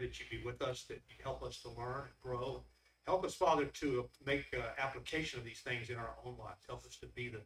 that 0.00 0.18
you 0.18 0.26
be 0.30 0.44
with 0.44 0.62
us, 0.62 0.84
that 0.88 1.00
you 1.08 1.16
help 1.22 1.42
us 1.42 1.60
to 1.62 1.68
learn 1.70 2.02
and 2.02 2.20
grow. 2.22 2.62
Help 3.06 3.24
us, 3.24 3.34
Father, 3.34 3.64
to 3.64 4.08
make 4.24 4.44
uh, 4.54 4.62
application 4.78 5.38
of 5.38 5.44
these 5.44 5.60
things 5.60 5.90
in 5.90 5.96
our 5.96 6.14
own 6.24 6.36
lives. 6.38 6.64
Help 6.66 6.84
us 6.84 6.96
to 6.96 7.06
be 7.06 7.28
the, 7.28 7.40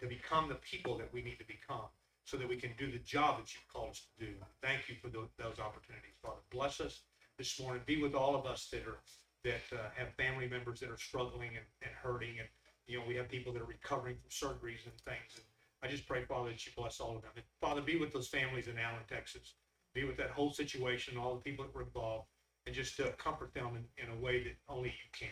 to 0.00 0.06
become 0.06 0.48
the 0.48 0.56
people 0.56 0.96
that 0.98 1.12
we 1.12 1.22
need 1.22 1.38
to 1.38 1.46
become 1.46 1.88
so 2.24 2.36
that 2.36 2.48
we 2.48 2.56
can 2.56 2.70
do 2.78 2.90
the 2.92 2.98
job 2.98 3.38
that 3.38 3.54
you've 3.54 3.66
called 3.72 3.90
us 3.90 4.02
to 4.04 4.26
do. 4.26 4.32
Thank 4.62 4.88
you 4.88 4.96
for 5.00 5.08
those, 5.08 5.28
those 5.38 5.58
opportunities, 5.58 6.16
Father. 6.22 6.40
Bless 6.52 6.80
us 6.80 7.00
this 7.38 7.58
morning. 7.60 7.82
Be 7.86 8.02
with 8.02 8.14
all 8.14 8.36
of 8.36 8.46
us 8.46 8.68
that 8.72 8.82
are, 8.86 9.00
that 9.44 9.64
uh, 9.72 9.88
have 9.96 10.12
family 10.14 10.48
members 10.48 10.80
that 10.80 10.90
are 10.90 10.98
struggling 10.98 11.50
and, 11.56 11.64
and 11.82 11.92
hurting. 12.02 12.38
And, 12.38 12.48
you 12.86 12.98
know, 12.98 13.04
we 13.08 13.14
have 13.16 13.28
people 13.28 13.52
that 13.54 13.62
are 13.62 13.66
recovering 13.66 14.16
from 14.16 14.30
surgeries 14.30 14.84
and 14.84 14.94
things. 15.04 15.36
And 15.36 15.44
I 15.82 15.88
just 15.88 16.06
pray, 16.06 16.24
Father, 16.24 16.50
that 16.50 16.66
you 16.66 16.72
bless 16.76 17.00
all 17.00 17.16
of 17.16 17.22
them. 17.22 17.32
And 17.36 17.44
Father, 17.60 17.80
be 17.80 17.98
with 17.98 18.12
those 18.12 18.28
families 18.28 18.68
in 18.68 18.78
Allen, 18.78 19.04
Texas. 19.08 19.54
Be 19.94 20.04
with 20.04 20.16
that 20.18 20.30
whole 20.30 20.52
situation, 20.52 21.16
all 21.16 21.34
the 21.34 21.40
people 21.40 21.64
that 21.64 21.74
were 21.74 21.82
involved, 21.82 22.26
and 22.66 22.74
just 22.74 23.00
uh, 23.00 23.10
comfort 23.16 23.52
them 23.54 23.70
in, 23.76 24.04
in 24.04 24.16
a 24.16 24.20
way 24.20 24.42
that 24.42 24.56
only 24.68 24.88
you 24.90 25.10
can. 25.12 25.28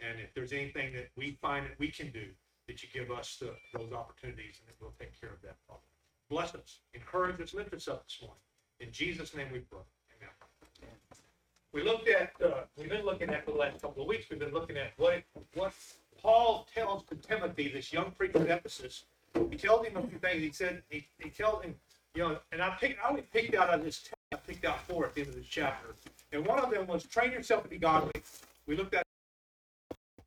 And 0.00 0.20
if 0.20 0.34
there's 0.34 0.52
anything 0.52 0.92
that 0.94 1.10
we 1.16 1.38
find 1.40 1.64
that 1.66 1.78
we 1.78 1.88
can 1.88 2.10
do, 2.10 2.26
that 2.66 2.82
you 2.82 2.88
give 2.92 3.10
us 3.10 3.36
the, 3.40 3.54
those 3.76 3.92
opportunities, 3.92 4.56
and 4.58 4.68
that 4.68 4.74
we'll 4.80 4.94
take 4.98 5.18
care 5.20 5.30
of 5.30 5.40
that, 5.42 5.56
problem. 5.66 5.86
Bless 6.28 6.54
us, 6.54 6.80
encourage 6.94 7.40
us, 7.40 7.54
lift 7.54 7.72
us 7.74 7.88
up 7.88 8.04
this 8.04 8.18
morning. 8.20 8.40
In 8.80 8.90
Jesus' 8.90 9.34
name 9.36 9.48
we 9.52 9.60
pray. 9.60 9.80
Amen. 10.16 10.30
We 11.72 11.82
looked 11.82 12.08
at, 12.08 12.32
uh, 12.44 12.62
we've 12.76 12.88
been 12.88 13.04
looking 13.04 13.30
at 13.30 13.46
the 13.46 13.52
last 13.52 13.80
couple 13.82 14.02
of 14.02 14.08
weeks, 14.08 14.26
we've 14.30 14.40
been 14.40 14.52
looking 14.52 14.76
at 14.76 14.92
what, 14.96 15.22
what 15.54 15.72
Paul 16.20 16.66
tells 16.74 17.04
to 17.04 17.14
Timothy, 17.16 17.70
this 17.72 17.92
young 17.92 18.10
preacher 18.10 18.38
at 18.38 18.58
Ephesus. 18.58 19.04
He 19.50 19.56
tells 19.56 19.86
him 19.86 19.96
a 19.96 20.06
few 20.06 20.18
things. 20.18 20.42
He 20.42 20.52
said, 20.52 20.82
he, 20.88 21.06
he 21.18 21.30
tells 21.30 21.64
him, 21.64 21.74
you 22.14 22.22
know, 22.22 22.38
and 22.52 22.62
I 22.62 22.70
picked, 22.70 23.02
I 23.04 23.08
only 23.08 23.22
picked 23.22 23.54
out 23.54 23.70
of 23.70 23.84
this 23.84 24.08
I 24.32 24.36
picked 24.36 24.64
out 24.64 24.80
four 24.86 25.06
at 25.06 25.14
the 25.14 25.22
end 25.22 25.30
of 25.30 25.36
this 25.36 25.46
chapter. 25.46 25.94
And 26.32 26.46
one 26.46 26.58
of 26.58 26.70
them 26.70 26.86
was 26.86 27.04
train 27.04 27.32
yourself 27.32 27.62
to 27.64 27.68
be 27.68 27.78
godly. 27.78 28.12
We 28.66 28.76
looked 28.76 28.94
at 28.94 29.04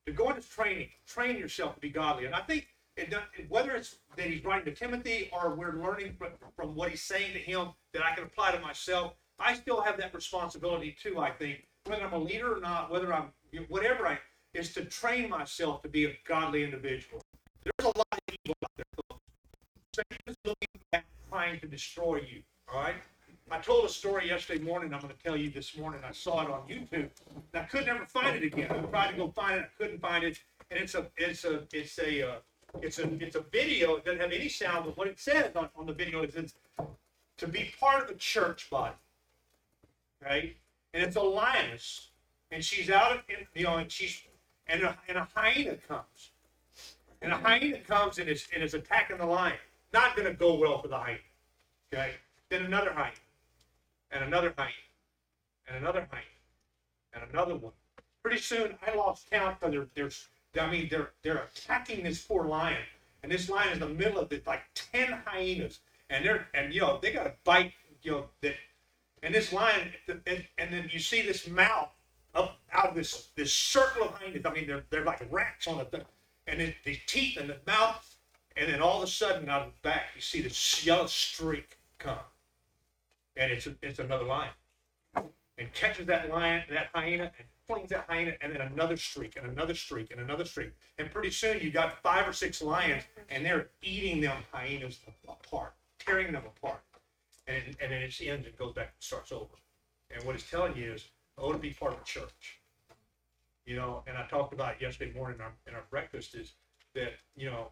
to 0.05 0.13
go 0.13 0.29
into 0.29 0.47
training, 0.47 0.89
train 1.07 1.37
yourself 1.37 1.75
to 1.75 1.81
be 1.81 1.89
godly. 1.89 2.25
And 2.25 2.35
I 2.35 2.41
think 2.41 2.67
it, 2.95 3.13
whether 3.49 3.71
it's 3.71 3.97
that 4.15 4.27
he's 4.27 4.45
writing 4.45 4.65
to 4.65 4.79
Timothy 4.79 5.29
or 5.33 5.55
we're 5.55 5.81
learning 5.81 6.15
from, 6.17 6.29
from 6.55 6.75
what 6.75 6.89
he's 6.89 7.01
saying 7.01 7.33
to 7.33 7.39
him 7.39 7.69
that 7.93 8.03
I 8.03 8.13
can 8.13 8.23
apply 8.25 8.51
to 8.51 8.59
myself, 8.59 9.13
I 9.39 9.55
still 9.55 9.81
have 9.81 9.97
that 9.97 10.13
responsibility 10.13 10.95
too. 11.01 11.19
I 11.19 11.31
think 11.31 11.65
whether 11.85 12.05
I'm 12.05 12.13
a 12.13 12.19
leader 12.19 12.55
or 12.55 12.61
not, 12.61 12.91
whether 12.91 13.13
I'm 13.13 13.31
whatever 13.67 14.07
I 14.07 14.19
is 14.53 14.73
to 14.73 14.85
train 14.85 15.29
myself 15.29 15.81
to 15.81 15.89
be 15.89 16.05
a 16.05 16.17
godly 16.27 16.63
individual. 16.63 17.21
There's 17.63 17.93
a 17.93 17.97
lot 17.97 18.07
of 18.11 18.19
evil 18.45 18.55
out 18.63 18.71
there. 18.77 18.85
Trying 21.45 21.59
to 21.59 21.67
destroy 21.67 22.15
you. 22.15 22.41
All 22.73 22.81
right. 22.81 22.95
I 23.51 23.59
told 23.59 23.85
a 23.85 23.89
story 23.89 24.27
yesterday 24.27 24.63
morning. 24.63 24.93
I'm 24.93 25.01
going 25.01 25.13
to 25.13 25.23
tell 25.23 25.37
you 25.37 25.51
this 25.51 25.77
morning. 25.77 26.01
I 26.07 26.11
saw 26.11 26.41
it 26.41 26.49
on 26.49 26.61
YouTube. 26.61 27.09
And 27.53 27.53
I 27.53 27.63
could 27.63 27.85
never 27.85 28.05
find 28.05 28.35
it 28.35 28.43
again. 28.43 28.71
I 28.71 28.79
tried 28.79 29.11
to 29.11 29.17
go 29.17 29.29
find 29.29 29.59
it. 29.59 29.65
I 29.65 29.83
couldn't 29.83 30.01
find 30.01 30.23
it. 30.23 30.39
And 30.71 30.79
it's 30.79 30.95
a 30.95 31.05
it's 31.17 31.45
a 31.45 31.61
it's 31.71 31.99
a 31.99 32.27
uh, 32.27 32.35
it's 32.81 32.97
a 32.97 33.07
it's 33.23 33.35
a 33.35 33.41
video. 33.51 33.97
It 33.97 34.05
doesn't 34.05 34.19
have 34.19 34.31
any 34.31 34.49
sound, 34.49 34.85
but 34.85 34.97
what 34.97 35.07
it 35.07 35.19
says 35.19 35.55
on, 35.55 35.69
on 35.75 35.85
the 35.85 35.93
video 35.93 36.23
is 36.23 36.35
it's 36.35 36.55
to 37.37 37.47
be 37.47 37.71
part 37.79 38.03
of 38.03 38.09
a 38.09 38.17
church 38.17 38.67
body. 38.71 38.95
Right? 40.23 40.55
And 40.95 41.03
it's 41.03 41.17
a 41.17 41.21
lioness, 41.21 42.09
and 42.49 42.63
she's 42.63 42.89
out 42.89 43.21
you 43.53 43.65
know, 43.65 43.77
and 43.77 43.91
she's 43.91 44.23
and 44.65 44.81
a, 44.81 44.97
and 45.07 45.19
a 45.19 45.27
hyena 45.35 45.75
comes, 45.87 46.31
and 47.21 47.31
a 47.31 47.37
hyena 47.37 47.77
comes 47.81 48.17
and 48.17 48.27
is 48.27 48.47
and 48.55 48.63
is 48.63 48.73
attacking 48.73 49.17
the 49.17 49.25
lion. 49.27 49.59
Not 49.93 50.15
going 50.15 50.27
to 50.27 50.33
go 50.33 50.55
well 50.55 50.81
for 50.81 50.87
the 50.87 50.97
hyena. 50.97 51.19
Okay. 51.93 52.15
Then 52.49 52.65
another 52.65 52.93
hyena, 52.93 53.15
and 54.11 54.23
another 54.23 54.53
hyena, 54.55 54.71
and 55.67 55.77
another 55.77 56.07
hyena, 56.11 56.25
and 57.13 57.23
another 57.31 57.55
one. 57.55 57.73
Pretty 58.21 58.39
soon, 58.39 58.75
I 58.85 58.95
lost 58.95 59.29
count 59.31 59.59
they're, 59.61 59.87
they're, 59.95 60.09
I 60.59 60.69
mean, 60.69 60.87
they're, 60.89 61.11
they're 61.23 61.43
attacking 61.43 62.03
this 62.03 62.21
poor 62.23 62.45
lion, 62.45 62.77
and 63.23 63.31
this 63.31 63.49
lion 63.49 63.69
is 63.69 63.73
in 63.75 63.79
the 63.79 63.89
middle 63.89 64.19
of 64.19 64.31
it, 64.31 64.45
like 64.45 64.61
ten 64.75 65.21
hyenas, 65.25 65.79
and 66.09 66.23
they're, 66.23 66.47
and 66.53 66.73
you 66.73 66.81
know, 66.81 66.99
they 67.01 67.11
got 67.11 67.23
to 67.23 67.33
bite, 67.43 67.73
you 68.03 68.11
know, 68.11 68.25
that, 68.41 68.53
and 69.23 69.33
this 69.33 69.51
lion, 69.51 69.91
and, 70.07 70.45
and 70.57 70.73
then 70.73 70.89
you 70.91 70.99
see 70.99 71.23
this 71.23 71.47
mouth 71.47 71.89
up 72.35 72.59
out 72.71 72.89
of 72.89 72.95
this 72.95 73.29
this 73.35 73.53
circle 73.53 74.03
of 74.03 74.11
hyenas. 74.11 74.45
I 74.45 74.53
mean, 74.53 74.67
they're 74.67 74.83
they're 74.91 75.03
like 75.05 75.25
rats 75.31 75.67
on 75.67 75.79
it, 75.79 76.05
and 76.45 76.61
it, 76.61 76.75
the 76.85 76.97
teeth 77.07 77.37
and 77.37 77.49
the 77.49 77.57
mouth, 77.65 78.14
and 78.55 78.71
then 78.71 78.81
all 78.81 78.97
of 78.97 79.03
a 79.03 79.11
sudden, 79.11 79.49
out 79.49 79.63
of 79.63 79.67
the 79.73 79.79
back, 79.81 80.05
you 80.15 80.21
see 80.21 80.41
this 80.41 80.85
yellow 80.85 81.07
streak 81.07 81.77
come, 81.97 82.17
and 83.35 83.51
it's 83.51 83.67
it's 83.81 83.99
another 83.99 84.25
lion, 84.25 84.51
and 85.57 85.71
catches 85.73 86.05
that 86.07 86.29
lion, 86.29 86.63
that 86.69 86.89
hyena, 86.93 87.31
and 87.37 87.47
flings 87.67 87.89
that 87.89 88.05
hyena, 88.07 88.33
and 88.41 88.53
then 88.53 88.61
another 88.61 88.97
streak, 88.97 89.35
and 89.35 89.49
another 89.49 89.75
streak, 89.75 90.11
and 90.11 90.19
another 90.19 90.45
streak, 90.45 90.71
and 90.97 91.11
pretty 91.11 91.31
soon 91.31 91.59
you 91.59 91.71
got 91.71 92.01
five 92.01 92.27
or 92.27 92.33
six 92.33 92.61
lions, 92.61 93.03
and 93.29 93.45
they're 93.45 93.69
eating 93.81 94.21
them 94.21 94.37
hyenas 94.51 94.99
apart, 95.27 95.73
tearing 95.99 96.31
them 96.31 96.43
apart, 96.45 96.81
and 97.47 97.63
and 97.81 97.91
then 97.91 98.01
it 98.01 98.21
ends 98.21 98.47
and 98.47 98.57
goes 98.57 98.73
back 98.73 98.87
and 98.87 98.99
starts 98.99 99.31
over. 99.31 99.55
And 100.11 100.23
what 100.23 100.35
it's 100.35 100.49
telling 100.49 100.75
you 100.77 100.93
is, 100.93 101.09
oh, 101.37 101.51
to 101.51 101.57
be 101.57 101.71
part 101.71 101.93
of 101.93 102.01
a 102.01 102.05
church. 102.05 102.59
You 103.65 103.75
know, 103.75 104.03
and 104.05 104.15
I 104.15 104.27
talked 104.27 104.53
about 104.53 104.79
yesterday 104.79 105.11
morning 105.13 105.39
in 105.39 105.41
our, 105.41 105.53
in 105.67 105.73
our 105.73 105.83
breakfast 105.89 106.35
is 106.35 106.53
that, 106.93 107.13
you 107.35 107.47
know, 107.47 107.71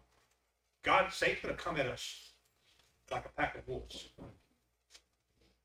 God, 0.84 1.12
Satan's 1.12 1.40
going 1.42 1.56
to 1.56 1.62
come 1.62 1.76
at 1.76 1.86
us 1.86 2.30
like 3.10 3.24
a 3.24 3.40
pack 3.40 3.56
of 3.56 3.66
wolves. 3.66 4.10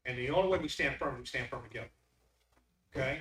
And 0.06 0.18
the 0.18 0.30
only 0.30 0.50
way 0.50 0.60
we 0.60 0.68
stand 0.68 0.96
firm 0.96 1.16
is 1.16 1.20
we 1.20 1.26
stand 1.26 1.50
firm 1.50 1.64
together. 1.64 1.90
Okay? 2.96 3.20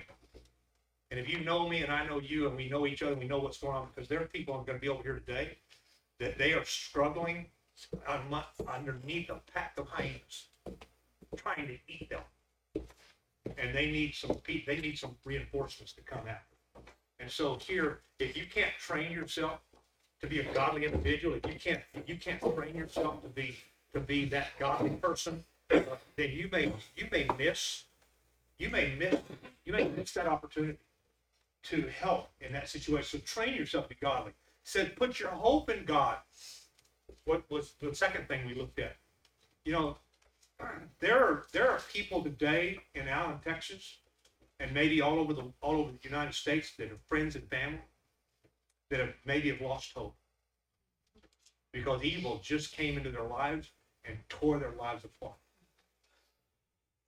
And 1.11 1.19
if 1.19 1.29
you 1.29 1.41
know 1.41 1.69
me 1.69 1.83
and 1.83 1.93
I 1.93 2.07
know 2.07 2.21
you 2.21 2.47
and 2.47 2.57
we 2.57 2.69
know 2.69 2.87
each 2.87 3.03
other, 3.03 3.15
we 3.15 3.27
know 3.27 3.39
what's 3.39 3.59
going 3.59 3.77
on 3.77 3.89
because 3.95 4.09
there 4.09 4.21
are 4.21 4.27
people 4.27 4.55
I'm 4.55 4.65
going 4.65 4.79
to 4.79 4.81
be 4.81 4.89
over 4.89 5.03
here 5.03 5.15
today 5.15 5.59
that 6.21 6.39
they 6.39 6.53
are 6.53 6.65
struggling 6.65 7.47
underneath 8.69 9.31
a 9.31 9.41
pack 9.53 9.75
of 9.79 9.87
hyenas 9.89 10.49
trying 11.37 11.67
to 11.69 11.79
eat 11.87 12.11
them 12.11 12.23
and 13.57 13.75
they 13.75 13.91
need 13.91 14.15
some 14.15 14.37
they 14.47 14.81
need 14.81 14.99
some 14.99 15.15
reinforcements 15.25 15.93
to 15.93 16.03
come 16.03 16.27
out. 16.29 16.85
And 17.21 17.31
so 17.31 17.57
here, 17.57 18.01
if 18.19 18.37
you 18.37 18.45
can't 18.53 18.73
train 18.79 19.13
yourself 19.13 19.61
to 20.21 20.27
be 20.27 20.41
a 20.41 20.53
godly 20.53 20.85
individual, 20.85 21.37
if 21.37 21.53
you 21.53 21.59
can't 21.59 21.83
if 21.95 22.09
you 22.09 22.17
can't 22.17 22.41
train 22.55 22.75
yourself 22.75 23.23
to 23.23 23.29
be 23.29 23.57
to 23.95 24.01
be 24.01 24.25
that 24.27 24.49
godly 24.59 24.91
person, 24.91 25.45
uh, 25.71 25.81
then 26.17 26.31
you 26.31 26.49
may 26.51 26.73
you 26.97 27.07
may 27.11 27.27
miss 27.39 27.85
you 28.59 28.71
may 28.71 28.95
miss 28.97 29.17
you 29.65 29.73
may 29.73 29.89
miss 29.89 30.13
that 30.13 30.27
opportunity 30.27 30.79
to 31.65 31.89
help 32.01 32.31
in 32.41 32.53
that 32.53 32.69
situation. 32.69 33.21
So 33.21 33.25
train 33.25 33.55
yourself 33.55 33.89
to 33.89 33.95
be 33.95 33.99
godly. 34.01 34.33
Said 34.65 34.97
put 34.97 35.21
your 35.21 35.31
hope 35.31 35.71
in 35.71 35.85
God. 35.85 36.17
What 37.25 37.45
was 37.51 37.75
the 37.81 37.95
second 37.95 38.27
thing 38.27 38.47
we 38.47 38.55
looked 38.55 38.79
at? 38.79 38.97
You 39.65 39.73
know, 39.73 39.99
there 41.01 41.23
are 41.23 41.45
there 41.53 41.71
are 41.71 41.81
people 41.93 42.23
today 42.23 42.81
in 42.95 43.07
Allen, 43.07 43.39
Texas, 43.45 43.99
and 44.59 44.73
maybe 44.73 45.01
all 45.01 45.19
over 45.19 45.33
the 45.33 45.45
all 45.61 45.77
over 45.77 45.93
the 45.93 46.09
United 46.09 46.35
States 46.35 46.73
that 46.79 46.91
are 46.91 46.99
friends 47.09 47.37
and 47.37 47.49
family 47.49 47.81
that 48.91 49.01
have 49.01 49.15
maybe 49.25 49.51
have 49.51 49.61
lost 49.61 49.93
hope 49.95 50.15
because 51.73 52.03
evil 52.03 52.41
just 52.43 52.73
came 52.73 52.97
into 52.97 53.11
their 53.11 53.25
lives 53.25 53.71
and 54.05 54.17
tore 54.29 54.59
their 54.59 54.73
lives 54.73 55.05
apart. 55.05 55.37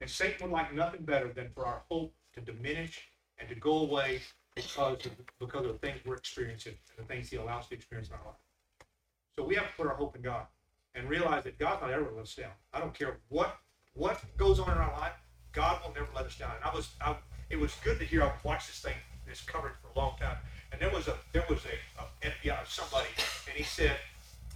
And 0.00 0.08
Satan 0.08 0.36
would 0.42 0.52
like 0.52 0.74
nothing 0.74 1.04
better 1.04 1.32
than 1.32 1.50
for 1.54 1.66
our 1.66 1.82
hope 1.90 2.14
to 2.34 2.40
diminish 2.40 3.08
and 3.38 3.48
to 3.48 3.54
go 3.54 3.78
away 3.78 4.20
because 4.54 5.06
of, 5.06 5.12
because 5.38 5.66
of 5.66 5.72
the 5.72 5.78
things 5.86 6.00
we're 6.04 6.16
experiencing 6.16 6.74
and 6.96 7.06
the 7.06 7.12
things 7.12 7.30
he 7.30 7.36
allows 7.36 7.68
to 7.68 7.74
experience 7.74 8.08
in 8.08 8.14
our 8.14 8.26
life. 8.26 8.88
So 9.36 9.44
we 9.44 9.54
have 9.54 9.66
to 9.66 9.72
put 9.76 9.86
our 9.86 9.94
hope 9.94 10.16
in 10.16 10.22
God 10.22 10.46
and 10.94 11.08
realize 11.08 11.44
that 11.44 11.58
God's 11.58 11.82
not 11.82 11.90
ever 11.90 12.08
let 12.14 12.22
us 12.22 12.34
down. 12.34 12.50
I 12.72 12.80
don't 12.80 12.94
care 12.94 13.18
what 13.28 13.58
what 13.94 14.22
goes 14.36 14.60
on 14.60 14.70
in 14.70 14.78
our 14.78 14.92
life, 14.98 15.12
God 15.52 15.80
will 15.84 15.92
never 15.92 16.08
let 16.14 16.24
us 16.24 16.36
down. 16.36 16.52
And 16.56 16.64
I 16.64 16.74
was, 16.74 16.90
I, 17.00 17.16
it 17.48 17.58
was 17.58 17.74
good 17.82 17.98
to 17.98 18.04
hear. 18.04 18.22
I've 18.22 18.44
watched 18.44 18.68
this 18.68 18.80
thing, 18.80 18.94
this 19.26 19.40
covered 19.40 19.72
for 19.82 19.88
a 19.94 19.98
long 19.98 20.16
time, 20.18 20.36
and 20.72 20.80
there 20.80 20.90
was 20.90 21.08
a 21.08 21.16
there 21.32 21.44
was 21.48 21.60
a, 21.64 22.02
a 22.02 22.30
FBI 22.30 22.66
somebody, 22.66 23.08
and 23.48 23.56
he 23.56 23.64
said, 23.64 23.96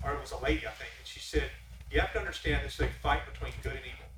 or 0.02 0.14
it 0.14 0.20
was 0.20 0.32
a 0.32 0.38
lady, 0.38 0.66
I 0.66 0.70
think, 0.70 0.90
and 0.98 1.06
she 1.06 1.20
said, 1.20 1.50
you 1.90 2.00
have 2.00 2.12
to 2.12 2.18
understand 2.18 2.64
this 2.64 2.74
is 2.74 2.80
a 2.80 2.88
fight 3.02 3.20
between 3.32 3.52
good 3.62 3.72
and 3.72 3.84
evil. 3.84 4.08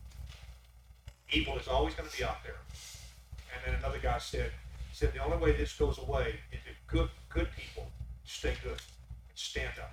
Evil 1.33 1.59
is 1.59 1.69
always 1.69 1.95
going 1.95 2.09
to 2.09 2.17
be 2.17 2.25
out 2.25 2.43
there. 2.45 2.57
And 3.53 3.61
then 3.65 3.79
another 3.81 3.99
guy 3.99 4.19
said, 4.19 4.51
said 4.93 5.13
the 5.13 5.23
only 5.23 5.39
way 5.39 5.53
this 5.53 5.75
goes 5.75 5.99
away 5.99 6.37
is 6.53 6.61
if 6.67 6.77
good 6.87 7.09
good 7.29 7.49
people 7.57 7.91
stay 8.25 8.55
good, 8.63 8.73
and 8.73 9.37
stand 9.37 9.73
up. 9.79 9.93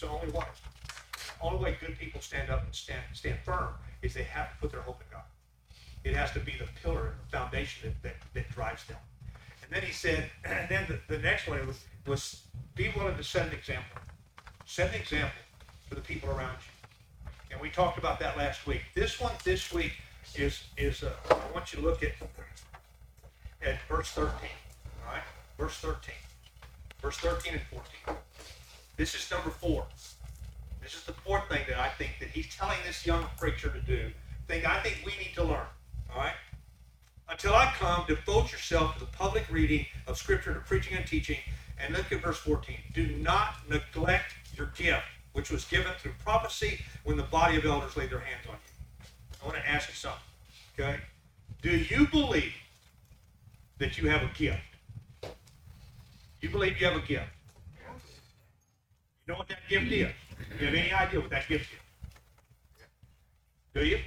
The 0.00 0.08
only 0.08 0.30
way 0.30 0.44
only 1.42 1.58
way 1.58 1.76
good 1.80 1.98
people 1.98 2.20
stand 2.20 2.50
up 2.50 2.64
and 2.64 2.74
stand 2.74 3.02
stand 3.12 3.38
firm 3.44 3.74
is 4.02 4.14
they 4.14 4.22
have 4.22 4.52
to 4.52 4.56
put 4.58 4.72
their 4.72 4.80
hope 4.80 5.00
in 5.00 5.06
God. 5.10 5.24
It 6.04 6.14
has 6.14 6.30
to 6.32 6.40
be 6.40 6.52
the 6.52 6.68
pillar 6.82 7.08
and 7.08 7.16
the 7.20 7.36
foundation 7.36 7.94
that, 8.02 8.02
that, 8.02 8.16
that 8.34 8.50
drives 8.50 8.84
them. 8.84 8.98
And 9.66 9.76
then 9.76 9.82
he 9.82 9.92
said, 9.92 10.30
and 10.44 10.68
then 10.68 10.86
the, 10.88 11.16
the 11.16 11.22
next 11.22 11.48
one 11.48 11.66
was, 11.66 11.80
was 12.06 12.42
be 12.74 12.92
willing 12.96 13.16
to 13.16 13.24
set 13.24 13.46
an 13.46 13.52
example. 13.52 14.00
Set 14.64 14.90
an 14.90 15.00
example 15.00 15.38
for 15.88 15.94
the 15.94 16.00
people 16.00 16.30
around 16.30 16.56
you. 16.58 17.26
And 17.52 17.60
we 17.60 17.70
talked 17.70 17.98
about 17.98 18.18
that 18.20 18.36
last 18.36 18.66
week. 18.66 18.82
This 18.94 19.20
one 19.20 19.32
this 19.44 19.72
week 19.72 19.92
is, 20.34 20.64
is, 20.76 21.02
uh, 21.02 21.12
I 21.30 21.54
want 21.54 21.72
you 21.72 21.80
to 21.80 21.84
look 21.84 22.02
at, 22.02 22.12
at 23.62 23.78
verse 23.88 24.10
thirteen, 24.10 24.50
all 25.06 25.12
right? 25.12 25.22
Verse 25.56 25.74
thirteen, 25.78 26.16
verse 27.00 27.16
thirteen 27.18 27.54
and 27.54 27.62
fourteen. 27.70 28.16
This 28.96 29.14
is 29.14 29.30
number 29.30 29.50
four. 29.50 29.86
This 30.82 30.94
is 30.94 31.04
the 31.04 31.12
fourth 31.12 31.48
thing 31.48 31.62
that 31.68 31.78
I 31.78 31.88
think 31.90 32.12
that 32.20 32.28
he's 32.28 32.54
telling 32.54 32.78
this 32.86 33.06
young 33.06 33.24
preacher 33.38 33.70
to 33.70 33.80
do. 33.80 34.10
Thing 34.48 34.66
I 34.66 34.80
think 34.80 35.02
we 35.04 35.12
need 35.18 35.34
to 35.34 35.44
learn. 35.44 35.66
All 36.12 36.18
right. 36.18 36.34
Until 37.36 37.54
I 37.54 37.70
come, 37.78 38.02
devote 38.08 38.50
yourself 38.50 38.94
to 38.94 39.00
the 39.00 39.10
public 39.12 39.44
reading 39.50 39.84
of 40.06 40.16
Scripture, 40.16 40.54
to 40.54 40.60
preaching 40.60 40.96
and 40.96 41.06
teaching. 41.06 41.36
And 41.78 41.94
look 41.94 42.10
at 42.10 42.22
verse 42.22 42.38
14. 42.38 42.78
Do 42.94 43.08
not 43.18 43.56
neglect 43.68 44.32
your 44.56 44.68
gift, 44.68 45.02
which 45.34 45.50
was 45.50 45.66
given 45.66 45.92
through 45.98 46.12
prophecy 46.24 46.80
when 47.04 47.18
the 47.18 47.24
body 47.24 47.58
of 47.58 47.66
elders 47.66 47.94
laid 47.94 48.08
their 48.08 48.20
hands 48.20 48.46
on 48.48 48.54
you. 48.54 49.06
I 49.42 49.44
want 49.44 49.58
to 49.58 49.68
ask 49.68 49.86
you 49.86 49.94
something. 49.94 50.18
Okay. 50.80 50.96
Do 51.60 51.76
you 51.76 52.06
believe 52.06 52.54
that 53.80 53.98
you 53.98 54.08
have 54.08 54.22
a 54.22 54.30
gift? 54.34 54.58
You 56.40 56.48
believe 56.48 56.80
you 56.80 56.86
have 56.86 56.96
a 56.96 57.06
gift? 57.06 57.28
You 59.26 59.34
know 59.34 59.34
what 59.34 59.48
that 59.48 59.58
gift 59.68 59.92
is? 59.92 60.10
You 60.58 60.66
have 60.68 60.74
any 60.74 60.90
idea 60.90 61.20
what 61.20 61.28
that 61.28 61.46
gift 61.46 61.66
is? 61.70 62.88
Do 63.74 63.84
you? 63.84 63.98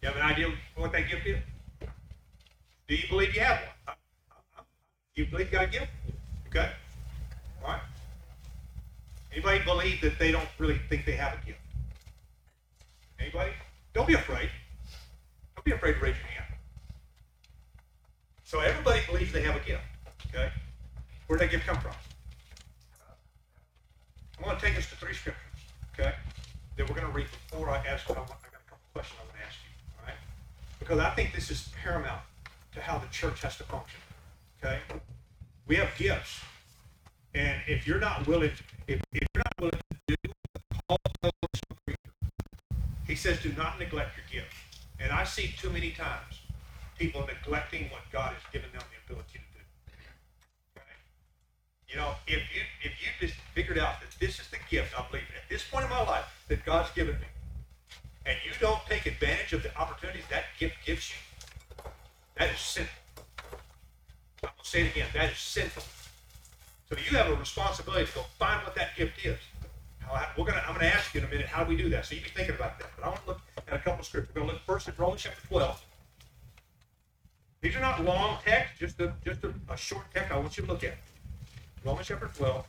You 0.00 0.08
have 0.08 0.16
an 0.16 0.22
idea 0.22 0.50
what 0.76 0.92
that 0.92 1.10
gift 1.10 1.26
is? 1.26 1.36
Do 2.88 2.94
you 2.94 3.06
believe 3.10 3.34
you 3.34 3.42
have 3.42 3.58
one? 3.86 3.96
Do 5.14 5.22
you 5.22 5.30
believe 5.30 5.52
you 5.52 5.58
got 5.58 5.64
a 5.64 5.70
gift? 5.70 5.88
Okay. 6.46 6.70
All 7.62 7.68
right. 7.68 7.80
Anybody 9.30 9.62
believe 9.62 10.00
that 10.00 10.18
they 10.18 10.32
don't 10.32 10.48
really 10.58 10.80
think 10.88 11.04
they 11.04 11.12
have 11.12 11.34
a 11.34 11.46
gift? 11.46 11.58
Anybody? 13.20 13.52
Don't 13.92 14.08
be 14.08 14.14
afraid. 14.14 14.48
Don't 15.54 15.64
be 15.66 15.72
afraid 15.72 15.94
to 15.94 16.00
raise 16.00 16.16
your 16.16 16.26
hand. 16.28 16.54
So 18.44 18.60
everybody 18.60 19.00
believes 19.06 19.32
they 19.32 19.42
have 19.42 19.56
a 19.56 19.64
gift. 19.66 19.82
Okay. 20.28 20.50
Where 21.26 21.38
did 21.38 21.46
that 21.46 21.52
gift 21.52 21.66
come 21.66 21.78
from? 21.82 21.92
I 24.42 24.46
want 24.46 24.58
to 24.58 24.64
take 24.64 24.78
us 24.78 24.88
to 24.88 24.96
three 24.96 25.12
scriptures. 25.12 25.44
Okay. 25.92 26.14
That 26.78 26.88
we're 26.88 26.94
going 26.94 27.06
to 27.06 27.12
read 27.12 27.26
before 27.50 27.68
I 27.68 27.84
ask. 27.86 28.10
I, 28.10 28.14
got 28.14 28.24
a 28.24 28.70
couple 28.70 28.78
questions 28.94 29.18
I 29.20 29.24
want 29.24 29.36
to 29.36 29.46
ask 29.46 29.58
you. 29.60 30.00
All 30.00 30.06
right. 30.06 30.16
Because 30.78 30.98
I 31.00 31.10
think 31.10 31.34
this 31.34 31.50
is 31.50 31.68
paramount 31.82 32.22
how 32.88 32.98
the 32.98 33.06
church 33.08 33.42
has 33.42 33.56
to 33.58 33.64
function. 33.64 34.00
Okay. 34.58 34.78
We 35.66 35.76
have 35.76 35.90
gifts. 35.98 36.40
And 37.34 37.60
if 37.68 37.86
you're 37.86 38.00
not 38.00 38.26
willing, 38.26 38.50
if, 38.86 39.02
if 39.12 39.28
you're 39.34 39.44
not 39.44 39.54
willing 39.60 39.80
to 39.90 39.98
do 40.08 40.16
the 40.24 40.30
call 40.88 40.98
of 41.04 41.12
the 41.22 41.94
he 43.06 43.14
says, 43.14 43.42
do 43.42 43.52
not 43.56 43.78
neglect 43.78 44.16
your 44.16 44.42
gifts. 44.42 44.56
And 44.98 45.12
I 45.12 45.24
see 45.24 45.54
too 45.58 45.70
many 45.70 45.92
times 45.92 46.40
people 46.98 47.26
neglecting 47.26 47.90
what 47.90 48.02
God 48.10 48.32
has 48.32 48.42
given 48.52 48.70
them 48.72 48.82
the 48.82 49.12
ability 49.12 49.38
to 49.38 49.38
do. 49.38 50.82
You 51.88 51.96
know, 51.96 52.12
if 52.26 52.42
you 52.54 52.62
if 52.82 52.92
you 53.00 53.08
just 53.26 53.38
figured 53.54 53.78
out 53.78 54.00
that 54.00 54.10
this 54.20 54.38
is 54.40 54.48
the 54.48 54.58
gift, 54.68 54.98
I 54.98 55.04
believe 55.10 55.24
at 55.36 55.48
this 55.48 55.64
point 55.64 55.84
in 55.84 55.90
my 55.90 56.02
life 56.02 56.26
that 56.48 56.64
God's 56.66 56.90
given 56.90 57.14
me, 57.14 57.26
and 58.26 58.36
you 58.44 58.52
don't 58.60 58.80
take 58.86 59.06
advantage 59.06 59.54
of 59.54 59.62
the 59.62 59.74
opportunities 59.78 60.24
that 60.28 60.44
gift 60.58 60.76
gives 60.84 61.08
you, 61.08 61.16
that 62.38 62.50
is 62.52 62.60
sinful. 62.60 63.24
I'm 64.42 64.50
gonna 64.50 64.52
say 64.62 64.82
it 64.82 64.92
again. 64.92 65.06
That 65.14 65.32
is 65.32 65.38
sinful. 65.38 65.82
So 66.88 66.96
you 66.96 67.16
have 67.18 67.28
a 67.28 67.34
responsibility 67.34 68.06
to 68.06 68.14
go 68.14 68.22
find 68.38 68.64
what 68.64 68.74
that 68.76 68.96
gift 68.96 69.24
is. 69.24 69.38
We're 70.38 70.44
gonna, 70.46 70.62
I'm 70.66 70.74
gonna 70.74 70.86
ask 70.86 71.14
you 71.14 71.20
in 71.20 71.26
a 71.26 71.30
minute 71.30 71.46
how 71.46 71.64
do 71.64 71.68
we 71.68 71.76
do 71.76 71.90
that. 71.90 72.06
So 72.06 72.14
you 72.14 72.22
be 72.22 72.30
thinking 72.30 72.54
about 72.54 72.78
that. 72.78 72.88
But 72.96 73.04
I 73.04 73.08
want 73.08 73.22
to 73.22 73.28
look 73.28 73.40
at 73.66 73.74
a 73.74 73.78
couple 73.78 74.00
of 74.00 74.06
scriptures. 74.06 74.34
We're 74.34 74.42
gonna 74.42 74.52
look 74.52 74.62
first 74.62 74.88
at 74.88 74.98
Romans 74.98 75.22
chapter 75.22 75.46
12. 75.48 75.84
These 77.60 77.76
are 77.76 77.80
not 77.80 78.02
long 78.04 78.38
texts, 78.44 78.78
just 78.78 79.00
a 79.00 79.12
just 79.24 79.44
a, 79.44 79.52
a 79.68 79.76
short 79.76 80.04
text. 80.14 80.32
I 80.32 80.38
want 80.38 80.56
you 80.56 80.64
to 80.64 80.72
look 80.72 80.84
at 80.84 80.94
Romans 81.84 82.06
chapter 82.06 82.30
12. 82.34 82.66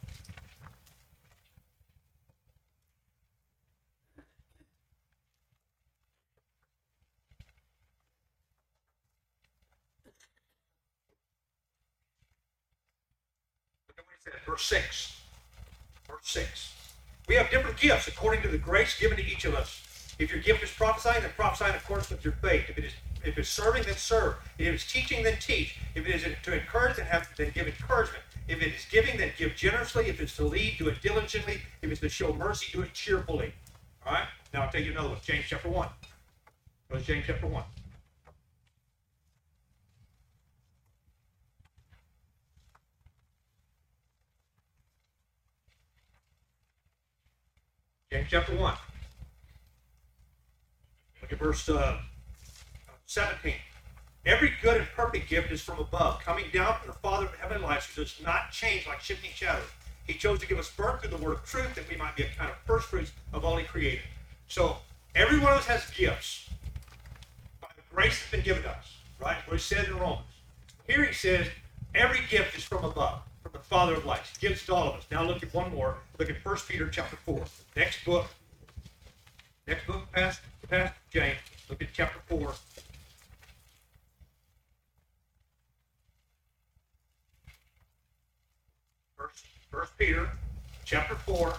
Verse 14.50 14.66
6. 14.66 15.22
Verse 16.08 16.18
6. 16.24 16.74
We 17.28 17.36
have 17.36 17.52
different 17.52 17.78
gifts 17.78 18.08
according 18.08 18.42
to 18.42 18.48
the 18.48 18.58
grace 18.58 19.00
given 19.00 19.18
to 19.18 19.24
each 19.24 19.46
of 19.46 19.54
us. 19.54 20.16
If 20.18 20.32
your 20.32 20.42
gift 20.42 20.64
is 20.64 20.72
prophesying, 20.72 21.22
then 21.22 21.32
prophesy 21.36 21.70
in 21.70 21.76
accordance 21.76 22.10
with 22.10 22.26
your 22.26 22.34
faith. 22.42 22.66
If 22.68 22.78
it 22.80 22.86
is 22.86 22.94
if 23.24 23.38
it's 23.38 23.50
serving, 23.50 23.84
then 23.84 23.96
serve. 23.96 24.36
If 24.58 24.74
it's 24.74 24.92
teaching, 24.92 25.24
then 25.24 25.38
teach. 25.40 25.78
If 25.94 26.08
it 26.08 26.16
is 26.16 26.24
to 26.24 26.54
encourage, 26.54 26.96
then 26.96 27.06
have 27.06 27.30
then 27.38 27.52
give 27.54 27.68
encouragement. 27.68 28.24
If 28.48 28.62
it 28.62 28.74
is 28.74 28.86
giving, 28.90 29.18
then 29.18 29.32
give 29.38 29.56
generously. 29.56 30.08
If 30.08 30.20
it's 30.20 30.36
to 30.38 30.46
lead, 30.46 30.78
do 30.80 30.88
it 30.88 31.02
diligently. 31.02 31.62
If 31.84 31.92
it's 31.92 32.02
to 32.02 32.10
show 32.10 32.34
mercy, 32.34 32.72
do 32.72 32.82
it 32.82 32.94
cheerfully. 32.94 33.54
All 34.06 34.14
right. 34.14 34.28
Now 34.54 34.64
I'll 34.64 34.72
tell 34.72 34.82
you 34.82 34.92
another 34.92 35.10
one. 35.10 35.20
James 35.24 35.46
chapter 35.48 35.70
one. 35.70 35.90
Go 36.92 36.98
James 37.00 37.26
chapter 37.28 37.46
one. 37.46 37.66
James 48.12 48.26
chapter 48.28 48.56
1. 48.56 48.74
Look 51.22 51.32
at 51.32 51.38
verse 51.38 51.70
uh, 51.70 52.00
17. 53.06 53.54
Every 54.26 54.52
good 54.64 54.78
and 54.78 54.88
perfect 54.96 55.30
gift 55.30 55.52
is 55.52 55.62
from 55.62 55.78
above, 55.78 56.20
coming 56.22 56.46
down 56.52 56.80
from 56.80 56.88
the 56.88 56.98
Father 56.98 57.28
of 57.28 57.36
heavenly 57.36 57.68
lights, 57.68 57.86
who 57.86 58.02
does 58.02 58.20
not 58.24 58.52
change 58.52 58.88
like 58.88 59.00
shifting 59.00 59.30
shadows. 59.36 59.62
He 60.08 60.16
chose 60.16 60.40
to 60.40 60.48
give 60.48 60.58
us 60.58 60.72
birth 60.72 61.02
through 61.02 61.16
the 61.16 61.24
word 61.24 61.34
of 61.34 61.46
truth, 61.46 61.76
that 61.76 61.88
we 61.88 61.98
might 61.98 62.16
be 62.16 62.24
a 62.24 62.30
kind 62.36 62.50
of 62.50 62.58
first 62.66 62.88
fruits 62.88 63.12
of 63.32 63.46
all 63.46 63.58
he 63.58 63.64
created. 63.64 64.02
So 64.48 64.78
every 65.14 65.38
one 65.38 65.54
of 65.54 65.60
us 65.60 65.68
has 65.68 65.88
gifts 65.92 66.50
by 67.62 67.68
the 67.76 67.84
grace 67.94 68.18
that's 68.20 68.32
been 68.32 68.42
given 68.42 68.64
to 68.64 68.72
us, 68.72 68.92
right? 69.20 69.38
What 69.46 69.58
he 69.58 69.60
said 69.60 69.86
in 69.86 69.96
Romans. 70.00 70.26
Here 70.88 71.06
he 71.06 71.14
says, 71.14 71.46
every 71.94 72.22
gift 72.28 72.58
is 72.58 72.64
from 72.64 72.86
above 72.86 73.22
from 73.42 73.52
the 73.54 73.60
Father 73.60 73.96
of 73.96 74.06
lights. 74.06 74.38
Gives 74.38 74.66
to 74.66 74.76
all 74.76 74.90
of 74.90 74.96
us. 74.96 75.06
Now 75.12 75.24
look 75.24 75.44
at 75.44 75.54
one 75.54 75.74
more. 75.74 75.98
Look 76.18 76.30
at 76.30 76.44
1 76.44 76.58
Peter 76.68 76.90
chapter 76.90 77.18
4. 77.18 77.44
Next 77.76 78.04
book. 78.06 78.28
Next 79.68 79.86
book 79.86 80.12
past, 80.12 80.42
past 80.70 80.94
James. 81.12 81.38
Look 81.70 81.82
at 81.82 81.90
chapter 81.94 82.20
4. 82.28 82.54
First, 89.16 89.46
First 89.70 89.98
Peter 89.98 90.30
chapter 90.86 91.16
4. 91.16 91.54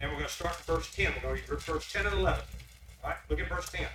And 0.00 0.10
we're 0.10 0.16
going 0.18 0.28
to 0.28 0.32
start 0.32 0.56
in 0.58 0.74
verse 0.74 0.94
10. 0.94 1.06
We're 1.16 1.22
going 1.22 1.42
to 1.42 1.52
read 1.52 1.62
verse 1.62 1.92
10 1.92 2.06
and 2.06 2.14
11. 2.14 2.40
All 3.02 3.10
right, 3.10 3.18
look 3.28 3.40
at 3.40 3.48
verse 3.48 3.70
10. 3.70 3.86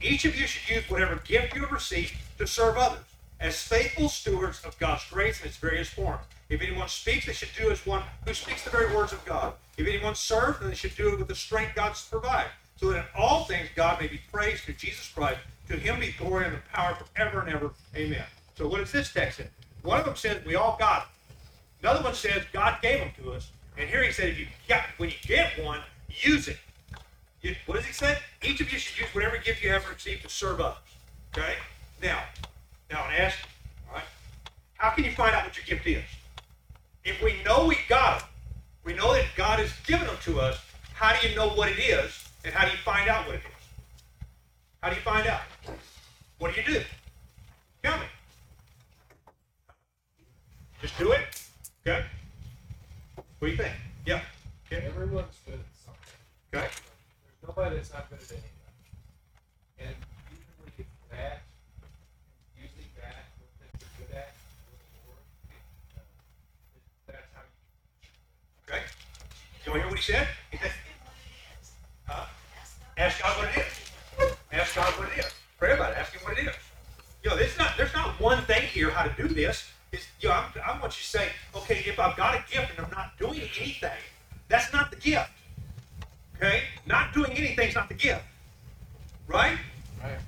Each 0.00 0.24
of 0.24 0.38
you 0.38 0.46
should 0.46 0.76
use 0.76 0.90
whatever 0.90 1.16
gift 1.24 1.54
you 1.54 1.62
have 1.62 1.72
received 1.72 2.14
to 2.38 2.46
serve 2.46 2.76
others 2.76 3.11
as 3.42 3.60
faithful 3.60 4.08
stewards 4.08 4.64
of 4.64 4.78
God's 4.78 5.04
grace 5.10 5.40
in 5.40 5.48
its 5.48 5.56
various 5.56 5.88
forms. 5.88 6.22
If 6.48 6.62
anyone 6.62 6.88
speaks, 6.88 7.26
they 7.26 7.32
should 7.32 7.48
do 7.58 7.70
as 7.70 7.84
one 7.84 8.04
who 8.24 8.32
speaks 8.34 8.62
the 8.62 8.70
very 8.70 8.94
words 8.94 9.12
of 9.12 9.24
God. 9.24 9.54
If 9.76 9.86
anyone 9.86 10.14
serves, 10.14 10.60
then 10.60 10.68
they 10.68 10.76
should 10.76 10.96
do 10.96 11.12
it 11.12 11.18
with 11.18 11.28
the 11.28 11.34
strength 11.34 11.74
God 11.74 11.96
provides, 12.08 12.50
so 12.76 12.90
that 12.90 12.98
in 12.98 13.04
all 13.16 13.44
things 13.44 13.68
God 13.74 14.00
may 14.00 14.06
be 14.06 14.20
praised 14.32 14.62
through 14.62 14.74
Jesus 14.74 15.08
Christ. 15.08 15.40
To 15.68 15.76
him 15.76 15.98
be 15.98 16.12
glory 16.12 16.44
and 16.44 16.54
the 16.54 16.60
power 16.72 16.94
forever 16.94 17.40
and 17.40 17.48
ever. 17.50 17.70
Amen. 17.96 18.24
So 18.56 18.68
what 18.68 18.78
does 18.78 18.92
this 18.92 19.12
text 19.12 19.38
say? 19.38 19.48
One 19.82 19.98
of 19.98 20.06
them 20.06 20.16
says 20.16 20.44
we 20.44 20.54
all 20.54 20.76
got 20.78 21.02
it. 21.02 21.08
Another 21.82 22.04
one 22.04 22.14
says 22.14 22.44
God 22.52 22.80
gave 22.80 23.00
them 23.00 23.10
to 23.22 23.32
us. 23.32 23.50
And 23.76 23.88
here 23.88 24.04
he 24.04 24.12
said, 24.12 24.28
if 24.28 24.38
you 24.38 24.46
got, 24.68 24.84
when 24.98 25.08
you 25.08 25.16
get 25.22 25.64
one, 25.64 25.80
use 26.08 26.46
it. 26.46 26.58
You, 27.40 27.56
what 27.66 27.76
does 27.76 27.86
he 27.86 27.92
say? 27.92 28.18
Each 28.42 28.60
of 28.60 28.72
you 28.72 28.78
should 28.78 29.00
use 29.00 29.12
whatever 29.12 29.36
gift 29.38 29.64
you 29.64 29.70
have 29.70 29.88
received 29.88 30.22
to 30.22 30.28
serve 30.28 30.60
others. 30.60 30.76
Okay? 31.36 31.54
Now, 32.00 32.22
now, 32.92 33.04
I 33.08 33.16
ask, 33.16 33.38
all 33.88 33.94
right, 33.96 34.04
how 34.74 34.90
can 34.90 35.04
you 35.04 35.12
find 35.12 35.34
out 35.34 35.44
what 35.44 35.56
your 35.56 35.64
gift 35.64 35.86
is? 35.86 36.04
If 37.04 37.22
we 37.22 37.42
know 37.42 37.66
we 37.66 37.78
got 37.88 38.20
them, 38.20 38.28
we 38.84 38.94
know 38.94 39.14
that 39.14 39.24
God 39.36 39.58
has 39.58 39.72
given 39.86 40.06
them 40.06 40.16
to 40.24 40.40
us, 40.40 40.60
how 40.94 41.18
do 41.18 41.26
you 41.26 41.34
know 41.34 41.48
what 41.48 41.68
it 41.68 41.78
is, 41.78 42.28
and 42.44 42.54
how 42.54 42.64
do 42.66 42.70
you 42.70 42.76
find 42.78 43.08
out 43.08 43.26
what 43.26 43.36
it 43.36 43.38
is? 43.38 44.26
How 44.82 44.90
do 44.90 44.96
you 44.96 45.02
find 45.02 45.26
out? 45.26 45.40
What 46.38 46.54
do 46.54 46.60
you 46.60 46.66
do? 46.66 46.84
Tell 47.82 47.98
me. 47.98 48.04
Just 50.80 50.98
do 50.98 51.12
it? 51.12 51.20
Okay. 51.86 52.04
What 53.14 53.24
do 53.40 53.46
you 53.48 53.56
think? 53.56 53.74
Yeah. 54.04 54.20
Okay. 54.66 54.84
Everyone's 54.86 55.38
good 55.46 55.54
at 55.54 55.60
something. 55.84 56.54
Okay. 56.54 56.68
There's 56.68 57.56
nobody 57.56 57.76
that's 57.76 57.92
not 57.92 58.10
good 58.10 58.18
at 58.18 58.30
anything. 58.32 58.50
And 59.78 59.94
usually 60.30 60.86
that 61.10 61.42
Do 69.64 69.70
you 69.70 69.72
want 69.72 69.82
to 69.82 69.82
hear 69.82 69.90
what 69.90 69.98
he 69.98 70.12
said? 70.12 70.28
huh? 72.06 72.26
Ask 72.98 73.22
God 73.22 73.38
what 73.38 73.48
it 73.48 73.58
is. 73.58 74.36
Ask 74.52 74.74
God 74.74 74.92
what 74.98 75.08
it 75.12 75.18
is. 75.18 75.32
Pray 75.58 75.74
about 75.74 75.92
it. 75.92 75.98
Ask 75.98 76.12
Him 76.12 76.22
what 76.24 76.36
it 76.36 76.48
is. 76.48 76.54
You 77.22 77.30
know, 77.30 77.36
there's 77.36 77.56
not 77.56 77.76
there's 77.76 77.94
not 77.94 78.18
one 78.20 78.42
thing 78.44 78.62
here 78.62 78.90
how 78.90 79.06
to 79.06 79.22
do 79.22 79.32
this. 79.32 79.70
It's, 79.92 80.06
you 80.20 80.28
know, 80.28 80.34
I 80.34 80.72
want 80.80 80.84
you 80.84 81.02
to 81.02 81.08
say, 81.08 81.28
okay, 81.54 81.84
if 81.86 82.00
I've 82.00 82.16
got 82.16 82.34
a 82.34 82.42
gift 82.50 82.72
and 82.76 82.86
I'm 82.86 82.90
not 82.90 83.16
doing 83.18 83.40
anything, 83.60 83.90
that's 84.48 84.72
not 84.72 84.90
the 84.90 84.96
gift. 84.96 85.30
Okay? 86.36 86.62
Not 86.86 87.12
doing 87.12 87.30
anything's 87.32 87.74
not 87.74 87.88
the 87.88 87.94
gift. 87.94 88.22
Right? 89.28 89.58
Right. 90.02 90.18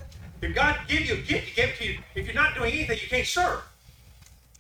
If 0.43 0.55
God 0.55 0.79
give 0.87 1.00
you 1.07 1.14
a 1.14 1.17
gift, 1.17 1.49
He 1.49 1.55
gave 1.61 1.71
it 1.71 1.79
to 1.79 1.85
you. 1.85 1.99
If 2.14 2.26
you're 2.26 2.35
not 2.35 2.55
doing 2.55 2.73
anything, 2.73 2.99
you 3.03 3.09
can't 3.09 3.26
serve. 3.26 3.62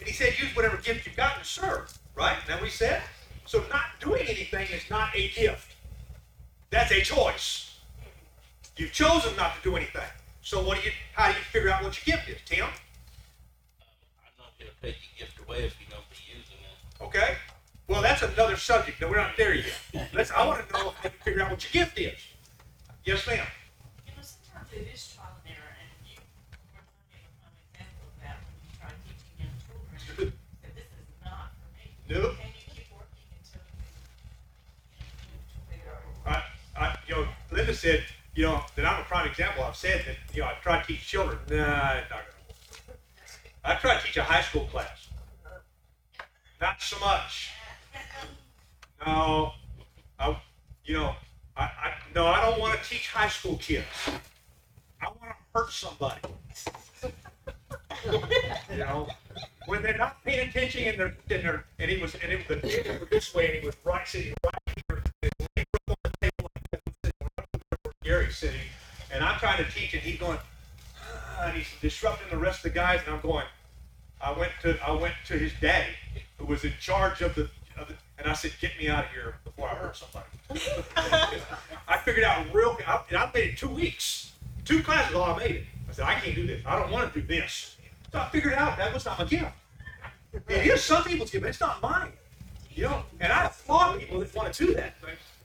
And 0.00 0.08
He 0.08 0.14
said, 0.14 0.36
use 0.38 0.56
whatever 0.56 0.78
gift 0.78 1.06
you've 1.06 1.16
got 1.16 1.38
to 1.38 1.44
serve. 1.44 1.96
Right? 2.16 2.36
Is 2.42 2.48
that 2.48 2.60
what 2.60 2.68
He 2.68 2.74
said? 2.74 3.02
So 3.46 3.62
not 3.70 3.84
doing 4.00 4.26
anything 4.26 4.68
is 4.72 4.88
not 4.90 5.14
a 5.14 5.28
gift. 5.28 5.74
That's 6.70 6.90
a 6.90 7.00
choice. 7.02 7.78
You've 8.76 8.92
chosen 8.92 9.36
not 9.36 9.56
to 9.56 9.62
do 9.62 9.76
anything. 9.76 10.02
So 10.42 10.62
what 10.64 10.78
do 10.78 10.84
you? 10.84 10.92
How 11.14 11.30
do 11.30 11.38
you 11.38 11.44
figure 11.44 11.70
out 11.70 11.82
what 11.84 12.06
your 12.06 12.16
gift 12.16 12.28
is, 12.28 12.38
Tim? 12.44 12.64
I'm 12.64 12.72
not 14.38 14.58
gonna 14.58 14.70
take 14.82 14.96
your 15.16 15.26
gift 15.26 15.38
away 15.46 15.64
if 15.64 15.76
you 15.80 15.86
don't 15.88 16.08
be 16.10 16.16
using 16.26 16.58
it. 16.58 17.02
Okay. 17.04 17.36
Well, 17.86 18.02
that's 18.02 18.22
another 18.22 18.56
subject. 18.56 19.00
No, 19.00 19.08
we're 19.08 19.16
not 19.16 19.36
there 19.36 19.54
yet. 19.54 20.10
Let's. 20.12 20.32
I 20.32 20.44
want 20.46 20.66
to 20.66 20.72
know 20.72 20.90
how 20.90 21.04
you 21.04 21.10
figure 21.22 21.42
out 21.42 21.50
what 21.50 21.62
your 21.62 21.84
gift 21.84 21.98
is. 21.98 22.18
Yes, 23.04 23.26
ma'am. 23.26 23.46
You 24.06 24.12
know, 24.16 24.22
sometimes 24.22 24.72
it 24.72 24.88
is 24.92 25.14
trial 25.14 25.36
and 25.44 25.54
error, 25.54 25.76
and 25.78 25.92
you 26.08 26.16
were 26.18 26.80
talking 26.82 27.14
an 27.14 27.70
example 27.70 28.08
of 28.08 28.16
that 28.24 28.36
when 28.42 28.56
you 28.64 28.72
try 28.74 28.90
teaching 29.04 29.36
young 29.38 29.54
children, 29.62 30.32
that 30.64 30.72
this 30.74 30.90
is 30.90 31.08
not 31.22 31.52
for 31.54 31.68
me. 31.76 31.92
Nope. 32.08 32.40
And 32.40 32.50
you 32.56 32.64
keep 32.72 32.88
working 32.90 33.28
until 33.36 33.62
you, 33.70 33.84
you 34.96 35.04
know, 35.04 35.62
figure 35.68 35.92
out. 36.26 36.63
I, 36.76 36.96
you 37.06 37.14
know, 37.14 37.26
Linda 37.52 37.74
said, 37.74 38.04
you 38.34 38.44
know, 38.44 38.62
that 38.74 38.84
I'm 38.84 39.00
a 39.00 39.04
prime 39.04 39.28
example. 39.28 39.64
I've 39.64 39.76
said 39.76 40.04
that, 40.06 40.16
you 40.34 40.42
know, 40.42 40.48
I 40.48 40.54
try 40.62 40.80
to 40.80 40.86
teach 40.86 41.06
children. 41.06 41.38
Nah, 41.50 41.56
not 41.56 42.08
gonna 42.10 42.22
work. 42.48 42.98
I 43.64 43.74
try 43.76 43.96
to 43.96 44.04
teach 44.04 44.16
a 44.16 44.24
high 44.24 44.42
school 44.42 44.66
class. 44.66 45.08
Not 46.60 46.80
so 46.82 46.98
much. 46.98 47.50
No, 49.06 49.52
I, 50.18 50.36
you 50.84 50.94
know, 50.94 51.14
I, 51.56 51.62
I, 51.62 51.92
no, 52.14 52.26
I 52.26 52.40
don't 52.40 52.58
want 52.58 52.80
to 52.80 52.88
teach 52.88 53.10
high 53.10 53.28
school 53.28 53.56
kids. 53.58 53.86
I 55.00 55.06
want 55.06 55.20
to 55.20 55.34
hurt 55.54 55.70
somebody. 55.70 56.20
you 58.70 58.78
know, 58.78 59.08
when 59.66 59.82
they're 59.82 59.98
not 59.98 60.22
paying 60.24 60.48
attention 60.48 60.84
and 60.84 60.98
they're, 60.98 61.16
and 61.30 61.44
they're, 61.44 61.64
and 61.78 61.90
he 61.90 62.00
was, 62.00 62.14
and 62.14 62.32
it 62.32 62.48
was 62.48 63.08
this 63.10 63.34
way, 63.34 63.46
and 63.46 63.60
he 63.60 63.66
was 63.66 63.76
right 63.84 64.06
sitting 64.08 64.34
trying 69.44 69.62
to 69.62 69.70
teach, 69.70 69.92
and 69.92 70.02
he's 70.02 70.18
going, 70.18 70.38
"Ah," 70.98 71.44
and 71.44 71.56
he's 71.56 71.68
disrupting 71.82 72.28
the 72.30 72.38
rest 72.38 72.64
of 72.64 72.72
the 72.72 72.78
guys, 72.78 73.00
and 73.04 73.14
I'm 73.14 73.20
going. 73.20 73.44
I 74.18 74.32
went 74.32 74.52
to 74.62 74.78
I 74.82 74.92
went 74.92 75.12
to 75.26 75.34
his 75.34 75.52
daddy, 75.60 75.92
who 76.38 76.46
was 76.46 76.64
in 76.64 76.72
charge 76.80 77.20
of 77.20 77.34
the, 77.34 77.42
of 77.76 77.88
the 77.88 77.94
and 78.16 78.26
I 78.26 78.32
said, 78.32 78.52
"Get 78.58 78.70
me 78.78 78.88
out 78.88 79.04
of 79.04 79.10
here 79.10 79.34
before 79.44 79.68
I 79.68 79.74
hurt 79.74 79.96
somebody." 79.96 80.24
I 81.88 81.98
figured 81.98 82.24
out 82.24 82.46
real, 82.54 82.78
I, 82.86 83.02
and 83.10 83.18
I 83.18 83.30
made 83.34 83.50
it 83.50 83.58
two 83.58 83.68
weeks, 83.68 84.32
two 84.64 84.82
classes. 84.82 85.14
All 85.14 85.34
I 85.34 85.38
made 85.38 85.56
it. 85.56 85.64
I 85.90 85.92
said, 85.92 86.06
"I 86.06 86.14
can't 86.14 86.34
do 86.34 86.46
this. 86.46 86.62
I 86.64 86.78
don't 86.78 86.90
want 86.90 87.12
to 87.12 87.20
do 87.20 87.26
this." 87.26 87.76
So 88.12 88.20
I 88.20 88.28
figured 88.30 88.54
out 88.54 88.78
that 88.78 88.94
was 88.94 89.04
not 89.04 89.18
my 89.18 89.26
gift. 89.26 89.52
It 90.48 90.66
is 90.66 90.82
some 90.82 91.04
people's 91.04 91.30
gift, 91.30 91.42
but 91.42 91.50
it's 91.50 91.60
not 91.60 91.82
mine. 91.82 92.12
You 92.70 92.84
know, 92.84 93.02
and 93.20 93.30
I 93.30 93.44
applaud 93.44 94.00
people 94.00 94.20
that 94.20 94.34
want 94.34 94.54
to 94.54 94.66
do 94.66 94.74
that. 94.74 94.94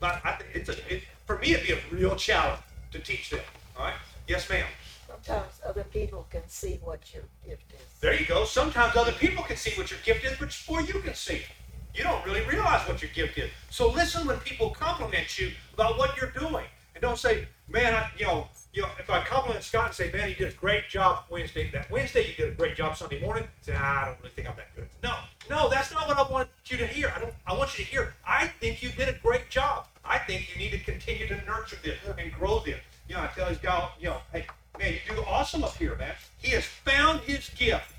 But 0.00 0.24
I 0.24 0.38
it's 0.54 0.70
a, 0.70 0.94
it, 0.94 1.02
for 1.26 1.36
me, 1.38 1.52
it'd 1.52 1.66
be 1.66 1.74
a 1.74 1.78
real 1.92 2.16
challenge 2.16 2.62
to 2.92 2.98
teach 2.98 3.28
them. 3.28 3.40
All 3.80 3.86
right? 3.86 3.94
Yes, 4.28 4.48
ma'am. 4.50 4.66
Sometimes 5.06 5.60
other 5.66 5.84
people 5.84 6.26
can 6.30 6.42
see 6.46 6.78
what 6.82 7.00
your 7.14 7.22
gift 7.46 7.72
is. 7.72 7.80
There 8.00 8.14
you 8.14 8.26
go. 8.26 8.44
Sometimes 8.44 8.94
other 8.94 9.12
people 9.12 9.42
can 9.42 9.56
see 9.56 9.70
what 9.78 9.90
your 9.90 10.00
gift 10.04 10.22
is, 10.22 10.36
but 10.38 10.48
before 10.48 10.82
you 10.82 11.00
can 11.00 11.14
see. 11.14 11.36
it. 11.36 11.46
You 11.94 12.04
don't 12.04 12.24
really 12.26 12.42
realize 12.44 12.86
what 12.86 13.00
your 13.00 13.10
gift 13.12 13.38
is. 13.38 13.50
So 13.70 13.90
listen 13.90 14.26
when 14.26 14.38
people 14.40 14.68
compliment 14.70 15.38
you 15.38 15.52
about 15.72 15.96
what 15.96 16.16
you're 16.20 16.30
doing, 16.30 16.66
and 16.94 17.00
don't 17.02 17.18
say, 17.18 17.48
"Man, 17.68 17.94
I, 17.94 18.10
you 18.18 18.26
know, 18.26 18.48
you 18.72 18.82
know." 18.82 18.88
If 18.98 19.08
I 19.10 19.24
compliment 19.24 19.64
Scott 19.64 19.86
and 19.86 19.94
say, 19.94 20.12
"Man, 20.12 20.28
you 20.28 20.36
did 20.36 20.52
a 20.52 20.56
great 20.56 20.88
job 20.88 21.24
Wednesday," 21.30 21.68
that 21.72 21.90
Wednesday 21.90 22.28
you 22.28 22.34
did 22.34 22.48
a 22.52 22.54
great 22.54 22.76
job 22.76 22.96
Sunday 22.96 23.20
morning. 23.20 23.48
Say, 23.62 23.74
ah, 23.76 24.02
"I 24.02 24.04
don't 24.04 24.18
really 24.18 24.30
think 24.30 24.48
I'm 24.48 24.56
that 24.56 24.76
good." 24.76 24.88
No, 25.02 25.16
no, 25.48 25.68
that's 25.68 25.90
not 25.90 26.06
what 26.06 26.16
I 26.18 26.30
want 26.30 26.48
you 26.66 26.76
to 26.76 26.86
hear. 26.86 27.12
I 27.16 27.18
don't. 27.18 27.34
I 27.46 27.54
want 27.54 27.76
you 27.76 27.84
to 27.84 27.90
hear. 27.90 28.14
I 28.24 28.46
think 28.60 28.82
you 28.84 28.90
did 28.90 29.08
a 29.08 29.14
great 29.14 29.50
job. 29.50 29.88
I 30.04 30.18
think 30.18 30.48
you 30.52 30.58
need 30.62 30.70
to 30.70 30.78
continue 30.78 31.26
to 31.26 31.36
nurture 31.44 31.78
this 31.82 31.98
and 32.18 32.32
grow 32.32 32.60
this. 32.60 32.78
You 33.10 33.16
know, 33.16 33.22
I 33.22 33.26
tell 33.26 33.48
these 33.48 33.58
guys, 33.58 33.88
you 33.98 34.06
know, 34.06 34.18
hey, 34.32 34.46
man, 34.78 34.92
you 34.92 35.16
do 35.16 35.24
awesome 35.26 35.64
up 35.64 35.74
here, 35.74 35.96
man. 35.96 36.14
He 36.38 36.52
has 36.52 36.64
found 36.64 37.18
his 37.22 37.48
gift. 37.48 37.92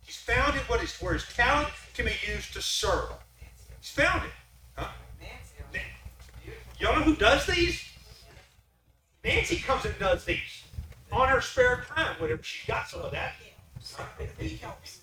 He's 0.00 0.14
found 0.14 0.54
it 0.54 0.62
what 0.68 0.80
is 0.80 0.96
where 1.00 1.14
his 1.14 1.24
talent 1.34 1.70
can 1.92 2.04
be 2.04 2.12
used 2.32 2.52
to 2.52 2.62
serve. 2.62 3.14
He's 3.80 3.90
found 3.90 4.22
it. 4.22 4.30
Huh? 4.76 4.90
Y'all 6.78 7.00
know 7.00 7.02
who 7.02 7.16
does 7.16 7.44
these? 7.46 7.82
Nancy 9.24 9.56
comes 9.56 9.86
and 9.86 9.98
does 9.98 10.24
these 10.24 10.62
on 11.10 11.28
her 11.28 11.40
spare 11.40 11.84
time, 11.88 12.14
whenever 12.20 12.44
she 12.44 12.64
got 12.68 12.88
some 12.88 13.02
of 13.02 13.10
that. 13.10 13.34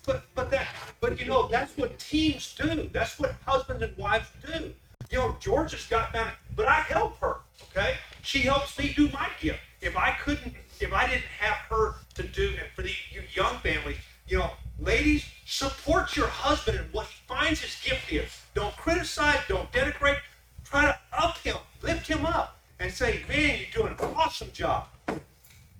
But 0.06 0.24
but 0.34 0.50
that 0.50 0.68
but 1.00 1.20
you 1.20 1.26
know 1.26 1.46
that's 1.46 1.76
what 1.76 1.98
teams 1.98 2.54
do. 2.54 2.88
That's 2.90 3.18
what 3.18 3.34
husbands 3.44 3.82
and 3.82 3.94
wives 3.98 4.30
do. 4.46 4.72
You 5.10 5.18
know, 5.18 5.36
Georgia's 5.40 5.86
got 5.86 6.12
down, 6.12 6.30
but 6.54 6.68
I 6.68 6.80
help 6.80 7.18
her. 7.18 7.38
Okay, 7.70 7.96
she 8.22 8.40
helps 8.40 8.78
me 8.78 8.92
do 8.96 9.08
my 9.10 9.28
gift. 9.40 9.58
If 9.80 9.96
I 9.96 10.12
couldn't, 10.12 10.54
if 10.80 10.92
I 10.92 11.06
didn't 11.06 11.24
have 11.40 11.56
her 11.68 11.96
to 12.14 12.22
do, 12.22 12.50
and 12.50 12.68
for 12.74 12.82
the 12.82 12.92
you 13.10 13.22
young 13.34 13.58
families, 13.58 13.98
you 14.28 14.38
know, 14.38 14.52
ladies, 14.78 15.24
support 15.46 16.16
your 16.16 16.28
husband 16.28 16.78
in 16.78 16.84
what 16.92 17.06
he 17.06 17.16
finds 17.26 17.60
his 17.60 17.76
gift 17.82 18.12
is. 18.12 18.40
Don't 18.54 18.76
criticize. 18.76 19.40
Don't 19.48 19.70
denigrate. 19.72 20.18
Try 20.64 20.82
to 20.82 20.98
up 21.12 21.38
him, 21.38 21.56
lift 21.82 22.06
him 22.06 22.24
up, 22.24 22.60
and 22.78 22.92
say, 22.92 23.24
"Man, 23.28 23.58
you're 23.58 23.82
doing 23.82 23.96
an 23.98 24.14
awesome 24.14 24.52
job." 24.52 24.86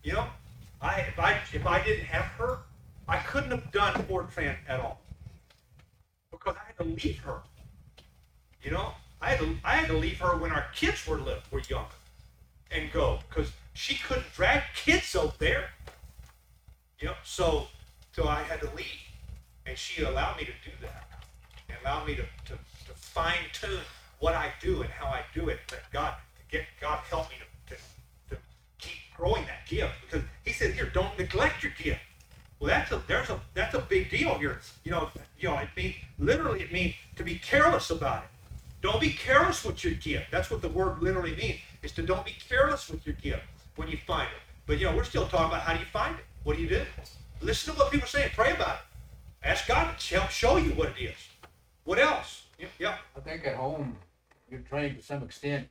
You 0.03 0.15
know, 0.15 0.27
I 0.81 1.01
if 1.03 1.19
I 1.19 1.39
if 1.53 1.67
I 1.67 1.83
didn't 1.85 2.07
have 2.07 2.25
her, 2.39 2.59
I 3.07 3.19
couldn't 3.19 3.51
have 3.51 3.71
done 3.71 3.95
Fortran 4.05 4.57
at 4.67 4.81
all 4.81 5.01
because 6.33 6.57
I 6.57 6.67
had 6.67 6.77
to 6.79 6.85
leave 6.85 7.19
her. 7.21 7.43
You 8.63 8.73
know, 8.73 8.93
I 9.21 9.31
had 9.31 9.39
to 9.41 9.57
I 9.65 9.77
had 9.77 9.89
to 9.89 9.97
leave 9.97 10.19
her 10.21 10.37
when 10.37 10.51
our 10.51 10.67
kids 10.75 11.07
were 11.07 11.19
little, 11.19 11.43
were 11.51 11.63
young, 11.69 11.87
and 12.71 12.91
go 12.91 13.21
because 13.29 13.53
she 13.75 13.97
couldn't 13.97 14.33
drag 14.35 14.63
kids 14.75 15.15
out 15.15 15.39
there. 15.39 15.71
You 16.99 17.09
know, 17.09 17.15
so 17.25 17.69
so 18.13 18.27
I 18.27 18.43
had 18.43 18.61
to 18.61 18.71
leave, 18.75 18.87
and 19.67 19.77
she 19.77 20.03
allowed 20.03 20.39
me 20.39 20.45
to 20.45 20.53
do 20.65 20.75
that, 20.83 21.25
and 21.69 21.79
allowed 21.85 22.07
me 22.07 22.15
to 22.17 22.23
to, 22.23 22.53
to 22.53 22.95
fine 22.95 23.51
tune 23.53 23.81
what 24.21 24.35
I 24.35 24.53
do 24.61 24.83
and 24.83 24.91
how 24.91 25.07
I 25.07 25.23
do 25.35 25.49
it. 25.49 25.61
That 25.69 25.91
God 25.93 26.15
get 26.51 26.65
God 26.81 27.01
help 27.11 27.29
me 27.29 27.37
to, 27.69 27.75
to 27.75 27.81
to 28.31 28.41
keep 28.79 28.99
growing 29.17 29.45
that 29.47 29.67
gift 29.69 29.95
because 30.03 30.27
He 30.45 30.53
said 30.53 30.73
here, 30.73 30.91
don't 30.93 31.17
neglect 31.19 31.63
your 31.63 31.73
gift. 31.73 32.01
Well, 32.59 32.69
that's 32.69 32.91
a 32.91 33.03
there's 33.07 33.29
a 33.29 33.41
that's 33.53 33.75
a 33.75 33.81
big 33.81 34.11
deal 34.11 34.39
here. 34.39 34.61
You 34.85 34.93
know, 34.93 35.11
you 35.39 35.49
know, 35.49 35.59
it 35.59 35.69
means 35.77 35.95
literally 36.19 36.63
it 36.63 36.73
means 36.73 36.95
to 37.17 37.23
be 37.23 37.35
careless 37.37 37.91
about 37.91 38.25
it. 38.25 38.31
Don't 38.81 39.01
be 39.01 39.11
careless 39.11 39.65
with 39.65 39.85
your 39.85 39.95
gift. 39.95 40.31
That's 40.31 40.51
what 40.51 40.63
the 40.63 40.69
word 40.69 41.03
literally 41.03 41.37
means. 41.37 41.59
Is 41.83 41.93
to 41.93 42.03
don't 42.03 42.25
be 42.25 42.33
careless 42.49 42.89
with 42.89 43.07
your 43.07 43.15
gift 43.17 43.43
when 43.77 43.89
you 43.89 43.99
find 44.07 44.29
it. 44.29 44.43
But 44.67 44.79
you 44.79 44.87
know, 44.87 44.97
we're 44.97 45.05
still 45.05 45.27
talking 45.27 45.47
about 45.47 45.63
how 45.63 45.75
do 45.75 45.81
you 45.81 45.87
find 45.87 46.17
it? 46.17 46.25
What 46.45 46.57
do 46.57 46.63
you 46.63 46.69
do? 46.69 46.83
Listen 47.41 47.75
to 47.75 47.79
what 47.79 47.91
people 47.93 48.05
are 48.05 48.09
saying. 48.09 48.31
Pray 48.35 48.53
about 48.53 48.77
it. 48.77 49.47
Ask 49.47 49.67
God 49.67 49.99
to 49.99 50.15
help 50.15 50.31
show 50.31 50.57
you 50.57 50.71
what 50.73 50.91
it 50.91 51.03
is. 51.03 51.17
What 51.85 51.99
else? 51.99 52.45
Yeah. 52.59 52.67
yeah. 52.79 52.97
I 53.17 53.21
think 53.21 53.47
at 53.47 53.57
home, 53.57 53.97
you're 54.51 54.61
trained 54.61 54.99
to 54.99 55.03
some 55.03 55.23
extent. 55.23 55.69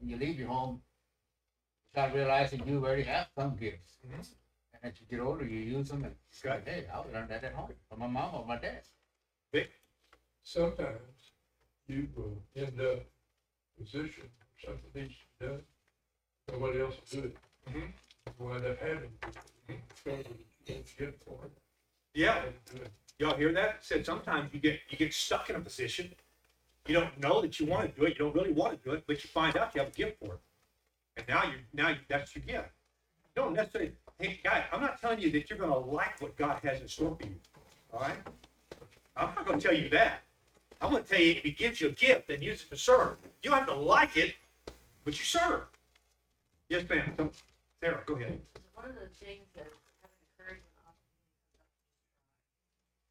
When 0.00 0.08
you 0.10 0.16
leave 0.16 0.38
your 0.38 0.48
home, 0.48 0.80
you 0.80 1.88
start 1.92 2.14
realizing 2.14 2.66
you 2.66 2.84
already 2.84 3.02
have 3.04 3.28
some 3.36 3.56
gifts. 3.56 3.96
Mhm. 4.06 4.26
And 4.74 4.92
as 4.92 5.00
you 5.00 5.06
get 5.10 5.20
older, 5.24 5.44
you 5.44 5.58
use 5.60 5.88
them 5.90 6.04
and 6.04 6.14
say, 6.30 6.60
hey, 6.64 6.86
I 6.92 6.98
learned 7.12 7.28
that 7.30 7.44
at 7.44 7.52
home 7.52 7.70
from 7.88 8.00
my 8.00 8.06
mom 8.06 8.34
or 8.34 8.46
my 8.46 8.56
dad. 8.56 8.82
Sometimes 10.44 11.21
you 11.92 12.08
will 12.16 12.42
end 12.56 12.80
up 12.80 13.04
in 13.78 13.80
a 13.80 13.84
position, 13.84 14.24
where 14.24 14.74
something 14.74 15.02
needs 15.02 15.14
to 15.14 15.24
be 15.38 15.46
done, 15.46 15.62
nobody 16.50 16.80
else 16.80 16.94
will 17.12 17.20
do 17.20 17.26
it. 17.28 17.36
Mhm. 17.70 17.92
You 18.26 18.46
wind 18.46 18.66
up 18.66 18.78
having, 18.80 19.18
to 19.20 19.28
discover 19.28 20.22
that 20.22 20.28
you 20.28 20.44
can't 20.66 20.96
get 20.98 21.22
for 21.22 21.44
it. 21.44 21.52
Yeah. 22.14 22.44
and 22.44 22.54
do 22.66 22.82
it. 22.82 22.92
Y'all 23.18 23.36
hear 23.36 23.52
that? 23.52 23.84
Said 23.84 24.04
sometimes 24.04 24.52
you 24.52 24.60
get 24.60 24.80
you 24.88 24.98
get 24.98 25.12
stuck 25.14 25.48
in 25.50 25.56
a 25.56 25.60
position. 25.60 26.14
You 26.86 26.94
don't 26.94 27.18
know 27.20 27.40
that 27.42 27.60
you 27.60 27.66
want 27.66 27.94
to 27.94 28.00
do 28.00 28.06
it. 28.06 28.18
You 28.18 28.24
don't 28.24 28.34
really 28.34 28.52
want 28.52 28.82
to 28.82 28.88
do 28.88 28.94
it, 28.96 29.04
but 29.06 29.22
you 29.22 29.30
find 29.30 29.56
out 29.56 29.74
you 29.74 29.80
have 29.80 29.90
a 29.90 29.94
gift 29.94 30.18
for 30.18 30.34
it. 30.34 30.40
And 31.16 31.28
now 31.28 31.44
you 31.44 31.58
now 31.72 31.90
you, 31.90 31.98
that's 32.08 32.34
your 32.34 32.44
gift. 32.44 32.70
You 33.36 33.42
don't 33.42 33.52
necessarily. 33.54 33.92
Hey, 34.18 34.40
guy, 34.42 34.64
I'm 34.72 34.80
not 34.80 35.00
telling 35.00 35.20
you 35.20 35.30
that 35.32 35.48
you're 35.48 35.58
going 35.58 35.70
to 35.70 35.78
like 35.78 36.20
what 36.20 36.36
God 36.36 36.60
has 36.62 36.80
in 36.80 36.88
store 36.88 37.16
for 37.18 37.26
you. 37.26 37.36
All 37.92 38.00
right. 38.00 38.16
I'm 39.16 39.34
not 39.34 39.46
going 39.46 39.58
to 39.58 39.68
tell 39.68 39.76
you 39.76 39.88
that. 39.90 40.22
I'm 40.82 40.90
going 40.90 41.04
to 41.04 41.08
tell 41.08 41.20
you 41.20 41.32
if 41.32 41.44
He 41.44 41.52
gives 41.52 41.80
you 41.80 41.88
a 41.88 41.92
gift, 41.92 42.28
then 42.28 42.42
use 42.42 42.62
it 42.62 42.70
to 42.70 42.76
serve. 42.76 43.16
You 43.42 43.50
don't 43.50 43.60
have 43.60 43.68
to 43.68 43.74
like 43.74 44.16
it, 44.16 44.34
but 45.04 45.18
you 45.18 45.24
serve. 45.24 45.62
Yes, 46.68 46.88
ma'am. 46.88 47.14
So, 47.16 47.30
Sarah, 47.80 48.02
go 48.04 48.16
ahead. 48.16 48.40
One 48.74 48.86
of 48.86 48.94
the 48.94 49.06
things 49.14 49.46
that 49.54 49.70
having 50.02 50.18
encouragement 50.34 50.74
opportunities 50.82 51.22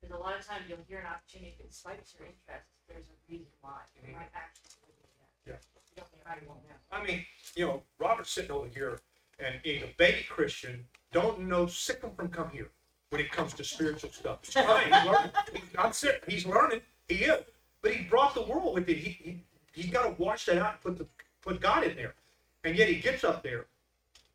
because 0.01 0.15
a 0.15 0.19
lot 0.19 0.38
of 0.38 0.45
times 0.45 0.65
you'll 0.67 0.84
hear 0.88 0.99
an 0.99 1.07
opportunity, 1.07 1.55
that 1.60 1.69
despite 1.69 2.03
your 2.19 2.27
interest, 2.27 2.67
there's 2.89 3.05
a 3.07 3.31
reason 3.31 3.47
why. 3.62 3.79
You 3.95 4.13
might 4.13 4.27
mm-hmm. 4.27 4.36
actually. 4.36 4.91
Yeah. 5.47 5.53
You 5.95 6.03
don't, 6.03 6.07
you 6.12 6.19
probably 6.25 6.47
won't 6.47 6.60
know. 6.67 6.75
I 6.91 7.03
mean, 7.03 7.25
you 7.55 7.65
know, 7.65 7.84
Robert's 7.99 8.31
sitting 8.31 8.51
over 8.51 8.67
here 8.67 8.99
and 9.39 9.55
he's 9.63 9.84
a 9.84 9.93
baby 9.97 10.25
Christian, 10.29 10.86
don't 11.12 11.41
know 11.47 11.65
sick 11.67 12.01
him 12.01 12.12
from 12.15 12.29
come 12.29 12.49
here 12.49 12.69
when 13.10 13.21
it 13.21 13.31
comes 13.31 13.53
to 13.53 13.63
spiritual 13.63 14.12
stuff. 14.12 14.39
He's 14.43 14.55
learning. 14.55 14.93
He's 15.53 15.73
not 15.75 15.95
sick, 15.95 16.23
he's 16.27 16.45
learning, 16.45 16.81
he 17.07 17.15
is. 17.25 17.43
But 17.81 17.93
he 17.93 18.03
brought 18.03 18.35
the 18.35 18.43
world 18.43 18.75
with 18.75 18.87
it. 18.89 18.97
He, 18.97 19.09
he, 19.09 19.43
he's 19.73 19.91
got 19.91 20.03
to 20.03 20.21
wash 20.21 20.45
that 20.45 20.57
out 20.57 20.73
and 20.73 20.81
put 20.81 20.97
the, 20.97 21.07
put 21.41 21.61
God 21.61 21.83
in 21.83 21.95
there. 21.95 22.15
And 22.63 22.75
yet 22.75 22.89
he 22.89 22.95
gets 22.95 23.23
up 23.23 23.43
there 23.43 23.65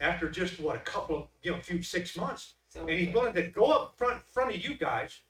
after 0.01 0.29
just 0.29 0.59
what, 0.61 0.77
a 0.77 0.81
couple 0.81 1.17
of, 1.17 1.25
you 1.43 1.53
know, 1.53 1.59
a 1.59 1.61
few, 1.61 1.83
six 1.83 2.17
months. 2.17 2.55
So, 2.69 2.81
And 2.81 2.91
he's 2.91 3.15
willing 3.15 3.35
to 3.35 3.43
go 3.43 3.67
up 3.67 3.95
front, 3.97 4.23
front 4.29 4.55
of 4.55 4.63
you 4.63 4.75
guys 4.75 5.21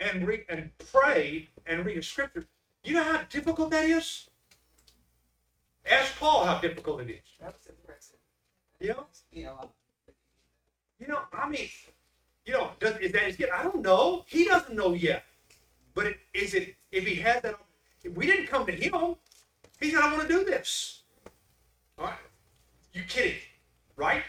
and 0.00 0.26
read, 0.26 0.44
and 0.48 0.70
pray 0.92 1.48
and 1.66 1.84
read 1.84 1.98
a 1.98 2.02
scripture. 2.02 2.44
You 2.84 2.94
know 2.94 3.02
how 3.04 3.22
difficult 3.30 3.70
that 3.70 3.84
is? 3.84 4.28
Ask 5.90 6.18
Paul 6.18 6.44
how 6.44 6.58
difficult 6.58 7.00
it 7.02 7.10
is. 7.10 7.22
that 7.40 7.54
was 7.54 7.66
impressive. 7.68 8.16
You 8.80 8.88
know, 8.88 9.06
You 9.32 9.44
know, 9.44 9.70
you 10.98 11.06
know, 11.08 11.20
I 11.32 11.48
mean, 11.48 11.68
you 12.44 12.52
know, 12.52 12.70
does, 12.80 12.96
is 12.98 13.12
that 13.12 13.22
his 13.22 13.36
gift? 13.36 13.52
I 13.52 13.62
don't 13.62 13.82
know. 13.82 14.24
He 14.26 14.44
doesn't 14.44 14.74
know 14.74 14.94
yet. 14.94 15.24
But 15.94 16.06
it, 16.06 16.16
is 16.34 16.54
it, 16.54 16.76
if 16.96 17.06
he 17.06 17.14
had 17.14 17.42
that, 17.42 17.56
if 18.02 18.16
we 18.16 18.26
didn't 18.26 18.46
come 18.46 18.64
to 18.64 18.72
him, 18.72 19.16
he 19.80 19.90
said, 19.90 20.00
I 20.00 20.14
want 20.14 20.26
to 20.26 20.34
do 20.34 20.44
this. 20.44 21.02
All 21.98 22.06
right. 22.06 22.14
You 22.94 23.02
kidding, 23.02 23.36
right? 23.96 24.22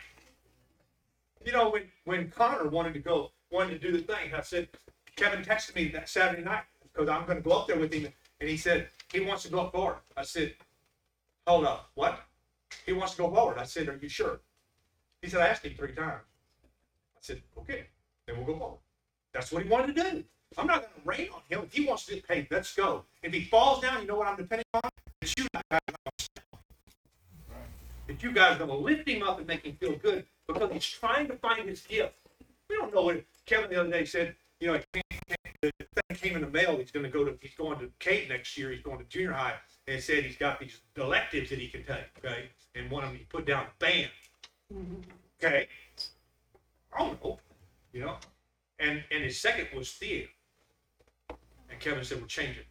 You 1.45 1.53
know, 1.53 1.69
when, 1.69 1.84
when 2.03 2.30
Connor 2.30 2.67
wanted 2.67 2.93
to 2.95 2.99
go, 2.99 3.32
wanted 3.49 3.82
to 3.82 3.91
do 3.91 3.97
the 3.97 4.03
thing, 4.03 4.34
I 4.36 4.41
said, 4.41 4.67
Kevin 5.15 5.43
texted 5.43 5.75
me 5.75 5.88
that 5.89 6.10
Saturday 6.10 6.43
night 6.43 6.63
because 6.84 7.08
I'm 7.08 7.25
going 7.25 7.38
to 7.38 7.43
go 7.43 7.51
up 7.51 7.67
there 7.67 7.80
with 7.80 7.93
him. 7.93 8.12
And 8.41 8.49
he 8.49 8.58
said, 8.58 8.89
he 9.13 9.21
wants 9.21 9.43
to 9.43 9.49
go 9.49 9.62
up 9.62 9.71
forward. 9.71 9.99
I 10.17 10.23
said, 10.23 10.53
hold 11.47 11.65
up, 11.65 11.89
what? 11.95 12.19
He 12.86 12.91
wants 12.91 13.13
to 13.15 13.21
go 13.21 13.34
forward. 13.34 13.58
I 13.58 13.63
said, 13.63 13.88
are 13.88 13.97
you 14.01 14.10
sure? 14.10 14.41
He 15.21 15.30
said, 15.30 15.39
I 15.39 15.47
asked 15.47 15.65
him 15.65 15.73
three 15.77 15.93
times. 15.93 16.21
I 17.15 17.19
said, 17.21 17.41
okay, 17.60 17.88
then 18.25 18.36
we'll 18.36 18.45
go 18.45 18.60
forward. 18.60 18.80
That's 19.34 19.53
what 19.53 19.63
he 19.63 19.69
wanted 19.69 19.95
to 19.95 20.03
do. 20.12 20.23
I'm 20.57 20.67
not 20.67 20.81
going 20.81 20.93
to 20.93 21.23
rain 21.23 21.29
on 21.33 21.41
him. 21.49 21.65
If 21.65 21.73
he 21.73 21.86
wants 21.86 22.05
to, 22.07 22.21
hey, 22.27 22.47
let's 22.49 22.73
go. 22.75 23.03
If 23.23 23.33
he 23.33 23.45
falls 23.45 23.81
down, 23.81 24.01
you 24.01 24.07
know 24.07 24.15
what 24.15 24.27
I'm 24.27 24.38
depending 24.38 24.65
on? 24.73 24.89
It's 25.21 25.33
you 25.38 25.45
guys. 25.53 25.79
That 28.07 28.23
you 28.23 28.31
guys 28.31 28.55
are 28.55 28.65
going 28.65 28.69
to 28.69 28.77
lift 28.77 29.07
him 29.07 29.21
up 29.23 29.38
and 29.38 29.47
make 29.47 29.65
him 29.65 29.75
feel 29.75 29.95
good 29.97 30.25
because 30.47 30.71
he's 30.71 30.86
trying 30.86 31.27
to 31.27 31.36
find 31.36 31.67
his 31.67 31.81
gift. 31.81 32.13
We 32.69 32.77
don't 32.77 32.93
know 32.93 33.01
what 33.03 33.23
Kevin 33.45 33.69
the 33.69 33.81
other 33.81 33.89
day 33.89 34.05
said. 34.05 34.36
You 34.60 34.67
know, 34.67 34.73
the 34.73 34.83
thing 34.93 36.17
came 36.17 36.36
in 36.36 36.41
the 36.41 36.49
mail. 36.49 36.77
He's 36.77 36.91
going 36.91 37.05
to 37.05 37.12
go 37.12 37.23
to. 37.25 37.38
He's 37.41 37.53
going 37.55 37.79
to 37.79 37.91
Kate 37.99 38.29
next 38.29 38.57
year. 38.57 38.71
He's 38.71 38.81
going 38.81 38.97
to 38.97 39.03
junior 39.05 39.33
high, 39.33 39.55
and 39.88 40.01
said 40.01 40.23
he's 40.23 40.38
got 40.38 40.60
these 40.60 40.79
electives 40.95 41.49
that 41.49 41.60
he 41.60 41.67
can 41.67 41.83
take. 41.83 42.10
Okay, 42.17 42.49
and 42.75 42.89
one 42.89 43.03
of 43.03 43.10
them 43.10 43.19
he 43.19 43.25
put 43.25 43.45
down 43.45 43.65
band. 43.79 44.10
Okay, 45.43 45.67
I 46.93 46.99
don't 46.99 47.23
know. 47.23 47.39
You 47.93 48.01
know, 48.01 48.15
and 48.79 49.03
and 49.12 49.23
his 49.23 49.39
second 49.39 49.67
was 49.75 49.91
theater. 49.91 50.29
And 51.69 51.80
Kevin 51.80 52.03
said, 52.03 52.21
"We're 52.21 52.27
changing 52.27 52.63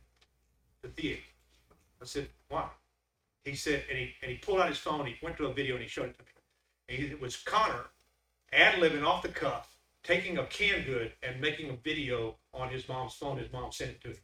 the 0.83 0.89
theater." 0.89 1.23
I 2.01 2.05
said, 2.05 2.29
"Why?" 2.49 2.69
He 3.45 3.55
said, 3.55 3.85
and 3.89 3.97
he 3.97 4.15
and 4.23 4.31
he 4.31 4.39
pulled 4.39 4.61
out 4.61 4.69
his 4.69 4.79
phone. 4.79 5.07
He 5.07 5.15
went 5.23 5.37
to 5.37 5.47
a 5.47 5.53
video 5.53 5.75
and 5.75 5.83
he 5.83 5.89
showed 5.89 6.09
it 6.09 6.19
to 6.19 6.25
me. 6.25 6.31
And 6.89 6.99
he, 6.99 7.05
it 7.13 7.21
was 7.21 7.37
Connor 7.37 7.87
ad 8.53 8.75
libbing 8.81 9.07
off 9.07 9.23
the 9.23 9.29
cuff, 9.29 9.77
taking 10.03 10.39
a 10.39 10.45
canned 10.47 10.87
good 10.87 11.13
and 11.23 11.41
making 11.41 11.71
a 11.71 11.77
video 11.77 12.35
on 12.53 12.69
his 12.71 12.89
mom's 12.89 13.15
phone. 13.15 13.39
His 13.39 13.53
mom 13.53 13.71
sent 13.71 13.93
it 13.93 14.01
to 14.03 14.09
him. 14.09 14.17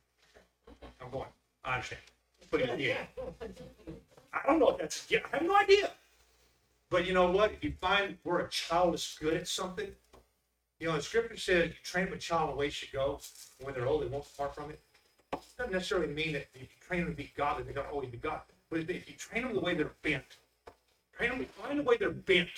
I'm 1.01 1.11
going. 1.11 1.29
I 1.65 1.75
understand. 1.75 2.03
But 2.51 2.81
yeah, 2.81 3.05
I 4.33 4.47
don't 4.47 4.59
know 4.59 4.71
if 4.71 4.79
that's. 4.79 5.07
Yeah, 5.09 5.21
I 5.33 5.37
have 5.37 5.47
no 5.47 5.57
idea. 5.57 5.91
But 6.91 7.07
you 7.07 7.15
know 7.15 7.31
what? 7.31 7.53
If 7.53 7.65
you 7.65 7.73
find 7.81 8.19
where 8.25 8.41
a 8.41 8.49
child 8.51 8.95
is 8.95 9.17
good 9.21 9.35
at 9.35 9.49
something, 9.49 9.89
you 10.83 10.89
know, 10.89 10.97
the 10.97 11.03
scripture 11.03 11.37
says 11.37 11.69
you 11.69 11.75
train 11.85 12.09
up 12.09 12.15
a 12.15 12.19
child 12.19 12.51
the 12.51 12.57
way 12.57 12.67
he 12.67 12.73
should 12.73 12.91
go. 12.91 13.21
When 13.61 13.73
they're 13.73 13.87
old, 13.87 14.03
they 14.03 14.09
won't 14.09 14.25
depart 14.25 14.53
from 14.53 14.71
it. 14.71 14.81
it. 15.33 15.39
Doesn't 15.57 15.73
necessarily 15.73 16.13
mean 16.13 16.33
that 16.33 16.49
if 16.55 16.63
you 16.63 16.67
train 16.85 17.03
them 17.03 17.11
to 17.11 17.17
be 17.17 17.31
godly, 17.37 17.63
they're 17.63 17.73
going 17.73 17.87
to 17.87 17.93
always 17.93 18.11
be 18.11 18.17
godly. 18.17 18.57
But 18.69 18.81
if 18.81 19.09
you 19.09 19.15
train 19.17 19.45
them 19.45 19.55
the 19.55 19.61
way 19.61 19.75
they're 19.75 19.93
bent, 20.03 20.25
train 21.17 21.31
them, 21.31 21.47
find 21.47 21.79
the 21.79 21.85
way 21.85 21.99
they're 21.99 22.11
bent. 22.11 22.49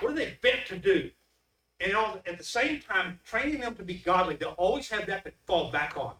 What 0.00 0.12
are 0.12 0.14
they 0.14 0.36
bent 0.42 0.66
to 0.66 0.76
do? 0.76 1.10
And 1.80 1.94
all, 1.94 2.20
at 2.26 2.36
the 2.36 2.44
same 2.44 2.78
time, 2.80 3.20
training 3.24 3.62
them 3.62 3.74
to 3.76 3.82
be 3.82 3.94
godly, 3.94 4.36
they'll 4.36 4.50
always 4.50 4.90
have 4.90 5.06
that 5.06 5.24
to 5.24 5.32
fall 5.46 5.72
back 5.72 5.96
on. 5.96 6.12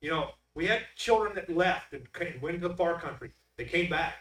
You 0.00 0.12
know, 0.12 0.30
we 0.54 0.66
had 0.66 0.80
children 0.96 1.34
that 1.34 1.54
left 1.54 1.92
and 1.92 2.10
came, 2.14 2.40
went 2.40 2.62
to 2.62 2.68
the 2.68 2.74
far 2.74 2.98
country. 2.98 3.32
They 3.58 3.64
came 3.66 3.90
back 3.90 4.14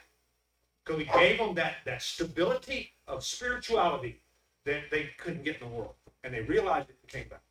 because 0.84 0.98
we 0.98 1.06
gave 1.06 1.38
them 1.38 1.56
that, 1.56 1.76
that 1.86 2.02
stability 2.02 2.92
of 3.08 3.24
spirituality 3.24 4.20
that 4.66 4.92
they 4.92 5.12
couldn't 5.18 5.46
get 5.46 5.62
in 5.62 5.70
the 5.70 5.74
world. 5.74 5.94
And 6.24 6.34
they 6.34 6.42
realized 6.42 6.90
it 6.90 6.98
and 7.02 7.12
came 7.12 7.30
back. 7.30 7.42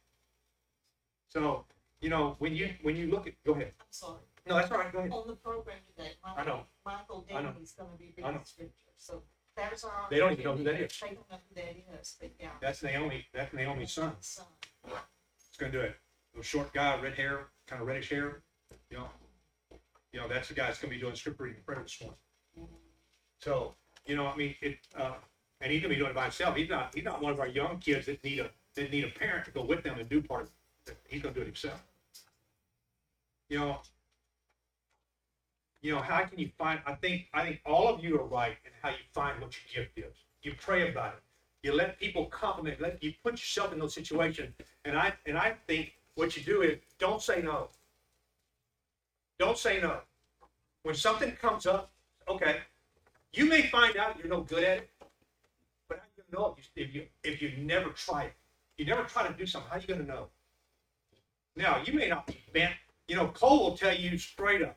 So, 1.29 1.65
you 2.01 2.11
know, 2.11 2.37
when 2.39 2.55
you 2.55 2.71
when 2.83 2.97
you 2.97 3.11
look 3.11 3.27
at 3.27 3.35
go 3.45 3.53
ahead. 3.53 3.73
I'm 3.81 3.87
sorry. 3.91 4.21
No, 4.47 4.57
that's 4.57 4.71
all 4.71 4.79
right, 4.79 4.93
go 4.93 5.01
ahead. 5.01 5.13
On 5.13 5.27
the 5.27 5.35
program 5.35 5.77
today, 5.95 6.13
I 6.25 6.45
know. 6.45 6.63
Michael, 6.85 7.27
Michael 7.31 7.63
is 7.63 7.73
gonna 7.73 7.91
be 7.99 8.15
I 8.19 8.23
know. 8.23 8.29
reading 8.29 8.45
scripture, 8.45 8.93
so 8.97 9.23
there's 9.57 9.85
our. 9.85 10.07
They 10.11 10.19
don't 10.19 10.33
even 10.33 10.45
know 10.45 10.57
who 10.57 10.65
that 10.65 10.81
is. 10.81 10.99
They 11.01 11.09
don't 11.09 11.31
know 11.31 11.37
who 11.49 11.55
that 11.55 11.99
is, 12.01 12.17
but 12.19 12.31
yeah. 12.41 12.49
That's 12.61 12.83
Naomi, 12.83 13.27
that's 13.35 13.53
Naomi's 13.53 13.93
son. 13.93 14.13
Son. 14.21 14.47
It's 14.87 15.57
gonna 15.59 15.73
do 15.73 15.81
it. 15.81 15.97
Little 16.33 16.45
short 16.45 16.73
guy, 16.73 16.99
red 17.01 17.15
hair, 17.15 17.49
kind 17.67 17.83
of 17.83 17.89
reddish 17.89 18.09
hair, 18.09 18.43
you 18.91 18.97
know. 18.97 19.09
You 20.13 20.21
know, 20.21 20.29
that's 20.29 20.49
the 20.49 20.55
guy 20.55 20.67
that's 20.67 20.79
gonna 20.81 20.95
be 20.95 21.01
doing 21.01 21.15
script 21.15 21.41
reading 21.41 21.61
prayer 21.67 21.83
this 21.83 22.01
morning. 22.01 22.19
So, 23.41 23.75
you 24.07 24.17
know, 24.17 24.27
I 24.27 24.37
mean, 24.37 24.55
it, 24.63 24.79
uh, 24.97 25.15
and 25.61 25.73
he's 25.73 25.83
gonna 25.83 25.95
be 25.95 25.99
doing 25.99 26.11
it 26.11 26.15
by 26.15 26.25
himself. 26.25 26.57
He's 26.57 26.69
not, 26.69 26.95
he's 26.95 27.05
not 27.05 27.21
one 27.21 27.33
of 27.33 27.41
our 27.41 27.49
young 27.49 27.79
kids 27.79 28.07
that 28.07 28.23
need 28.23 28.41
a, 28.41 28.51
that 28.75 28.91
need 28.91 29.05
a 29.05 29.19
parent 29.19 29.45
to 29.47 29.51
go 29.51 29.63
with 29.65 29.83
them 29.83 29.99
and 29.99 30.09
do 30.09 30.23
part. 30.23 30.49
He's 31.09 31.23
gonna 31.23 31.35
do 31.35 31.41
it 31.41 31.47
himself. 31.47 31.83
You 33.49 33.59
know, 33.59 33.81
you 35.81 35.95
know, 35.95 36.01
how 36.01 36.25
can 36.25 36.39
you 36.39 36.51
find, 36.59 36.81
I 36.87 36.95
think, 36.95 37.27
I 37.33 37.45
think 37.45 37.61
all 37.65 37.89
of 37.89 38.03
you 38.03 38.21
are 38.21 38.27
right 38.27 38.57
in 38.65 38.73
how 38.83 38.91
you 38.91 38.97
find 39.13 39.41
what 39.41 39.57
your 39.73 39.85
gift 39.85 39.99
is. 39.99 40.15
You 40.43 40.53
pray 40.61 40.91
about 40.91 41.15
it. 41.15 41.23
You 41.63 41.73
let 41.75 41.99
people 41.99 42.27
compliment, 42.27 42.81
let, 42.81 43.03
you 43.03 43.13
put 43.23 43.33
yourself 43.33 43.73
in 43.73 43.79
those 43.79 43.95
situations. 43.95 44.55
And 44.85 44.99
I, 44.99 45.13
and 45.27 45.39
I 45.39 45.55
think 45.67 45.93
what 46.15 46.37
you 46.37 46.43
do 46.43 46.63
is, 46.63 46.79
don't 46.99 47.23
say 47.23 47.43
no. 47.43 47.69
Don't 49.39 49.59
say 49.59 49.81
no. 49.81 49.99
When 50.83 50.95
something 50.95 51.33
comes 51.33 51.67
up, 51.67 51.91
okay, 52.29 52.59
you 53.33 53.47
may 53.47 53.63
find 53.63 53.97
out 53.97 54.19
you're 54.19 54.29
no 54.29 54.43
good 54.43 54.65
at 54.65 54.79
it, 54.79 54.91
gonna 56.33 56.45
know 56.49 56.57
if 56.77 56.95
you, 56.95 57.07
if 57.25 57.43
you, 57.43 57.49
if 57.49 57.59
never 57.59 57.91
try 57.91 58.25
it? 58.25 58.35
You 58.77 58.87
never 58.87 59.05
try 59.05 59.27
to 59.27 59.35
do 59.35 59.47
something, 59.47 59.71
how 59.71 59.77
are 59.77 59.81
you 59.81 59.87
gonna 59.87 60.05
know? 60.05 60.29
Now, 61.57 61.83
you 61.85 61.93
may 61.93 62.09
not 62.09 62.31
bent, 62.53 62.75
you 63.09 63.17
know, 63.17 63.29
Cole 63.29 63.71
will 63.71 63.77
tell 63.77 63.95
you 63.95 64.19
straight 64.19 64.63
up. 64.63 64.77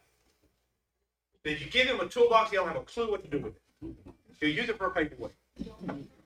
that 1.44 1.60
you 1.60 1.70
give 1.70 1.88
him 1.88 2.00
a 2.00 2.08
toolbox, 2.08 2.52
he 2.52 2.58
don't 2.58 2.68
have 2.68 2.78
a 2.78 2.82
clue 2.82 3.12
what 3.12 3.24
to 3.24 3.30
do 3.30 3.44
with 3.44 3.54
it. 3.56 3.96
He'll 4.40 4.50
use 4.50 4.70
it 4.70 4.78
for 4.78 4.88
a 4.88 4.92
paperweight. 4.92 5.34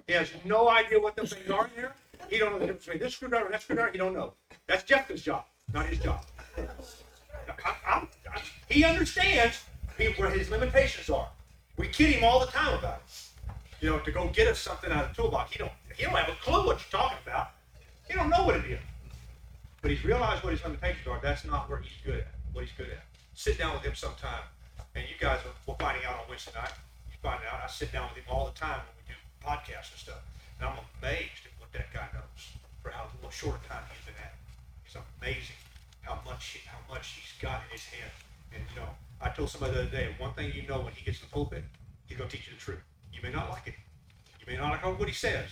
He 0.08 0.14
has 0.14 0.32
no 0.46 0.70
idea 0.70 1.00
what 1.00 1.16
the 1.16 1.28
things 1.28 1.50
are 1.50 1.66
in 1.68 1.72
there. 1.82 1.94
He 2.30 2.38
don't 2.38 2.52
know 2.54 2.60
the 2.60 2.66
difference 2.68 2.86
between 2.86 3.04
this 3.04 3.14
screwdriver 3.14 3.46
and 3.46 3.54
that 3.54 3.62
screwdriver. 3.62 3.92
He 3.92 3.98
don't 3.98 4.14
know. 4.14 4.34
That's 4.68 4.84
Jeff's 4.84 5.22
job, 5.22 5.46
not 5.74 5.88
his 5.88 6.00
job. 6.00 6.22
I, 6.58 7.76
I'm- 7.88 8.08
I, 8.34 8.42
he 8.70 8.84
understands 8.84 9.64
where 10.18 10.30
his 10.30 10.50
limitations 10.50 11.10
are. 11.10 11.30
We 11.78 11.88
kid 11.88 12.12
him 12.16 12.24
all 12.24 12.40
the 12.40 12.48
time 12.48 12.78
about 12.78 13.02
it. 13.06 13.25
You 13.86 13.92
know, 13.92 14.00
to 14.00 14.12
go 14.12 14.26
get 14.34 14.48
us 14.48 14.58
something 14.58 14.90
out 14.90 15.06
of 15.06 15.10
the 15.16 15.22
toolbox. 15.22 15.52
He 15.54 15.60
don't. 15.60 15.72
He 15.96 16.06
don't 16.06 16.16
have 16.18 16.28
a 16.28 16.34
clue 16.42 16.66
what 16.66 16.82
you're 16.82 17.00
talking 17.00 17.22
about. 17.22 17.52
He 18.10 18.16
don't 18.16 18.32
know 18.32 18.44
what 18.44 18.56
it 18.56 18.66
is. 18.66 18.82
But 19.80 19.92
he's 19.92 20.04
realized 20.04 20.44
what 20.44 20.54
his 20.58 20.64
limitations 20.64 21.06
are. 21.06 21.20
That's 21.22 21.46
not 21.46 21.70
where 21.70 21.78
he's 21.78 21.94
good 22.04 22.26
at. 22.26 22.34
What 22.52 22.66
he's 22.66 22.74
good 22.74 22.90
at. 22.90 23.06
Sit 23.36 23.60
down 23.60 23.78
with 23.78 23.84
him 23.84 23.94
sometime, 23.94 24.42
and 24.96 25.06
you 25.06 25.14
guys 25.22 25.38
we're 25.68 25.78
finding 25.78 26.04
out 26.04 26.18
on 26.18 26.26
Wednesday 26.28 26.50
night. 26.58 26.74
You 27.14 27.18
find 27.22 27.38
out. 27.46 27.62
I 27.62 27.70
sit 27.70 27.94
down 27.94 28.10
with 28.10 28.18
him 28.18 28.26
all 28.28 28.50
the 28.50 28.58
time 28.58 28.82
when 28.90 28.98
we 28.98 29.06
do 29.06 29.18
podcasts 29.38 29.94
and 29.94 30.02
stuff, 30.02 30.22
and 30.58 30.66
I'm 30.66 30.82
amazed 30.98 31.46
at 31.46 31.54
what 31.62 31.70
that 31.78 31.94
guy 31.94 32.10
knows 32.10 32.42
for 32.82 32.90
how 32.90 33.06
little 33.14 33.30
short 33.30 33.62
a 33.62 33.70
time 33.70 33.86
he's 33.94 34.02
been 34.02 34.18
at. 34.18 34.34
it. 34.34 34.42
It's 34.90 34.98
amazing 34.98 35.62
how 36.02 36.18
much 36.26 36.58
how 36.66 36.82
much 36.90 37.22
he's 37.22 37.38
got 37.38 37.62
in 37.70 37.78
his 37.78 37.86
head. 37.86 38.10
And 38.50 38.66
you 38.66 38.82
know, 38.82 38.90
I 39.22 39.30
told 39.30 39.54
somebody 39.54 39.78
the 39.78 39.82
other 39.86 39.94
day, 39.94 40.10
one 40.18 40.34
thing 40.34 40.50
you 40.58 40.66
know 40.66 40.82
when 40.82 40.98
he 40.98 41.06
gets 41.06 41.22
in 41.22 41.30
the 41.30 41.34
pulpit, 41.38 41.62
he's 42.10 42.18
gonna 42.18 42.34
teach 42.34 42.50
you 42.50 42.58
the 42.58 42.60
truth. 42.60 42.82
You 43.16 43.22
may 43.24 43.32
not 43.32 43.50
like 43.50 43.68
it. 43.68 43.76
You 44.40 44.46
may 44.52 44.58
not 44.60 44.72
like 44.72 45.00
what 45.00 45.08
he 45.08 45.14
says, 45.14 45.50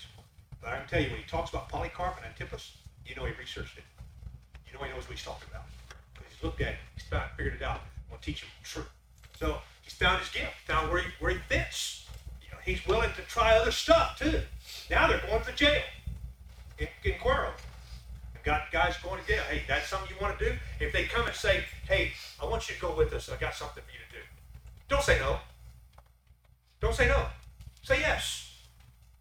but 0.62 0.74
I 0.74 0.78
can 0.80 0.88
tell 0.88 1.02
you 1.02 1.10
when 1.10 1.20
he 1.20 1.26
talks 1.26 1.50
about 1.50 1.70
Polycarp 1.70 2.18
and 2.18 2.26
Antipas, 2.26 2.78
you 3.06 3.16
know 3.16 3.26
he 3.26 3.32
researched 3.40 3.78
it. 3.78 3.84
You 4.68 4.74
know 4.74 4.84
he 4.84 4.92
knows 4.92 5.08
what 5.08 5.18
he's 5.18 5.26
talking 5.26 5.48
about. 5.50 5.64
He's 6.30 6.44
looked 6.44 6.62
at 6.62 6.74
it, 6.74 6.80
he's 6.96 7.06
found, 7.06 7.32
figured 7.38 7.56
it 7.56 7.62
out. 7.62 7.82
I'm 7.82 8.10
gonna 8.12 8.22
teach 8.22 8.42
him 8.42 8.50
the 8.62 8.68
truth. 8.68 8.90
So 9.40 9.58
he's 9.82 9.94
found 9.94 10.20
his 10.20 10.30
gift, 10.30 10.54
found 10.68 10.92
where 10.92 11.02
he 11.02 11.08
where 11.20 11.32
he 11.32 11.40
fits. 11.48 12.08
You 12.44 12.52
know, 12.52 12.58
he's 12.64 12.86
willing 12.86 13.12
to 13.16 13.22
try 13.24 13.58
other 13.58 13.72
stuff 13.72 14.20
too. 14.20 14.42
Now 14.90 15.08
they're 15.08 15.22
going 15.28 15.44
to 15.44 15.52
jail 15.54 15.82
in, 16.80 16.88
in 17.04 17.14
Cuero. 17.14 17.52
got 18.44 18.72
guys 18.72 18.96
going 18.98 19.22
to 19.22 19.28
jail. 19.28 19.44
Hey, 19.50 19.64
that's 19.68 19.88
something 19.88 20.10
you 20.10 20.22
want 20.22 20.38
to 20.38 20.46
do? 20.46 20.56
If 20.80 20.92
they 20.92 21.06
come 21.06 21.26
and 21.26 21.36
say, 21.36 21.64
hey, 21.88 22.12
I 22.42 22.46
want 22.46 22.68
you 22.68 22.76
to 22.76 22.82
go 22.82 22.96
with 22.96 23.14
us, 23.14 23.30
I 23.30 23.38
got 23.38 23.56
something 23.56 23.84
for 23.84 23.92
you 23.92 24.00
to 24.10 24.18
do. 24.18 24.24
Don't 24.90 25.04
say 25.04 25.18
no. 25.20 25.40
Don't 26.82 26.94
say 26.94 27.08
no. 27.08 27.26
Say 27.84 28.00
yes. 28.00 28.50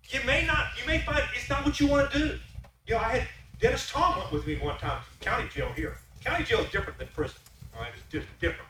You 0.09 0.21
may 0.25 0.47
not, 0.47 0.69
you 0.81 0.87
may 0.87 1.01
find 1.01 1.21
it's 1.35 1.51
not 1.51 1.65
what 1.65 1.81
you 1.81 1.89
want 1.89 2.13
to 2.13 2.19
do. 2.19 2.39
You 2.87 2.95
know, 2.95 3.01
I 3.01 3.19
had 3.19 3.29
Dennis 3.61 3.91
Tom 3.91 4.19
went 4.19 4.33
with 4.33 4.47
me 4.47 4.57
one 4.57 4.79
time 4.79 5.03
to 5.03 5.25
county 5.25 5.49
jail 5.49 5.73
here. 5.75 5.99
County 6.25 6.45
jail 6.45 6.61
is 6.61 6.71
different 6.71 6.99
than 6.99 7.09
prison. 7.09 7.39
All 7.75 7.83
right, 7.83 7.91
it's 7.97 8.13
just 8.13 8.27
different. 8.41 8.69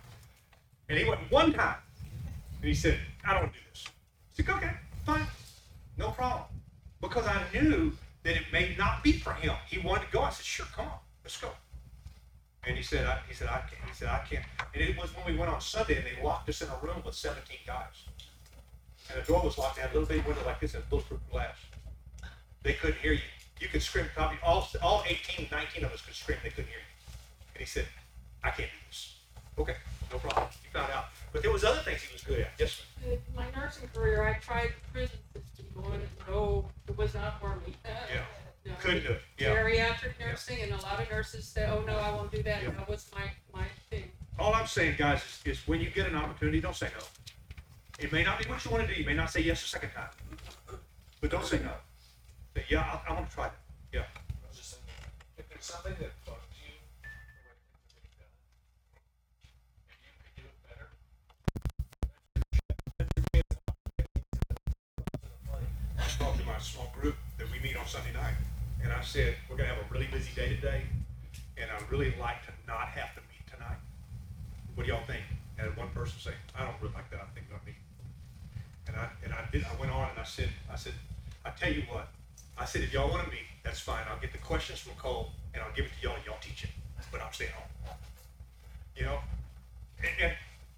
And 0.89 0.99
he 0.99 1.05
went 1.05 1.21
one 1.31 1.53
time, 1.53 1.77
and 2.61 2.65
he 2.65 2.75
said, 2.75 2.99
"I 3.25 3.35
don't 3.35 3.43
want 3.43 3.55
to 3.55 3.59
do 3.59 3.65
this." 3.71 3.85
I 3.87 4.43
said, 4.43 4.49
"Okay, 4.49 4.77
fine, 5.05 5.27
no 5.99 6.11
problem," 6.11 6.45
because 7.03 7.27
I 7.27 7.45
knew 7.53 7.93
that 8.23 8.37
it 8.37 8.51
may 8.51 8.75
not 8.77 9.03
be 9.03 9.13
for 9.13 9.35
him. 9.35 9.55
He 9.67 9.79
wanted 9.79 10.07
to 10.07 10.13
go. 10.13 10.23
I 10.23 10.31
said, 10.31 10.47
"Sure, 10.47 10.67
come 10.75 10.87
on, 10.87 10.99
let's 11.23 11.37
go." 11.39 11.51
And 12.65 12.77
he 12.77 12.83
said, 12.83 13.07
I, 13.07 13.21
"He 13.29 13.35
said 13.35 13.49
I 13.49 13.61
can't." 13.61 13.85
He 13.89 13.95
said, 13.95 14.09
"I 14.09 14.25
can't." 14.25 14.47
And 14.73 14.83
it 14.83 14.97
was 14.97 15.15
when 15.15 15.27
we 15.27 15.37
went 15.37 15.51
on 15.51 15.61
Sunday, 15.61 15.97
and 15.97 16.07
they 16.07 16.23
locked 16.23 16.49
us 16.49 16.63
in 16.63 16.69
a 16.69 16.77
room 16.79 17.03
with 17.05 17.15
17 17.15 17.59
guys, 17.67 18.05
and 19.13 19.23
the 19.23 19.27
door 19.27 19.43
was 19.43 19.59
locked. 19.59 19.77
They 19.77 19.83
had 19.83 19.91
a 19.91 19.95
little 19.95 20.09
bitty 20.09 20.27
window 20.27 20.43
like 20.45 20.61
this 20.61 20.75
and 20.75 20.89
bulletproof 20.89 21.21
glass. 21.31 21.57
They 22.63 22.75
couldn't 22.75 22.99
hear 22.99 23.13
you. 23.13 23.21
You 23.61 23.69
could 23.69 23.83
scream. 23.83 24.07
Probably 24.15 24.39
all 24.43 24.69
all 24.83 25.05
18, 25.07 25.49
19 25.51 25.85
of 25.85 25.93
us 25.93 26.01
could 26.03 26.15
scream. 26.15 26.39
They 26.43 26.51
couldn't 26.51 26.69
hear 26.69 26.79
you. 26.79 27.15
And 27.55 27.61
he 27.61 27.67
said, 27.67 27.87
"I 28.43 28.51
can't 28.51 28.71
do 28.71 28.77
this." 28.89 29.17
Okay, 29.59 29.77
no 30.11 30.19
problem. 30.19 30.47
He 30.63 30.69
found 30.73 30.91
out. 30.93 31.07
But 31.33 31.43
there 31.43 31.51
was 31.51 31.65
other 31.65 31.81
things 31.81 32.03
he 32.03 32.13
was 32.13 32.23
good 32.23 32.41
at. 32.41 32.51
Yes, 32.59 32.73
sir. 33.05 33.11
In 33.13 33.19
my 33.35 33.47
nursing 33.57 33.89
career, 33.95 34.23
I 34.23 34.35
tried 34.39 34.73
prison 34.93 35.17
system 35.35 35.67
going, 35.75 36.01
no, 36.29 36.69
it 36.89 36.97
was 36.97 37.15
not 37.15 37.41
for 37.41 37.57
me. 37.67 37.75
Yeah. 37.85 38.23
No. 38.67 38.73
Couldn't 38.81 39.03
do 39.05 39.13
it. 39.13 39.23
Yeah. 39.39 39.57
Geriatric 39.57 40.13
nursing, 40.21 40.61
and 40.63 40.73
a 40.73 40.77
lot 40.77 41.01
of 41.01 41.11
nurses 41.11 41.47
say, 41.47 41.67
oh, 41.71 41.83
no, 41.87 41.97
I 41.97 42.13
won't 42.13 42.31
do 42.31 42.43
that, 42.43 42.63
Yeah. 42.63 42.71
that 42.71 42.89
was 42.89 43.11
my, 43.15 43.31
my 43.53 43.67
thing. 43.91 44.11
All 44.39 44.55
I'm 44.55 44.67
saying, 44.67 44.97
guys, 44.99 45.23
is, 45.45 45.59
is 45.59 45.69
when 45.69 45.81
you 45.81 45.91
get 45.91 46.07
an 46.09 46.15
opportunity, 46.15 46.61
don't 46.61 46.77
say 46.77 46.89
no. 46.97 47.05
It 48.03 48.11
may 48.11 48.25
not 48.25 48.37
be 48.43 48.49
what 48.51 48.65
you 48.65 48.71
want 48.73 48.85
to 48.89 48.93
do. 48.93 48.99
You 49.01 49.07
may 49.07 49.15
not 49.15 49.31
say 49.31 49.43
yes 49.43 49.63
a 49.63 49.69
second 49.69 49.91
time. 49.91 50.09
But 51.21 51.31
don't 51.31 51.45
say 51.45 51.61
no. 51.63 51.71
Say, 52.57 52.65
yeah, 52.69 52.81
I, 52.81 53.01
I 53.09 53.15
want 53.15 53.29
to 53.29 53.35
try 53.35 53.45
that. 53.45 53.55
Yeah. 53.93 54.01
I 54.01 54.49
was 54.49 54.57
just 54.57 54.71
saying, 54.73 54.83
if 55.39 55.49
there's 55.49 55.65
something 55.65 55.95
that 56.01 56.11
bugs 56.27 56.43
you, 56.67 56.75
and 59.87 60.03
you 60.03 60.11
could 60.19 60.35
do 60.35 60.43
it 60.43 60.59
better. 60.67 60.91
I 65.97 66.03
talked 66.19 66.41
to 66.41 66.45
my 66.45 66.59
small 66.59 66.93
group 67.01 67.15
that 67.39 67.47
we 67.53 67.61
meet 67.61 67.77
on 67.77 67.87
Sunday 67.87 68.13
night, 68.15 68.35
and 68.83 68.93
I 68.93 69.01
said, 69.03 69.37
we're 69.49 69.57
gonna 69.57 69.69
have 69.69 69.79
a 69.79 69.87
really 69.95 70.09
busy 70.09 70.33
day 70.35 70.57
today, 70.57 70.83
and 71.57 71.71
I'd 71.71 71.89
really 71.89 72.13
like 72.19 72.43
to 72.47 72.53
not 72.67 72.89
have 72.89 73.15
to 73.15 73.21
meet 73.31 73.47
tonight. 73.47 73.79
What 74.75 74.87
do 74.87 74.93
y'all 74.93 75.07
think? 75.07 75.23
And 75.57 75.77
one 75.77 75.91
person 75.91 76.19
said, 76.19 76.35
I 76.59 76.65
don't 76.65 76.75
really 76.83 76.95
like 76.95 77.09
that, 77.13 77.21
I 77.21 77.27
think 77.33 77.47
about 77.49 77.65
me. 77.65 77.75
And 78.93 79.01
I, 79.01 79.09
and 79.25 79.33
I 79.33 79.51
did, 79.51 79.65
I 79.65 79.81
went 79.81 79.91
on 79.93 80.11
and 80.11 80.19
I 80.19 80.25
said, 80.25 80.51
I 80.71 80.77
said, 80.77 80.93
I 81.45 81.51
tell 81.51 81.73
you 81.73 81.83
what, 81.91 82.09
I 82.59 82.65
said, 82.65 82.83
if 82.83 82.93
y'all 82.93 83.11
wanna 83.11 83.29
meet, 83.29 83.49
that's 83.65 83.81
fine, 83.81 84.05
I'll 84.11 84.21
get 84.21 84.33
the 84.33 84.39
questions 84.39 84.81
from 84.81 84.95
Cole, 84.95 85.31
and 85.55 85.63
I'll 85.63 85.73
give 85.73 85.87
it 85.87 85.93
to 85.99 86.07
y'all, 86.07 86.17
and 86.17 86.25
y'all 86.27 86.37
teach 86.41 86.65
it, 86.65 86.71
but 87.11 87.23
I'm 87.23 87.33
staying 87.33 87.53
home. 87.53 87.97
You 88.97 89.05
know, 89.05 89.19
and, 89.99 90.11
and, 90.21 90.33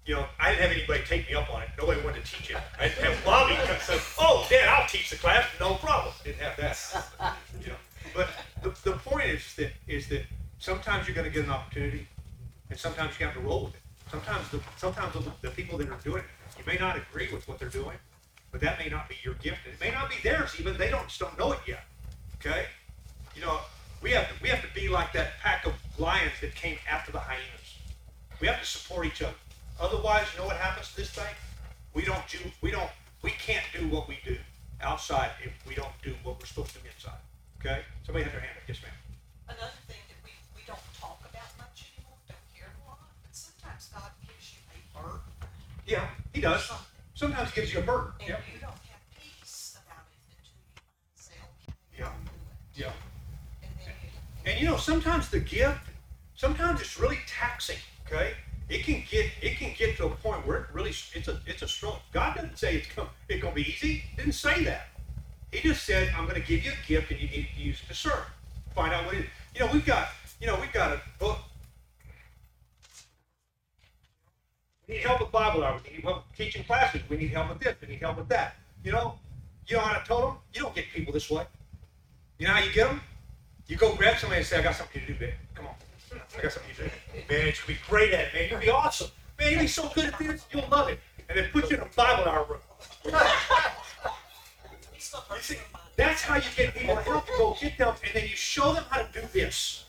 you 0.05 0.15
know, 0.15 0.25
I 0.39 0.51
didn't 0.51 0.61
have 0.61 0.71
anybody 0.71 1.03
take 1.05 1.27
me 1.27 1.35
up 1.35 1.53
on 1.53 1.63
it. 1.63 1.69
Nobody 1.77 2.01
wanted 2.01 2.23
to 2.23 2.31
teach 2.31 2.51
it. 2.51 2.57
I 2.79 2.87
didn't 2.87 3.03
have 3.03 3.25
Bobby 3.25 3.55
come 3.55 3.75
say, 3.81 3.99
"Oh, 4.19 4.45
Dad, 4.49 4.69
I'll 4.69 4.87
teach 4.87 5.09
the 5.09 5.15
class." 5.17 5.45
No 5.59 5.75
problem. 5.75 6.13
Didn't 6.23 6.39
have 6.39 6.55
that. 6.57 7.35
You 7.59 7.67
know, 7.69 7.75
but 8.15 8.29
the, 8.61 8.69
the 8.91 8.97
point 8.97 9.25
is 9.25 9.55
that 9.55 9.71
is 9.87 10.07
that 10.09 10.23
sometimes 10.59 11.07
you're 11.07 11.15
going 11.15 11.27
to 11.27 11.33
get 11.33 11.45
an 11.45 11.51
opportunity, 11.51 12.07
and 12.69 12.77
sometimes 12.79 13.19
you 13.19 13.25
have 13.25 13.35
to 13.35 13.41
roll 13.41 13.65
with 13.65 13.73
it. 13.73 13.81
Sometimes 14.11 14.47
the 14.49 14.59
sometimes 14.77 15.13
the, 15.13 15.23
the 15.41 15.49
people 15.49 15.77
that 15.79 15.89
are 15.89 15.99
doing 16.03 16.19
it, 16.19 16.25
may 16.65 16.77
not 16.77 16.97
agree 16.97 17.29
with 17.31 17.47
what 17.47 17.59
they're 17.59 17.69
doing, 17.69 17.97
but 18.51 18.61
that 18.61 18.79
may 18.79 18.89
not 18.89 19.09
be 19.09 19.15
your 19.23 19.35
gift, 19.35 19.59
it 19.67 19.79
may 19.79 19.91
not 19.91 20.09
be 20.09 20.15
theirs. 20.23 20.55
Even 20.59 20.77
they 20.77 20.89
don't 20.89 21.07
just 21.07 21.19
don't 21.19 21.37
know 21.37 21.51
it 21.51 21.59
yet. 21.67 21.83
Okay, 22.39 22.65
you 23.35 23.41
know, 23.41 23.59
we 24.01 24.11
have 24.11 24.27
to, 24.27 24.33
we 24.41 24.49
have 24.49 24.61
to 24.61 24.73
be 24.79 24.87
like 24.87 25.11
that 25.13 25.39
pack 25.41 25.65
of 25.65 25.73
lions 25.97 26.33
that 26.41 26.55
came 26.55 26.77
after 26.89 27.11
the 27.11 27.19
hyenas. 27.19 27.79
We 28.39 28.47
have 28.47 28.59
to 28.59 28.65
support 28.65 29.05
each 29.05 29.21
other. 29.21 29.35
Otherwise, 29.79 30.27
you 30.33 30.39
know 30.39 30.47
what 30.47 30.57
happens 30.57 30.89
to 30.91 30.97
this 30.97 31.09
thing? 31.09 31.33
We 31.93 32.03
don't 32.03 32.27
do, 32.29 32.39
we 32.61 32.71
don't, 32.71 32.89
we 33.21 33.31
can't 33.31 33.65
do 33.77 33.87
what 33.87 34.07
we 34.07 34.19
do 34.25 34.37
outside 34.81 35.31
if 35.43 35.51
we 35.67 35.75
don't 35.75 35.95
do 36.03 36.13
what 36.23 36.39
we're 36.39 36.45
supposed 36.45 36.75
to 36.75 36.79
do 36.79 36.87
inside. 36.95 37.19
Okay? 37.59 37.81
Somebody 38.05 38.23
has 38.23 38.31
their 38.31 38.41
hand 38.41 38.55
up. 38.55 38.63
Yes, 38.67 38.79
ma'am. 38.83 38.91
Another 39.47 39.79
thing 39.87 39.99
that 40.07 40.19
we, 40.23 40.31
we 40.55 40.61
don't 40.67 40.79
talk 40.99 41.19
about 41.25 41.49
much 41.57 41.89
anymore, 41.95 42.19
don't 42.27 42.47
hear 42.53 42.67
a 42.67 42.81
lot, 42.87 42.99
but 43.23 43.33
sometimes 43.33 43.89
God 43.91 44.11
gives 44.21 44.53
you 44.53 44.61
a 44.69 44.79
burden 44.93 45.33
Yeah, 45.87 46.07
he 46.35 46.41
does. 46.41 46.69
Sometimes 47.13 47.49
he 47.51 47.61
gives 47.61 47.73
you 47.73 47.79
a 47.79 47.83
burden. 47.83 48.11
and 48.19 48.29
Yep. 48.29 48.43
you 48.53 48.59
don't 48.59 48.71
have 48.71 49.01
peace 49.17 49.77
about 49.85 50.03
it 50.11 50.17
until 50.37 50.51
you 51.15 51.21
say, 51.21 51.33
okay, 51.41 51.73
Yeah. 51.97 52.05
I'll 52.07 52.11
do 52.23 52.29
it. 52.29 52.81
Yeah. 52.81 52.91
And. 53.63 54.51
And 54.51 54.61
you 54.61 54.67
know, 54.67 54.75
sometimes 54.77 55.29
the 55.29 55.39
gift, 55.39 55.79
sometimes 56.35 56.81
it's 56.81 56.99
really 56.99 57.19
taxing. 57.25 57.77
Okay, 58.05 58.33
it 58.69 58.83
can 58.83 59.03
get 59.09 59.31
it 59.41 59.57
can 59.57 59.73
get 59.77 59.95
to 59.97 60.05
a 60.05 60.09
point 60.09 60.45
where 60.45 60.57
it 60.57 60.65
really 60.73 60.91
it's 61.13 61.27
a 61.29 61.39
it's 61.47 61.61
a 61.63 61.67
struggle. 61.67 62.01
God 62.11 62.35
doesn't 62.35 62.57
say 62.57 62.75
it's 62.75 62.87
come 62.87 63.07
it's 63.29 63.41
gonna 63.41 63.55
be 63.55 63.61
easy. 63.63 64.03
He 64.11 64.15
didn't 64.17 64.33
say 64.33 64.63
that. 64.65 64.87
He 65.51 65.61
just 65.67 65.85
said, 65.85 66.13
I'm 66.17 66.27
gonna 66.27 66.41
give 66.41 66.63
you 66.65 66.71
a 66.73 66.87
gift 66.87 67.11
and 67.11 67.19
you 67.21 67.29
need 67.29 67.47
to 67.55 67.61
use 67.61 67.81
it 67.81 67.87
to 67.87 67.93
serve. 67.95 68.25
Find 68.75 68.93
out 68.93 69.05
what 69.05 69.15
it 69.15 69.21
is. 69.21 69.25
You 69.55 69.61
know, 69.65 69.71
we've 69.71 69.85
got 69.85 70.09
you 70.41 70.47
know 70.47 70.57
we've 70.59 70.73
got 70.73 70.91
a 70.91 71.01
book. 71.17 71.39
We 74.87 74.95
need 74.95 75.03
help 75.03 75.19
with 75.21 75.31
Bible 75.31 75.63
hour. 75.63 75.79
We 75.83 75.95
need 75.95 76.03
help 76.03 76.23
teaching 76.35 76.63
classes. 76.63 77.01
We 77.09 77.17
need 77.17 77.31
help 77.31 77.49
with 77.49 77.59
this. 77.59 77.75
We 77.81 77.87
need 77.87 77.99
help 77.99 78.17
with 78.17 78.29
that. 78.29 78.55
You 78.83 78.91
know, 78.91 79.15
you 79.67 79.77
know 79.77 79.83
what 79.83 79.97
I 79.97 80.03
told 80.03 80.23
them? 80.23 80.37
You 80.53 80.61
don't 80.61 80.75
get 80.75 80.85
people 80.93 81.13
this 81.13 81.29
way. 81.29 81.45
You 82.37 82.47
know 82.47 82.53
how 82.53 82.63
you 82.63 82.71
get 82.71 82.87
them? 82.87 83.01
You 83.67 83.77
go 83.77 83.95
grab 83.95 84.17
somebody 84.17 84.39
and 84.39 84.47
say, 84.47 84.59
I 84.59 84.61
got 84.61 84.75
something 84.75 85.01
to 85.01 85.07
do, 85.07 85.15
babe. 85.17 85.33
Come 85.55 85.67
on. 85.67 85.73
I 86.37 86.41
got 86.41 86.51
something 86.51 86.75
to 86.75 86.83
do. 86.83 86.89
Man, 87.29 87.47
you 87.47 87.53
be 87.67 87.77
great 87.89 88.13
at 88.13 88.27
it, 88.27 88.33
man. 88.33 88.49
You'll 88.51 88.59
be 88.59 88.69
awesome. 88.69 89.07
Man, 89.39 89.51
you'll 89.51 89.61
be 89.61 89.67
so 89.67 89.89
good 89.95 90.05
at 90.05 90.19
this. 90.19 90.45
You'll 90.51 90.67
love 90.69 90.89
it. 90.89 90.99
And 91.27 91.37
then 91.37 91.49
put 91.51 91.71
you 91.71 91.77
in 91.77 91.83
a 91.83 91.89
Bible 91.95 92.29
hour 92.29 92.45
room. 92.47 92.59
See, 95.39 95.57
that's 95.95 96.21
how 96.21 96.35
you 96.35 96.43
get 96.55 96.75
people 96.75 96.95
to 96.95 97.01
help 97.01 97.27
go 97.37 97.57
get 97.59 97.77
them, 97.77 97.95
and 98.03 98.11
then 98.13 98.23
you 98.23 98.35
show 98.35 98.73
them 98.73 98.83
how 98.89 99.01
to 99.01 99.07
do 99.11 99.27
this. 99.33 99.85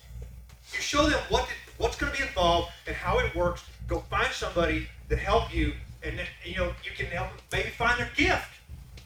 You 0.72 0.80
show 0.80 1.09
them 1.09 1.20
what 1.28 1.48
what's 1.78 1.96
going 1.96 2.12
to 2.12 2.18
be 2.18 2.24
involved 2.26 2.70
and 2.87 2.96
how 2.96 3.18
it 3.18 3.35
works. 3.35 3.64
Go 3.88 4.01
find 4.11 4.33
somebody 4.33 4.88
to 5.09 5.16
help 5.16 5.55
you, 5.55 5.72
and 6.03 6.18
then 6.18 6.27
you 6.44 6.57
know 6.57 6.72
you 6.85 6.90
can 6.96 7.07
help 7.07 7.29
them 7.29 7.38
maybe 7.53 7.70
find 7.70 8.01
their 8.01 8.11
gift. 8.16 8.49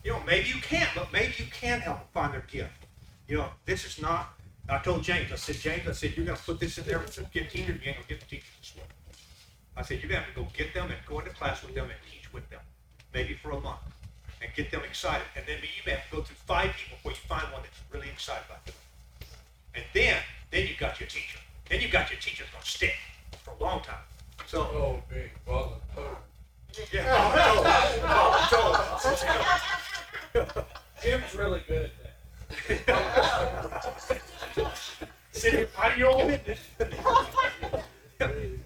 You 0.04 0.12
know, 0.12 0.22
maybe 0.26 0.48
you 0.48 0.54
can't, 0.62 0.88
but 0.94 1.12
maybe 1.12 1.34
you 1.36 1.44
can 1.52 1.80
help 1.80 1.98
them 1.98 2.06
find 2.14 2.32
their 2.32 2.46
gift. 2.50 2.72
You 3.28 3.38
know, 3.38 3.48
this 3.66 3.84
is 3.84 4.00
not. 4.00 4.32
I 4.68 4.78
told 4.78 5.02
James. 5.02 5.30
I 5.32 5.36
said, 5.36 5.56
James. 5.56 5.86
I 5.86 5.92
said, 5.92 6.16
you're 6.16 6.24
going 6.24 6.38
to 6.38 6.44
put 6.44 6.58
this 6.58 6.78
in 6.78 6.84
there 6.84 6.98
to 7.00 7.22
get 7.32 7.50
teachers. 7.50 7.80
You 7.82 7.90
ain't 7.90 7.96
going 7.96 8.02
to 8.02 8.08
get 8.08 8.20
the 8.20 8.26
teachers 8.26 8.50
this 8.60 8.76
way. 8.76 8.82
I 9.76 9.82
said, 9.82 10.00
you're 10.00 10.08
going 10.08 10.20
to 10.22 10.26
have 10.26 10.34
to 10.34 10.40
go 10.40 10.48
get 10.56 10.72
them 10.72 10.90
and 10.90 10.96
go 11.06 11.18
into 11.18 11.30
class 11.30 11.62
with 11.62 11.74
them 11.74 11.84
and 11.84 11.98
teach 12.10 12.32
with 12.32 12.48
them, 12.50 12.60
maybe 13.12 13.34
for 13.34 13.50
a 13.50 13.60
month, 13.60 13.80
and 14.40 14.50
get 14.54 14.70
them 14.70 14.82
excited. 14.88 15.26
And 15.36 15.44
then 15.46 15.58
you 15.58 15.82
may 15.84 15.92
have 15.92 16.08
to 16.10 16.16
go 16.16 16.22
through 16.22 16.36
five 16.46 16.72
people 16.72 16.96
before 16.96 17.12
you 17.12 17.18
find 17.28 17.52
one 17.52 17.62
that's 17.62 17.80
really 17.92 18.08
excited 18.08 18.44
about 18.48 18.60
it. 18.66 18.74
And 19.74 19.84
then, 19.92 20.16
then 20.50 20.66
you've 20.66 20.78
got 20.78 20.98
your 20.98 21.08
teacher. 21.08 21.38
Then 21.68 21.80
you've 21.80 21.92
got 21.92 22.10
your 22.10 22.20
teacher 22.20 22.44
going 22.50 22.64
to 22.64 22.70
stick 22.70 22.94
for 23.44 23.52
a 23.52 23.62
long 23.62 23.82
time. 23.82 24.02
So, 24.50 24.62
Oh, 24.62 25.00
being 25.08 25.30
voluntold. 25.46 26.16
yeah. 26.92 27.04
Oh. 30.34 30.66
Jim's 31.00 31.34
really 31.36 31.62
good 31.68 31.88
at 32.68 32.86
that. 32.86 34.72
City 35.30 35.62
of 35.62 35.72
Pioneer 35.72 36.06
Old 36.06 36.26
Business. 36.26 36.58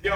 you 0.03 0.13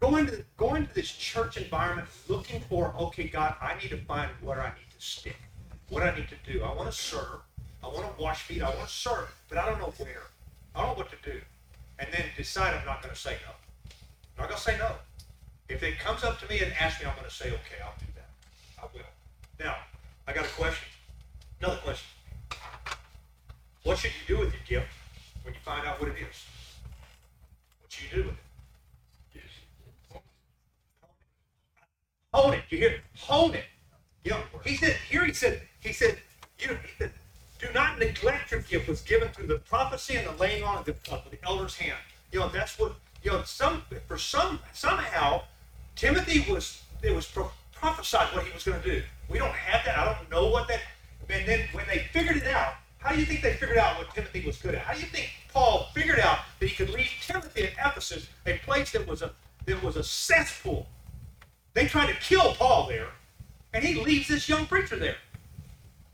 going 0.00 0.26
to 0.26 0.44
going 0.56 0.88
to 0.88 0.94
this 0.96 1.12
church 1.12 1.56
environment 1.56 2.08
looking 2.26 2.60
for, 2.62 2.92
okay, 2.98 3.28
God, 3.28 3.54
I 3.62 3.76
need 3.80 3.90
to 3.90 3.98
find 3.98 4.32
where 4.42 4.62
I 4.62 4.70
need 4.70 4.90
to 4.98 5.00
stick, 5.06 5.36
what 5.90 6.02
I 6.02 6.12
need 6.12 6.26
to 6.26 6.52
do. 6.52 6.64
I 6.64 6.74
want 6.74 6.90
to 6.90 6.96
serve, 6.96 7.38
I 7.84 7.86
want 7.86 8.16
to 8.16 8.20
wash 8.20 8.42
feet, 8.42 8.62
I 8.62 8.70
want 8.70 8.88
to 8.88 8.92
serve, 8.92 9.32
but 9.48 9.58
I 9.58 9.66
don't 9.70 9.78
know 9.78 9.94
where. 9.98 10.22
I 10.74 10.80
don't 10.80 10.98
know 10.98 11.04
what 11.04 11.10
to 11.10 11.30
do. 11.30 11.40
And 11.98 12.08
then 12.12 12.24
decide 12.36 12.74
I'm 12.74 12.86
not 12.86 13.02
going 13.02 13.14
to 13.14 13.20
say 13.20 13.36
no. 13.46 13.52
I'm 14.36 14.42
not 14.42 14.48
going 14.48 14.58
to 14.58 14.62
say 14.62 14.78
no. 14.78 14.92
If 15.68 15.82
it 15.82 15.98
comes 15.98 16.24
up 16.24 16.40
to 16.40 16.48
me 16.48 16.60
and 16.60 16.72
asks 16.78 17.00
me, 17.00 17.08
I'm 17.08 17.16
going 17.16 17.28
to 17.28 17.34
say, 17.34 17.46
okay, 17.46 17.80
I'll 17.82 17.94
do 17.98 18.06
that. 18.16 18.28
I 18.78 18.86
will. 18.92 19.06
Now, 19.58 19.76
I 20.26 20.32
got 20.32 20.44
a 20.44 20.48
question. 20.48 20.88
Another 21.60 21.78
question. 21.78 22.06
What 23.84 23.98
should 23.98 24.10
you 24.10 24.36
do 24.36 24.40
with 24.40 24.52
your 24.52 24.80
gift 24.80 24.92
when 25.42 25.54
you 25.54 25.60
find 25.64 25.86
out 25.86 26.00
what 26.00 26.10
it 26.10 26.16
is? 26.16 26.44
What 27.80 27.92
should 27.92 28.10
you 28.10 28.22
do 28.22 28.28
with 28.28 28.34
it? 28.34 28.44
Hone 32.34 32.54
it. 32.54 32.64
You 32.68 32.78
hear? 32.78 33.00
Hone 33.16 33.54
it. 33.54 33.64
You 34.24 34.32
know, 34.32 34.40
he 34.64 34.74
said 34.74 34.96
here. 35.08 35.24
He 35.24 35.32
said. 35.32 35.62
He 35.78 35.92
said. 35.92 36.18
You 36.58 36.66
know. 36.66 36.76
He 36.82 36.88
said, 36.98 37.12
do 37.66 37.72
not 37.72 37.98
neglect 37.98 38.50
your 38.50 38.60
gift 38.60 38.88
was 38.88 39.00
given 39.00 39.28
through 39.28 39.46
the 39.46 39.58
prophecy 39.58 40.16
and 40.16 40.26
the 40.26 40.32
laying 40.32 40.62
on 40.62 40.78
of 40.78 40.84
the, 40.84 40.94
of 41.10 41.22
the 41.30 41.38
elder's 41.44 41.76
hand. 41.76 41.98
You 42.32 42.40
know, 42.40 42.48
that's 42.48 42.78
what, 42.78 42.94
you 43.22 43.30
know, 43.30 43.42
some, 43.44 43.82
for 44.06 44.18
some, 44.18 44.60
somehow, 44.72 45.42
Timothy 45.96 46.44
was, 46.50 46.82
it 47.02 47.14
was 47.14 47.26
pro- 47.26 47.50
prophesied 47.72 48.34
what 48.34 48.44
he 48.44 48.52
was 48.52 48.64
going 48.64 48.80
to 48.80 48.90
do. 48.90 49.02
We 49.28 49.38
don't 49.38 49.52
have 49.52 49.84
that. 49.86 49.98
I 49.98 50.04
don't 50.04 50.30
know 50.30 50.48
what 50.48 50.68
that, 50.68 50.80
and 51.30 51.46
then 51.48 51.60
when 51.72 51.86
they 51.86 52.06
figured 52.12 52.36
it 52.36 52.46
out, 52.46 52.74
how 52.98 53.12
do 53.12 53.20
you 53.20 53.26
think 53.26 53.42
they 53.42 53.54
figured 53.54 53.78
out 53.78 53.98
what 53.98 54.14
Timothy 54.14 54.44
was 54.44 54.56
good 54.56 54.74
at? 54.74 54.82
How 54.82 54.94
do 54.94 55.00
you 55.00 55.06
think 55.06 55.30
Paul 55.52 55.88
figured 55.94 56.20
out 56.20 56.38
that 56.58 56.66
he 56.66 56.74
could 56.74 56.90
leave 56.90 57.10
Timothy 57.22 57.64
at 57.64 57.72
Ephesus, 57.72 58.28
a 58.46 58.58
place 58.58 58.92
that 58.92 59.06
was 59.06 59.22
a, 59.22 59.30
that 59.66 59.82
was 59.82 59.96
a 59.96 60.02
cesspool? 60.02 60.86
They 61.74 61.86
tried 61.86 62.06
to 62.08 62.14
kill 62.14 62.54
Paul 62.54 62.88
there, 62.88 63.08
and 63.72 63.84
he 63.84 63.94
leaves 64.00 64.28
this 64.28 64.48
young 64.48 64.66
preacher 64.66 64.96
there. 64.96 65.16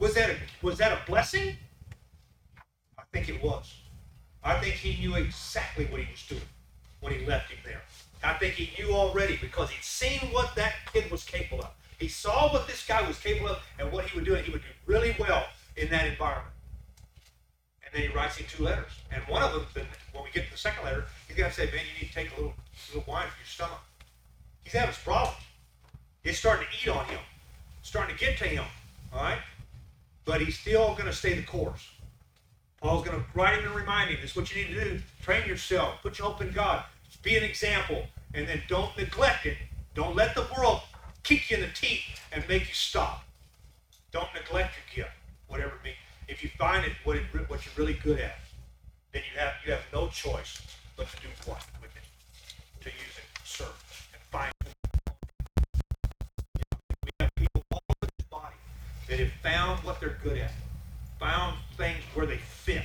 Was 0.00 0.14
that 0.14 0.30
a, 0.30 0.36
was 0.62 0.78
that 0.78 0.92
a 0.92 0.98
blessing? 1.06 1.56
I 2.98 3.02
think 3.12 3.28
it 3.28 3.42
was. 3.42 3.72
I 4.42 4.58
think 4.58 4.74
he 4.74 4.98
knew 4.98 5.14
exactly 5.14 5.84
what 5.86 6.00
he 6.00 6.10
was 6.10 6.26
doing 6.26 6.40
when 7.00 7.12
he 7.12 7.26
left 7.26 7.50
him 7.50 7.58
there. 7.64 7.82
I 8.24 8.34
think 8.34 8.54
he 8.54 8.82
knew 8.82 8.94
already 8.94 9.36
because 9.36 9.70
he'd 9.70 9.84
seen 9.84 10.20
what 10.32 10.54
that 10.56 10.72
kid 10.92 11.10
was 11.10 11.22
capable 11.22 11.64
of. 11.64 11.70
He 11.98 12.08
saw 12.08 12.50
what 12.50 12.66
this 12.66 12.84
guy 12.86 13.06
was 13.06 13.18
capable 13.18 13.50
of 13.50 13.58
and 13.78 13.92
what 13.92 14.06
he 14.06 14.18
would 14.18 14.24
do, 14.24 14.34
and 14.34 14.44
he 14.44 14.50
would 14.50 14.62
do 14.62 14.68
really 14.86 15.14
well 15.18 15.44
in 15.76 15.90
that 15.90 16.06
environment. 16.06 16.54
And 17.84 17.92
then 17.92 18.10
he 18.10 18.16
writes 18.16 18.36
him 18.36 18.46
two 18.48 18.64
letters. 18.64 18.92
And 19.12 19.22
one 19.24 19.42
of 19.42 19.52
them, 19.52 19.86
when 20.12 20.24
we 20.24 20.30
get 20.30 20.46
to 20.46 20.52
the 20.52 20.58
second 20.58 20.84
letter, 20.84 21.04
he's 21.28 21.36
going 21.36 21.50
to 21.50 21.54
say, 21.54 21.66
man, 21.66 21.74
you 21.74 22.02
need 22.02 22.08
to 22.08 22.14
take 22.14 22.32
a 22.32 22.36
little, 22.36 22.54
little 22.94 23.04
wine 23.06 23.26
for 23.28 23.38
your 23.38 23.46
stomach. 23.46 23.80
He's 24.64 24.72
having 24.72 24.94
problems. 25.04 25.36
It's 26.24 26.38
starting 26.38 26.66
to 26.66 26.90
eat 26.90 26.94
on 26.94 27.04
him, 27.06 27.18
it's 27.80 27.88
starting 27.90 28.16
to 28.16 28.20
get 28.20 28.38
to 28.38 28.44
him. 28.44 28.64
All 29.12 29.22
right? 29.22 29.38
But 30.24 30.40
he's 30.40 30.58
still 30.58 30.94
going 30.94 31.06
to 31.06 31.12
stay 31.12 31.34
the 31.34 31.42
course. 31.42 31.88
Paul's 32.80 33.06
going 33.06 33.18
to 33.18 33.24
write 33.34 33.58
him 33.58 33.66
and 33.66 33.74
remind 33.74 34.10
him 34.10 34.18
this 34.22 34.30
is 34.30 34.36
what 34.36 34.54
you 34.54 34.64
need 34.64 34.74
to 34.74 34.84
do. 34.84 35.00
Train 35.22 35.46
yourself. 35.46 35.96
Put 36.02 36.18
your 36.18 36.28
hope 36.28 36.40
in 36.40 36.52
God. 36.52 36.84
Be 37.22 37.36
an 37.36 37.44
example. 37.44 38.04
And 38.34 38.48
then 38.48 38.62
don't 38.68 38.96
neglect 38.96 39.46
it. 39.46 39.58
Don't 39.94 40.16
let 40.16 40.34
the 40.34 40.46
world 40.56 40.80
kick 41.22 41.50
you 41.50 41.56
in 41.56 41.62
the 41.62 41.68
teeth 41.74 42.20
and 42.32 42.46
make 42.48 42.68
you 42.68 42.74
stop. 42.74 43.24
Don't 44.12 44.28
neglect 44.34 44.74
your 44.76 45.04
gift, 45.04 45.16
whatever 45.48 45.72
it 45.76 45.84
means. 45.84 45.96
If 46.28 46.42
you 46.42 46.50
find 46.58 46.84
it 46.84 46.92
what, 47.04 47.16
it 47.16 47.24
what 47.48 47.64
you're 47.64 47.74
really 47.76 47.98
good 48.02 48.20
at, 48.20 48.38
then 49.12 49.22
you 49.32 49.38
have 49.38 49.54
you 49.64 49.72
have 49.72 49.82
no 49.92 50.08
choice 50.08 50.60
but 50.96 51.08
to 51.10 51.16
do 51.16 51.28
what 51.44 51.64
with 51.80 51.90
it, 51.96 52.84
to 52.84 52.88
use 52.88 53.16
it, 53.16 53.24
serve, 53.44 53.74
that 59.10 59.18
have 59.18 59.32
found 59.42 59.82
what 59.84 59.98
they're 59.98 60.16
good 60.22 60.38
at, 60.38 60.52
found 61.18 61.58
things 61.76 62.02
where 62.14 62.26
they 62.26 62.36
fit. 62.36 62.84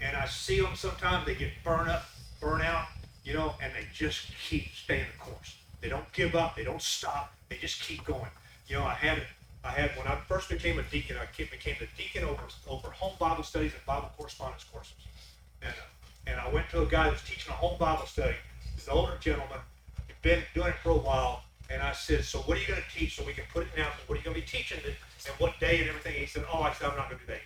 And 0.00 0.16
I 0.16 0.26
see 0.26 0.60
them 0.60 0.74
sometimes, 0.74 1.26
they 1.26 1.34
get 1.34 1.50
burned 1.62 1.90
up, 1.90 2.06
burn 2.40 2.62
out, 2.62 2.86
you 3.22 3.34
know, 3.34 3.54
and 3.62 3.70
they 3.74 3.86
just 3.92 4.28
keep 4.48 4.74
staying 4.74 5.04
the 5.12 5.18
course. 5.22 5.56
They 5.82 5.90
don't 5.90 6.10
give 6.14 6.34
up, 6.34 6.56
they 6.56 6.64
don't 6.64 6.80
stop, 6.80 7.34
they 7.50 7.56
just 7.56 7.82
keep 7.82 8.02
going. 8.04 8.30
You 8.66 8.76
know, 8.76 8.84
I 8.84 8.94
had 8.94 9.22
I 9.62 9.72
had 9.72 9.90
when 9.98 10.06
I 10.06 10.16
first 10.26 10.48
became 10.48 10.78
a 10.78 10.82
deacon, 10.84 11.18
I 11.18 11.26
became 11.36 11.76
the 11.78 11.86
deacon 11.98 12.24
over 12.24 12.42
over 12.66 12.88
home 12.88 13.12
Bible 13.18 13.42
studies 13.42 13.72
and 13.74 13.84
Bible 13.84 14.10
correspondence 14.16 14.64
courses. 14.64 14.94
And 15.60 15.70
uh, 15.70 16.30
and 16.30 16.40
I 16.40 16.48
went 16.48 16.70
to 16.70 16.80
a 16.80 16.86
guy 16.86 17.04
that 17.04 17.12
was 17.12 17.22
teaching 17.22 17.50
a 17.50 17.56
home 17.56 17.78
Bible 17.78 18.06
study. 18.06 18.36
He's 18.74 18.86
an 18.86 18.94
older 18.94 19.18
gentleman, 19.20 19.58
he'd 20.06 20.22
been 20.22 20.42
doing 20.54 20.68
it 20.68 20.76
for 20.82 20.90
a 20.90 20.96
while. 20.96 21.42
And 21.68 21.82
I 21.82 21.92
said, 21.92 22.24
so 22.24 22.40
what 22.40 22.56
are 22.56 22.60
you 22.60 22.66
going 22.66 22.82
to 22.82 22.98
teach? 22.98 23.16
So 23.16 23.22
we 23.24 23.32
can 23.32 23.44
put 23.52 23.62
it 23.62 23.76
down. 23.76 23.92
What 24.08 24.16
are 24.16 24.18
you 24.18 24.24
going 24.24 24.34
to 24.34 24.40
be 24.40 24.46
teaching? 24.46 24.78
And 25.26 25.34
what 25.38 25.58
day 25.60 25.80
and 25.80 25.88
everything? 25.88 26.14
He 26.14 26.26
said, 26.26 26.44
oh, 26.52 26.62
I 26.62 26.72
said, 26.72 26.90
I'm 26.90 26.96
not 26.96 27.08
going 27.08 27.20
to 27.20 27.26
do 27.26 27.32
that. 27.32 27.40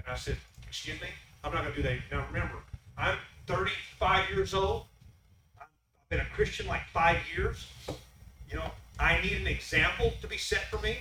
And 0.00 0.08
I 0.08 0.16
said, 0.16 0.36
excuse 0.66 1.00
me? 1.00 1.08
I'm 1.42 1.52
not 1.52 1.62
going 1.62 1.74
to 1.74 1.82
do 1.82 1.88
that. 1.88 1.98
Now 2.10 2.26
remember, 2.26 2.56
I'm 2.98 3.18
35 3.46 4.30
years 4.30 4.54
old. 4.54 4.84
I've 5.60 5.68
been 6.08 6.20
a 6.20 6.26
Christian 6.34 6.66
like 6.66 6.86
five 6.92 7.18
years. 7.36 7.66
You 8.50 8.56
know, 8.56 8.70
I 8.98 9.20
need 9.22 9.32
an 9.32 9.46
example 9.46 10.12
to 10.20 10.26
be 10.26 10.36
set 10.36 10.70
for 10.70 10.78
me. 10.78 10.98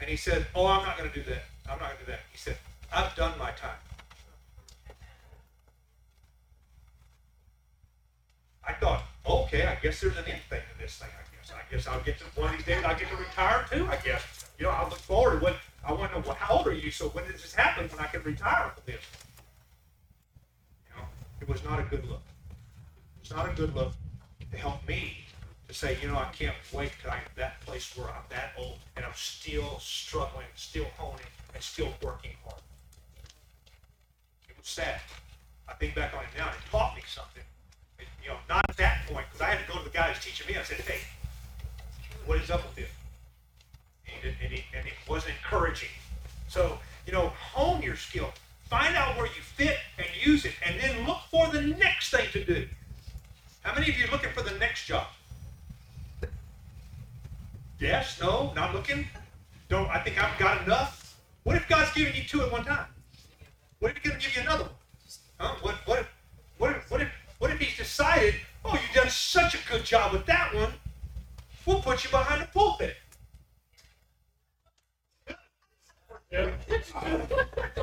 And 0.00 0.08
he 0.08 0.16
said, 0.16 0.46
oh, 0.54 0.66
I'm 0.66 0.84
not 0.84 0.96
going 0.98 1.10
to 1.10 1.14
do 1.14 1.22
that. 1.30 1.44
I'm 1.66 1.78
not 1.78 1.88
going 1.90 1.98
to 2.00 2.04
do 2.06 2.12
that. 2.12 2.20
He 2.32 2.38
said, 2.38 2.56
I've 2.92 3.14
done 3.14 3.38
my 3.38 3.50
time. 3.52 3.78
I 8.66 8.72
thought, 8.74 9.02
okay, 9.28 9.66
I 9.66 9.74
guess 9.76 10.00
there's 10.00 10.16
an 10.16 10.24
end 10.26 10.40
thing 10.48 10.60
to 10.60 10.82
this 10.82 10.96
thing. 10.96 11.08
I. 11.08 11.29
I 11.54 11.72
guess 11.72 11.86
I'll 11.86 12.00
get 12.02 12.18
to 12.18 12.24
one 12.40 12.50
of 12.50 12.56
these 12.56 12.66
days. 12.66 12.84
I'll 12.84 12.98
get 12.98 13.08
to 13.08 13.16
retire 13.16 13.66
too. 13.70 13.86
I 13.86 13.96
guess. 13.96 14.22
You 14.58 14.66
know, 14.66 14.72
I 14.72 14.84
look 14.84 14.98
forward 14.98 15.38
to 15.38 15.44
what 15.44 15.56
I 15.84 15.92
want 15.92 16.12
to 16.12 16.20
know. 16.20 16.34
How 16.34 16.58
old 16.58 16.66
are 16.66 16.72
you? 16.72 16.90
So 16.90 17.08
when 17.08 17.24
does 17.24 17.42
this 17.42 17.54
happen? 17.54 17.88
When 17.88 18.00
I 18.00 18.06
can 18.06 18.22
retire 18.22 18.70
from 18.74 18.82
this? 18.86 19.02
You 20.88 20.96
know, 20.96 21.08
it 21.40 21.48
was 21.48 21.64
not 21.64 21.80
a 21.80 21.84
good 21.84 22.06
look. 22.08 22.22
It 23.16 23.28
was 23.28 23.36
not 23.36 23.48
a 23.48 23.54
good 23.54 23.74
look 23.74 23.92
to 24.50 24.56
help 24.56 24.86
me 24.86 25.18
to 25.68 25.74
say, 25.74 25.96
you 26.02 26.08
know, 26.08 26.16
I 26.16 26.28
can't 26.32 26.56
wait 26.72 26.92
till 27.00 27.12
I'm 27.12 27.20
that 27.36 27.60
place 27.60 27.96
where 27.96 28.08
I'm 28.08 28.24
that 28.30 28.52
old 28.58 28.78
and 28.96 29.04
I'm 29.04 29.14
still 29.14 29.78
struggling, 29.78 30.46
still 30.56 30.86
honing, 30.98 31.26
and 31.54 31.62
still 31.62 31.92
working 32.02 32.32
hard. 32.44 32.60
It 34.48 34.56
was 34.58 34.66
sad. 34.66 35.00
I 35.68 35.74
think 35.74 35.94
back 35.94 36.12
on 36.12 36.24
it 36.24 36.30
now, 36.36 36.48
and 36.48 36.56
it 36.56 36.70
taught 36.70 36.96
me 36.96 37.02
something. 37.06 37.44
You 38.22 38.30
know, 38.30 38.36
not 38.48 38.64
at 38.68 38.76
that 38.78 39.06
point, 39.06 39.26
because 39.30 39.40
I 39.40 39.54
had 39.54 39.64
to 39.64 39.72
go 39.72 39.78
to 39.78 39.84
the 39.84 39.90
guy 39.90 40.12
who's 40.12 40.22
teaching 40.22 40.46
me. 40.52 40.58
I 40.58 40.64
said, 40.64 40.80
hey, 40.80 41.00
what 42.30 42.40
is 42.40 42.48
up 42.48 42.62
with 42.62 42.76
this? 42.76 42.90
And 44.06 44.32
and 44.40 44.52
and 44.52 44.86
it 44.86 44.92
wasn't 45.08 45.34
encouraging. 45.42 45.88
So, 46.46 46.78
you 47.04 47.12
know, 47.12 47.30
hone 47.30 47.82
your 47.82 47.96
skill. 47.96 48.32
Find 48.68 48.94
out 48.94 49.16
where 49.16 49.26
you 49.26 49.42
fit 49.42 49.76
and 49.98 50.06
use 50.24 50.44
it, 50.44 50.52
and 50.64 50.80
then 50.80 51.04
look 51.08 51.18
for 51.28 51.48
the 51.48 51.60
next 51.60 52.10
thing 52.10 52.28
to 52.30 52.44
do. 52.44 52.68
How 53.62 53.74
many 53.74 53.90
of 53.90 53.98
you 53.98 54.04
are 54.04 54.12
looking 54.12 54.30
for 54.30 54.42
the 54.42 54.56
next 54.58 54.86
job? 54.86 55.08
Yes, 57.80 58.20
no, 58.20 58.52
not 58.54 58.74
looking? 58.76 59.08
Don't, 59.68 59.90
I 59.90 59.98
think 59.98 60.22
I've 60.22 60.38
got 60.38 60.62
enough. 60.64 61.16
What 61.42 61.56
if 61.56 61.66
God's 61.66 61.92
giving 61.94 62.14
you 62.14 62.22
two 62.22 62.42
at 62.42 62.52
one 62.52 62.64
time? 62.64 62.86
What 63.80 63.90
if 63.90 63.96
He's 63.96 64.08
going 64.08 64.20
to 64.20 64.26
give 64.28 64.36
you 64.36 64.42
another 64.42 64.64
one? 64.64 64.72
Huh? 65.38 65.54
What, 65.62 65.74
what, 65.84 65.98
if, 65.98 66.06
what, 66.58 66.76
if, 66.76 66.90
what, 66.92 67.00
if, 67.00 67.08
what 67.40 67.50
if 67.50 67.58
He's 67.58 67.76
decided, 67.76 68.34
oh, 68.64 68.74
you've 68.74 68.94
done 68.94 69.10
such 69.10 69.54
a 69.54 69.58
good 69.68 69.84
job 69.84 70.12
with 70.12 70.26
that 70.26 70.54
one, 70.54 70.72
we'll 71.66 71.80
put 71.80 72.04
you 72.04 72.10
behind 72.10 72.42
the 72.42 72.46
pulpit. 72.46 72.96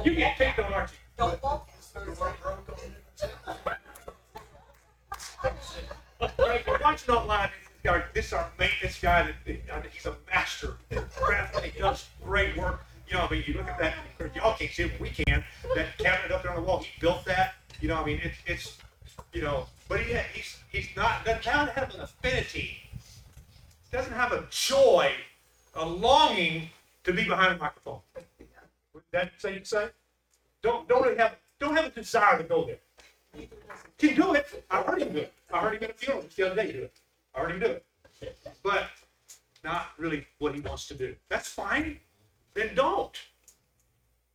You 0.03 0.15
get 0.15 0.37
picked 0.37 0.59
on, 0.59 0.73
aren't 0.73 0.91
you? 0.91 0.97
Don't 1.17 1.43
walk. 1.43 1.69
We're 6.39 6.79
watching 6.81 7.15
online. 7.15 7.49
This 7.83 8.03
this 8.13 8.25
is 8.27 8.33
our 8.33 8.51
maintenance 8.59 8.99
guy. 8.99 9.33
That, 9.45 9.85
he's 9.91 10.05
a 10.05 10.15
master. 10.31 10.77
He 10.89 11.79
does 11.79 12.07
great 12.23 12.57
work. 12.57 12.85
You 13.07 13.15
know, 13.15 13.25
I 13.25 13.31
mean, 13.31 13.43
you 13.47 13.53
look 13.53 13.67
at 13.67 13.79
that. 13.79 13.95
Y'all 14.35 14.55
can't 14.57 14.71
see 14.71 14.83
it, 14.83 14.91
but 14.91 15.01
we 15.01 15.09
can. 15.09 15.43
That 15.75 15.97
cabinet 15.97 16.31
up 16.31 16.43
there 16.43 16.51
on 16.51 16.57
the 16.57 16.63
wall. 16.63 16.79
He 16.79 16.89
built 16.99 17.23
that. 17.25 17.55
You 17.79 17.87
know, 17.87 17.95
I 17.95 18.05
mean, 18.05 18.19
it's 18.23 18.37
it's 18.45 18.77
you 19.33 19.41
know, 19.41 19.67
but 19.87 20.01
he 20.01 20.17
he's 20.33 20.57
he's 20.69 20.89
not 20.95 21.23
doesn't 21.25 21.45
have 21.45 21.93
an 21.93 22.01
affinity. 22.01 22.77
Doesn't 23.97 24.13
have 24.13 24.31
a 24.31 24.45
joy, 24.51 25.11
a 25.73 25.83
longing 25.83 26.69
to 27.03 27.11
be 27.11 27.23
behind 27.23 27.55
a 27.55 27.57
microphone. 27.57 28.01
Would 28.93 29.01
that 29.11 29.31
say 29.39 29.55
you 29.55 29.63
say? 29.63 29.89
Don't 30.61 30.87
don't 30.87 31.01
really 31.01 31.17
have 31.17 31.35
don't 31.59 31.75
have 31.75 31.85
a 31.85 31.89
desire 31.89 32.37
to 32.37 32.43
go 32.43 32.67
there. 32.67 33.47
Can 33.97 34.15
do 34.15 34.35
it. 34.35 34.63
I 34.69 34.83
heard 34.83 35.01
him 35.01 35.13
do 35.13 35.17
it. 35.21 35.33
I 35.51 35.61
heard 35.61 35.77
him 35.77 35.83
at 35.85 35.89
a 35.89 35.93
funeral 35.95 36.21
just 36.21 36.37
the 36.37 36.45
other 36.45 36.61
day 36.61 36.73
do 36.73 36.83
it. 36.83 36.93
I 37.33 37.39
heard 37.39 37.51
him 37.53 37.59
do 37.59 37.65
it. 37.65 37.85
But 38.61 38.83
not 39.63 39.87
really 39.97 40.27
what 40.37 40.53
he 40.53 40.61
wants 40.61 40.87
to 40.89 40.93
do. 40.93 41.15
That's 41.27 41.47
fine. 41.47 41.99
Then 42.53 42.75
don't. 42.75 43.17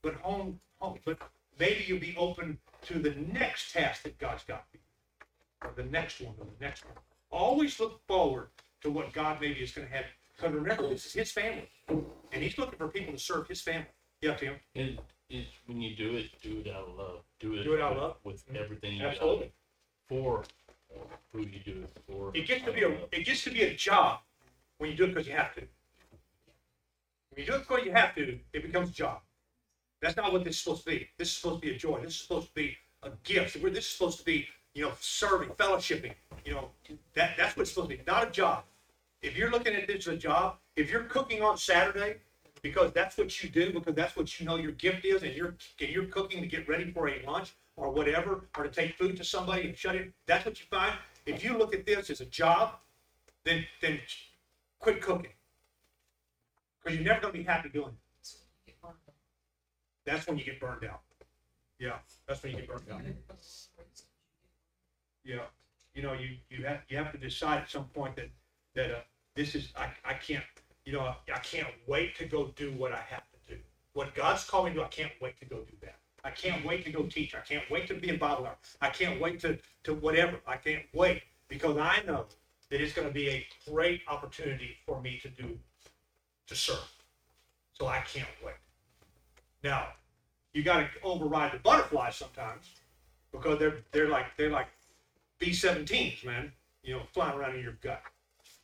But 0.03 0.15
home, 0.15 0.59
home. 0.81 0.99
But 1.05 1.19
maybe 1.61 1.85
you'll 1.87 2.01
be 2.01 2.17
open 2.19 2.59
to 2.87 2.99
the 2.99 3.15
next 3.33 3.75
task 3.75 4.03
that 4.03 4.19
God's 4.19 4.43
got 4.43 4.65
for 4.73 4.79
you. 4.79 5.69
Or 5.69 5.73
the 5.77 5.89
next 5.89 6.21
one, 6.21 6.35
or 6.41 6.47
the 6.47 6.65
next 6.65 6.85
one. 6.85 6.95
Always 7.31 7.79
look 7.79 8.05
forward 8.09 8.49
to 8.83 8.91
what 8.91 9.13
God 9.13 9.39
maybe 9.41 9.61
is 9.61 9.73
going 9.73 9.89
to 9.89 9.95
have. 9.95 10.05
Because 10.37 10.53
remember, 10.55 10.89
this 10.89 11.07
is 11.07 11.13
his 11.13 11.33
family. 11.33 11.69
And 11.89 12.43
he's 12.43 12.59
looking 12.59 12.79
for 12.79 12.89
people 12.89 13.13
to 13.13 13.19
serve 13.19 13.49
his 13.49 13.61
family. 13.61 13.87
Yeah, 14.21 14.35
Tim. 14.35 14.55
And 14.75 14.99
it's 15.29 15.51
when 15.67 15.81
you 15.81 15.95
do 15.97 16.17
it, 16.17 16.31
do 16.43 16.63
it 16.65 16.69
out 16.69 16.89
of 16.89 16.97
love. 16.97 17.21
Do 17.41 17.55
it, 17.55 17.65
Do 17.65 17.75
it 17.75 17.81
out 17.81 17.93
of 17.93 17.99
love? 17.99 18.17
with 18.25 18.45
everything 18.55 18.95
you 18.97 19.07
Absolutely. 19.07 19.47
got 19.47 19.53
for 20.09 20.43
who 21.33 21.41
you 21.41 21.61
do 21.65 21.83
it 21.85 21.91
for. 22.07 22.31
It 22.35 22.47
gets 22.47 22.65
to 22.65 22.73
be 22.73 22.83
a 22.83 22.91
it 23.13 23.25
gets 23.25 23.43
to 23.45 23.51
be 23.51 23.63
a 23.63 23.75
job 23.75 24.21
when 24.79 24.91
you 24.91 24.97
do 24.97 25.05
it 25.05 25.09
because 25.09 25.27
you 25.27 25.35
have 25.35 25.55
to. 25.55 25.61
When 27.31 27.39
you 27.39 27.47
do 27.47 27.55
it 27.55 27.67
because 27.67 27.85
you 27.85 27.93
have 27.93 28.15
to, 28.17 28.39
it 28.53 28.63
becomes 28.63 28.91
a 28.91 28.93
job. 28.93 29.21
That's 30.03 30.17
not 30.17 30.33
what 30.33 30.45
this 30.45 30.57
is 30.57 30.63
supposed 30.63 30.85
to 30.85 30.91
be. 30.91 31.09
This 31.17 31.29
is 31.29 31.37
supposed 31.37 31.63
to 31.63 31.69
be 31.69 31.75
a 31.75 31.79
joy. 31.79 32.01
This 32.03 32.15
is 32.15 32.21
supposed 32.21 32.49
to 32.49 32.55
be 32.55 32.77
a 33.03 33.11
gift. 33.25 33.63
This 33.63 33.85
is 33.85 33.91
supposed 33.91 34.19
to 34.19 34.25
be, 34.25 34.47
you 34.75 34.83
know, 34.85 34.93
serving, 35.01 35.51
fellowshipping. 35.51 36.13
You 36.45 36.55
know, 36.55 36.71
that 37.15 37.35
that's 37.39 37.57
what 37.57 37.63
it's 37.63 37.73
supposed 37.73 37.91
to 37.91 37.97
be. 37.97 38.03
Not 38.07 38.29
a 38.29 38.31
job. 38.31 38.65
If 39.23 39.37
you're 39.37 39.51
looking 39.51 39.75
at 39.75 39.87
this 39.87 40.09
as 40.09 40.15
a 40.15 40.17
job, 40.17 40.57
if 40.77 40.91
you're 40.91 41.05
cooking 41.05 41.43
on 41.43 41.57
Saturday, 41.57 42.17
because 42.61 42.93
that's 42.93 43.17
what 43.17 43.43
you 43.43 43.49
do, 43.49 43.73
because 43.73 43.95
that's 43.95 44.17
what 44.17 44.39
you 44.39 44.47
know 44.47 44.57
your 44.57 44.73
gift 44.73 45.05
is, 45.05 45.23
and 45.23 45.35
you're, 45.35 45.55
and 45.81 45.91
you're 45.91 46.07
cooking 46.07 46.41
to 46.41 46.47
get 46.47 46.69
ready 46.69 46.91
for 46.91 47.09
a 47.09 47.25
lunch 47.27 47.55
or 47.77 47.91
whatever, 47.91 48.49
or 48.57 48.65
to 48.65 48.71
take 48.71 48.97
food 48.97 49.17
to 49.17 49.25
somebody 49.25 49.69
and 49.69 49.77
shut 49.77 49.95
it, 49.95 50.13
that's 50.27 50.45
what 50.45 50.59
you 50.59 50.67
find. 50.71 50.95
If 51.27 51.45
you 51.45 51.57
look 51.57 51.75
at 51.75 51.87
this 51.87 52.11
as 52.11 52.21
a 52.21 52.27
job, 52.27 52.75
then, 53.45 53.65
then 53.81 54.01
quit 54.79 55.01
cooking. 55.01 55.33
Because 56.83 56.99
you're 56.99 57.07
never 57.07 57.21
gonna 57.21 57.33
be 57.33 57.43
happy 57.43 57.69
doing 57.69 57.89
it. 57.89 57.95
That's 60.05 60.27
when 60.27 60.37
you 60.37 60.45
get 60.45 60.61
burned 60.61 60.85
out. 60.85 61.01
Yeah, 61.79 61.99
that's 62.27 62.43
when 62.43 62.53
you 62.53 62.59
get 62.59 62.69
burned 62.69 62.83
out. 62.93 63.01
Yeah, 65.25 65.43
you 65.95 66.03
know, 66.03 66.13
you, 66.13 66.37
you 66.51 66.65
have, 66.67 66.81
you 66.89 66.97
have 66.97 67.13
to 67.13 67.19
decide 67.19 67.63
at 67.63 67.71
some 67.71 67.85
point 67.87 68.17
that, 68.17 68.31
that, 68.75 68.91
uh, 68.91 69.01
this 69.35 69.55
is, 69.55 69.73
I, 69.77 69.89
I 70.05 70.15
can't, 70.15 70.45
you 70.85 70.93
know, 70.93 71.15
I 71.33 71.39
can't 71.39 71.69
wait 71.87 72.17
to 72.17 72.25
go 72.25 72.53
do 72.57 72.73
what 72.73 72.93
I 72.93 73.01
have 73.09 73.25
to 73.33 73.55
do. 73.55 73.61
What 73.95 74.15
God's 74.15 74.45
called 74.45 74.67
me 74.67 74.75
to 74.75 74.85
I 74.85 74.89
can't 74.89 75.13
wait 75.21 75.39
to 75.41 75.47
go 75.47 75.57
do 75.59 75.77
that. 75.83 75.97
I 76.25 76.31
can't 76.31 76.65
wait 76.65 76.85
to 76.85 76.93
go 76.93 77.05
teach. 77.05 77.35
I 77.35 77.41
can't 77.41 77.69
wait 77.71 77.89
to 77.89 77.95
be 77.95 78.09
in 78.09 78.19
Bible 78.19 78.47
hour. 78.47 78.57
I 78.81 78.91
can't 78.91 79.21
wait 79.21 79.41
to, 79.41 79.59
to 79.85 79.95
whatever. 79.95 80.39
I 80.47 80.57
can't 80.57 80.85
wait 80.95 81.23
because 81.49 81.77
I 81.77 82.03
know 82.07 82.27
that 82.71 82.81
it's 82.81 82.93
gonna 82.93 83.11
be 83.11 83.29
a 83.29 83.47
great 83.69 84.03
opportunity 84.09 84.77
for 84.87 85.01
me 85.01 85.19
to 85.23 85.29
do, 85.29 85.59
to 86.47 86.55
serve. 86.55 86.91
So 87.73 87.87
I 87.87 88.01
can't 88.01 88.29
wait. 88.45 88.55
Now, 89.65 89.89
you 90.53 90.63
gotta 90.63 90.89
override 91.03 91.53
the 91.53 91.59
butterflies 91.59 92.17
sometimes 92.17 92.67
because 93.33 93.59
they're, 93.59 93.79
they're 93.91 94.09
like, 94.09 94.27
they're 94.37 94.51
like 94.51 94.69
B-17s, 95.39 96.25
man, 96.25 96.53
you 96.83 96.95
know, 96.95 97.03
flying 97.13 97.37
around 97.39 97.57
in 97.57 97.63
your 97.63 97.77
gut. 97.83 98.03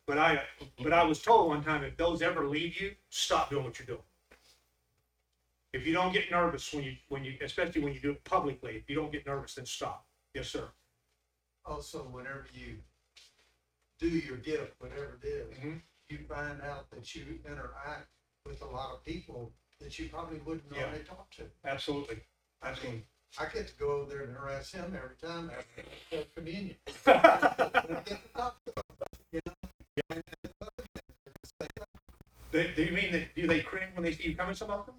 But 0.09 0.17
I, 0.17 0.41
but 0.83 0.95
I 0.95 1.05
was 1.05 1.21
told 1.21 1.49
one 1.49 1.63
time, 1.63 1.85
if 1.85 1.99
those 1.99 2.23
ever 2.23 2.49
leave 2.49 2.81
you, 2.81 2.95
stop 3.11 3.51
doing 3.51 3.65
what 3.65 3.79
you're 3.79 3.85
doing. 3.85 4.01
If 5.75 5.87
you 5.87 5.93
don't 5.93 6.15
get 6.15 6.31
nervous 6.31 6.73
when 6.73 6.83
you, 6.83 6.97
when 7.11 7.25
you, 7.25 7.35
especially 7.43 7.83
when 7.83 7.93
you 7.93 8.01
do 8.01 8.13
it 8.13 8.25
publicly, 8.25 8.77
if 8.77 8.89
you 8.89 8.97
don't 8.97 9.13
get 9.13 9.27
nervous, 9.27 9.57
then 9.57 9.67
stop. 9.67 10.07
Yes, 10.35 10.49
sir. 10.49 10.67
also, 11.67 11.99
whenever 12.05 12.47
you 12.55 12.79
do 13.99 14.09
your 14.09 14.39
gift, 14.39 14.73
whatever 14.79 15.19
it 15.23 15.27
is, 15.27 15.59
Mhm. 15.59 15.83
you 16.09 16.19
find 16.27 16.63
out 16.63 16.91
that 16.91 17.15
you 17.15 17.43
interact 17.45 18.09
with 18.47 18.63
a 18.63 18.67
lot 18.67 18.95
of 18.95 19.05
people 19.05 19.53
that 19.79 19.99
you 19.99 20.09
probably 20.09 20.39
wouldn't 20.39 20.73
Yeah. 20.73 20.85
normally 20.85 21.05
talk 21.05 21.31
to. 21.33 21.51
Absolutely. 21.65 22.23
Absolutely. 22.63 22.89
I 22.89 22.93
mean, 22.95 23.07
I 23.39 23.47
get 23.53 23.69
to 23.69 23.75
go 23.75 23.91
over 23.91 24.11
there 24.15 24.23
and 24.23 24.35
harass 24.35 24.73
him 24.73 24.97
every 24.97 25.17
time 25.17 25.51
after 25.51 26.25
communion. 26.35 26.79
And 30.11 30.11
I 30.11 30.15
get 30.15 30.43
to 30.43 30.51
talk 30.61 30.75
to 30.77 30.83
him. 30.83 31.87
Do, 32.51 32.67
do 32.75 32.83
you 32.83 32.93
mean 32.93 33.13
that, 33.13 33.35
do 33.35 33.47
they 33.47 33.61
cringe 33.61 33.91
when 33.95 34.05
they 34.05 34.13
see 34.13 34.31
you 34.31 34.37
coming, 34.37 34.55
some 34.55 34.71
of 34.71 34.87
them? 34.87 34.95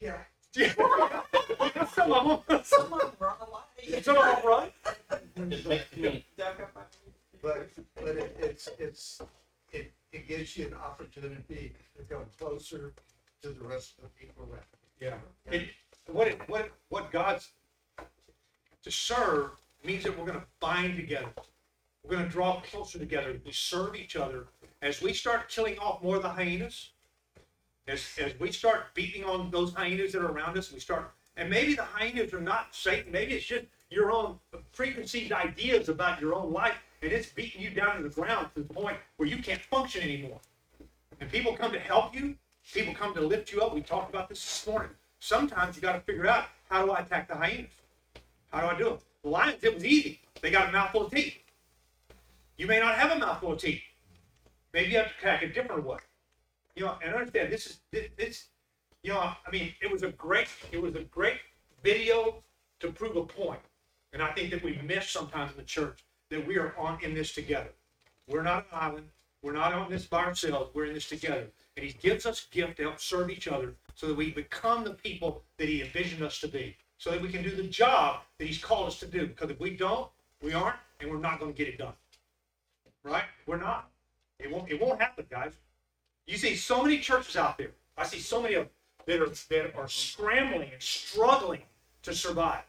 Yeah, 0.00 0.18
Yeah. 0.56 0.72
Some 1.94 2.12
of 2.12 2.46
them. 2.46 2.60
Some 2.64 2.92
of 2.92 3.00
them 3.00 3.10
run 3.18 3.36
away. 3.40 4.02
Some 4.02 4.16
of 4.16 4.24
them, 4.24 4.44
right? 4.44 4.72
It 5.36 5.66
makes 5.66 5.96
me, 5.96 6.26
but, 7.42 7.70
but 7.96 8.16
it, 8.16 8.36
it's, 8.38 8.68
it's, 8.78 9.22
it, 9.72 9.92
it 10.12 10.28
gives 10.28 10.56
you 10.56 10.66
an 10.68 10.74
opportunity 10.74 11.72
to 11.96 12.02
come 12.04 12.24
closer 12.38 12.92
to 13.42 13.48
the 13.48 13.64
rest 13.64 13.94
of 13.98 14.04
the 14.04 14.10
people 14.26 14.48
around. 14.50 14.62
Yeah. 15.00 15.14
It, 15.50 15.70
what 16.06 16.28
it, 16.28 16.40
what, 16.48 16.70
what 16.90 17.10
God's, 17.10 17.48
to 18.82 18.90
serve 18.90 19.50
means 19.84 20.04
that 20.04 20.18
we're 20.18 20.26
gonna 20.26 20.44
bind 20.60 20.96
together. 20.96 21.32
We're 22.04 22.16
gonna 22.16 22.28
draw 22.28 22.60
closer 22.60 22.98
together. 22.98 23.40
We 23.44 23.52
serve 23.52 23.94
each 23.94 24.16
other. 24.16 24.46
As 24.80 25.00
we 25.00 25.12
start 25.12 25.48
killing 25.48 25.78
off 25.78 26.02
more 26.02 26.16
of 26.16 26.22
the 26.22 26.28
hyenas, 26.28 26.90
as, 27.86 28.04
as 28.20 28.38
we 28.40 28.50
start 28.50 28.94
beating 28.94 29.24
on 29.24 29.50
those 29.50 29.72
hyenas 29.72 30.12
that 30.12 30.22
are 30.22 30.30
around 30.30 30.58
us, 30.58 30.72
we 30.72 30.80
start, 30.80 31.12
and 31.36 31.48
maybe 31.48 31.74
the 31.74 31.84
hyenas 31.84 32.32
are 32.34 32.40
not 32.40 32.74
Satan, 32.74 33.12
maybe 33.12 33.34
it's 33.34 33.46
just 33.46 33.66
your 33.90 34.10
own 34.10 34.38
preconceived 34.72 35.32
ideas 35.32 35.88
about 35.88 36.20
your 36.20 36.34
own 36.34 36.52
life, 36.52 36.74
and 37.02 37.12
it's 37.12 37.28
beating 37.28 37.62
you 37.62 37.70
down 37.70 37.96
to 37.96 38.02
the 38.02 38.08
ground 38.08 38.48
to 38.54 38.62
the 38.62 38.74
point 38.74 38.96
where 39.16 39.28
you 39.28 39.38
can't 39.38 39.60
function 39.60 40.02
anymore. 40.02 40.40
And 41.20 41.30
people 41.30 41.56
come 41.56 41.72
to 41.72 41.78
help 41.78 42.14
you, 42.14 42.36
people 42.72 42.94
come 42.94 43.14
to 43.14 43.20
lift 43.20 43.52
you 43.52 43.60
up. 43.60 43.74
We 43.74 43.80
talked 43.80 44.10
about 44.12 44.28
this 44.28 44.40
this 44.40 44.66
morning. 44.66 44.90
Sometimes 45.20 45.76
you 45.76 45.82
got 45.82 45.92
to 45.92 46.00
figure 46.00 46.26
out 46.26 46.46
how 46.68 46.84
do 46.84 46.90
I 46.90 47.00
attack 47.00 47.28
the 47.28 47.36
hyenas? 47.36 47.70
How 48.52 48.60
do 48.60 48.66
I 48.66 48.78
do 48.78 48.94
it? 48.94 49.00
The 49.22 49.28
lions, 49.28 49.62
it 49.62 49.74
was 49.74 49.84
easy. 49.84 50.20
They 50.40 50.50
got 50.50 50.68
a 50.68 50.72
mouthful 50.72 51.06
of 51.06 51.12
teeth. 51.12 51.41
You 52.62 52.68
may 52.68 52.78
not 52.78 52.94
have 52.94 53.10
a 53.10 53.18
mouthful 53.18 53.54
of 53.54 53.58
teeth. 53.58 53.82
Maybe 54.72 54.92
you 54.92 54.98
have 54.98 55.08
to 55.08 55.14
crack 55.20 55.42
a 55.42 55.48
different 55.48 55.84
way. 55.84 55.98
You 56.76 56.84
know, 56.84 56.96
and 57.04 57.12
understand 57.12 57.52
this 57.52 57.66
is 57.66 57.80
this, 57.90 58.06
this 58.16 58.44
you 59.02 59.12
know, 59.12 59.18
I 59.18 59.50
mean, 59.50 59.74
it 59.82 59.90
was 59.90 60.04
a 60.04 60.12
great 60.12 60.46
it 60.70 60.80
was 60.80 60.94
a 60.94 61.02
great 61.02 61.38
video 61.82 62.36
to 62.78 62.92
prove 62.92 63.16
a 63.16 63.24
point. 63.24 63.58
And 64.12 64.22
I 64.22 64.30
think 64.30 64.52
that 64.52 64.62
we 64.62 64.80
miss 64.86 65.10
sometimes 65.10 65.50
in 65.50 65.56
the 65.56 65.64
church 65.64 66.04
that 66.30 66.46
we 66.46 66.56
are 66.56 66.72
on 66.78 67.02
in 67.02 67.14
this 67.14 67.34
together. 67.34 67.70
We're 68.28 68.44
not 68.44 68.66
an 68.70 68.78
island. 68.78 69.08
We're 69.42 69.54
not 69.54 69.72
on 69.72 69.90
this 69.90 70.06
by 70.06 70.24
ourselves. 70.24 70.70
We're 70.72 70.84
in 70.84 70.94
this 70.94 71.08
together. 71.08 71.48
And 71.76 71.84
he 71.84 71.94
gives 71.94 72.26
us 72.26 72.46
gift 72.52 72.76
to 72.76 72.84
help 72.84 73.00
serve 73.00 73.28
each 73.28 73.48
other 73.48 73.74
so 73.96 74.06
that 74.06 74.16
we 74.16 74.30
become 74.30 74.84
the 74.84 74.94
people 74.94 75.42
that 75.56 75.68
he 75.68 75.82
envisioned 75.82 76.22
us 76.22 76.38
to 76.38 76.46
be. 76.46 76.76
So 76.98 77.10
that 77.10 77.20
we 77.20 77.28
can 77.28 77.42
do 77.42 77.56
the 77.56 77.64
job 77.64 78.20
that 78.38 78.46
he's 78.46 78.62
called 78.62 78.86
us 78.86 79.00
to 79.00 79.06
do. 79.06 79.26
Because 79.26 79.50
if 79.50 79.58
we 79.58 79.70
don't, 79.70 80.08
we 80.40 80.52
aren't, 80.52 80.76
and 81.00 81.10
we're 81.10 81.18
not 81.18 81.40
going 81.40 81.52
to 81.52 81.58
get 81.58 81.66
it 81.66 81.76
done. 81.76 81.94
Right? 83.04 83.24
We're 83.46 83.58
not. 83.58 83.90
It 84.38 84.50
won't 84.50 84.70
it 84.70 84.80
won't 84.80 85.00
happen, 85.00 85.26
guys. 85.30 85.52
You 86.26 86.36
see 86.36 86.56
so 86.56 86.82
many 86.82 86.98
churches 86.98 87.36
out 87.36 87.58
there. 87.58 87.72
I 87.96 88.04
see 88.04 88.18
so 88.18 88.40
many 88.40 88.54
of 88.54 88.64
them 88.64 88.72
that 89.06 89.20
are 89.20 89.28
that 89.50 89.76
are 89.76 89.88
scrambling 89.88 90.70
and 90.72 90.82
struggling 90.82 91.62
to 92.02 92.14
survive. 92.14 92.62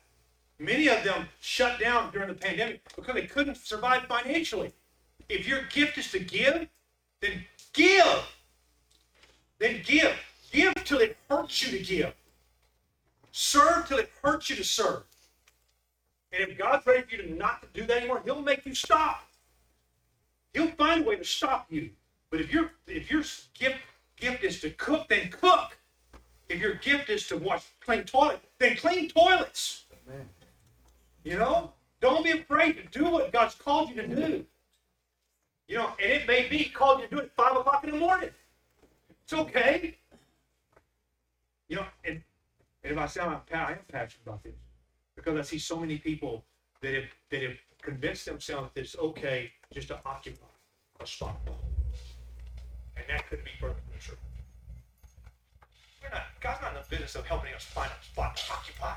Many 0.60 0.88
of 0.88 1.04
them 1.04 1.28
shut 1.40 1.80
down 1.80 2.12
during 2.12 2.30
the 2.30 2.36
pandemic 2.36 2.82
because 2.96 3.16
they 3.16 3.26
couldn't 3.26 3.58
survive 3.58 4.04
financially. 4.04 4.72
If 5.30 5.48
your 5.48 5.64
gift 5.72 5.98
is 5.98 6.12
to 6.12 6.20
give, 6.20 6.68
then 7.22 7.46
give. 7.74 8.24
Then 9.60 9.82
give. 9.84 10.16
Give 10.52 10.74
till 10.84 11.00
it 11.00 11.18
hurts 11.30 11.64
you 11.64 11.78
to 11.78 11.84
give. 11.84 12.14
Serve 13.32 13.88
till 13.88 13.98
it 13.98 14.12
hurts 14.22 14.50
you 14.50 14.56
to 14.56 14.64
serve. 14.64 15.04
And 16.32 16.50
if 16.50 16.58
God's 16.58 16.86
ready 16.86 17.04
for 17.04 17.16
you 17.16 17.24
to 17.24 17.34
not 17.34 17.66
do 17.74 17.86
that 17.86 17.98
anymore, 17.98 18.22
He'll 18.24 18.42
make 18.42 18.66
you 18.66 18.76
stop. 18.76 19.28
He'll 20.54 20.72
find 20.72 21.04
a 21.04 21.08
way 21.08 21.16
to 21.16 21.24
stop 21.24 21.68
you. 21.70 21.90
But 22.30 22.42
if 22.42 22.54
your 22.54 22.72
if 22.88 23.12
your 23.12 23.24
gift 23.54 23.80
gift 24.18 24.44
is 24.44 24.62
to 24.62 24.70
cook, 24.72 25.08
then 25.10 25.30
cook. 25.30 25.78
If 26.50 26.60
your 26.60 26.76
gift 26.76 27.10
is 27.10 27.28
to 27.28 27.38
wash 27.38 27.64
clean 27.80 28.04
toilet, 28.04 28.42
then 28.60 28.76
clean 28.76 29.10
toilets. 29.10 29.86
You 31.24 31.38
know, 31.38 31.74
don't 32.02 32.24
be 32.24 32.32
afraid 32.32 32.74
to 32.78 33.00
do 33.00 33.10
what 33.10 33.32
God's 33.32 33.56
called 33.56 33.90
you 33.90 33.96
to 33.96 34.08
do. 34.08 34.46
You 35.68 35.76
know, 35.76 35.94
and 36.02 36.12
it 36.12 36.28
may 36.28 36.48
be 36.50 36.66
called 36.66 37.00
you 37.00 37.08
to 37.08 37.16
do 37.16 37.22
it 37.22 37.26
at 37.26 37.36
five 37.36 37.56
o'clock 37.56 37.84
in 37.84 37.92
the 37.92 37.98
morning. 37.98 38.30
It's 39.24 39.34
okay. 39.34 39.98
You 41.70 41.78
know, 41.78 41.86
and, 42.04 42.22
and 42.84 42.94
if 42.94 42.98
I 42.98 43.08
sound 43.08 43.42
I'm 43.52 43.60
I 43.60 43.72
am 43.72 43.80
passionate 43.88 44.24
about 44.26 44.44
this 44.44 44.54
because 45.16 45.40
I 45.40 45.42
see 45.42 45.58
so 45.58 45.80
many 45.80 45.98
people 45.98 46.44
that 46.82 46.94
have 46.94 47.06
that 47.30 47.42
have 47.42 47.58
convinced 47.84 48.26
themselves 48.26 48.72
that 48.74 48.82
it's 48.82 48.98
okay 48.98 49.52
just 49.74 49.90
to 49.90 50.00
occupy 50.06 50.46
a 51.02 51.08
spot. 51.08 51.38
And 52.96 53.06
that 53.10 53.28
could 53.30 53.44
be 53.44 53.52
the 53.62 53.74
truth. 54.00 54.18
We're 56.02 56.10
not, 56.10 56.24
God's 56.42 56.62
not 56.62 56.76
in 56.76 56.82
the 56.82 56.90
business 56.90 57.16
of 57.16 57.26
helping 57.26 57.54
us 57.54 57.64
find 57.64 57.92
a 57.92 58.06
spot 58.06 58.38
to 58.38 58.54
occupy. 58.54 58.96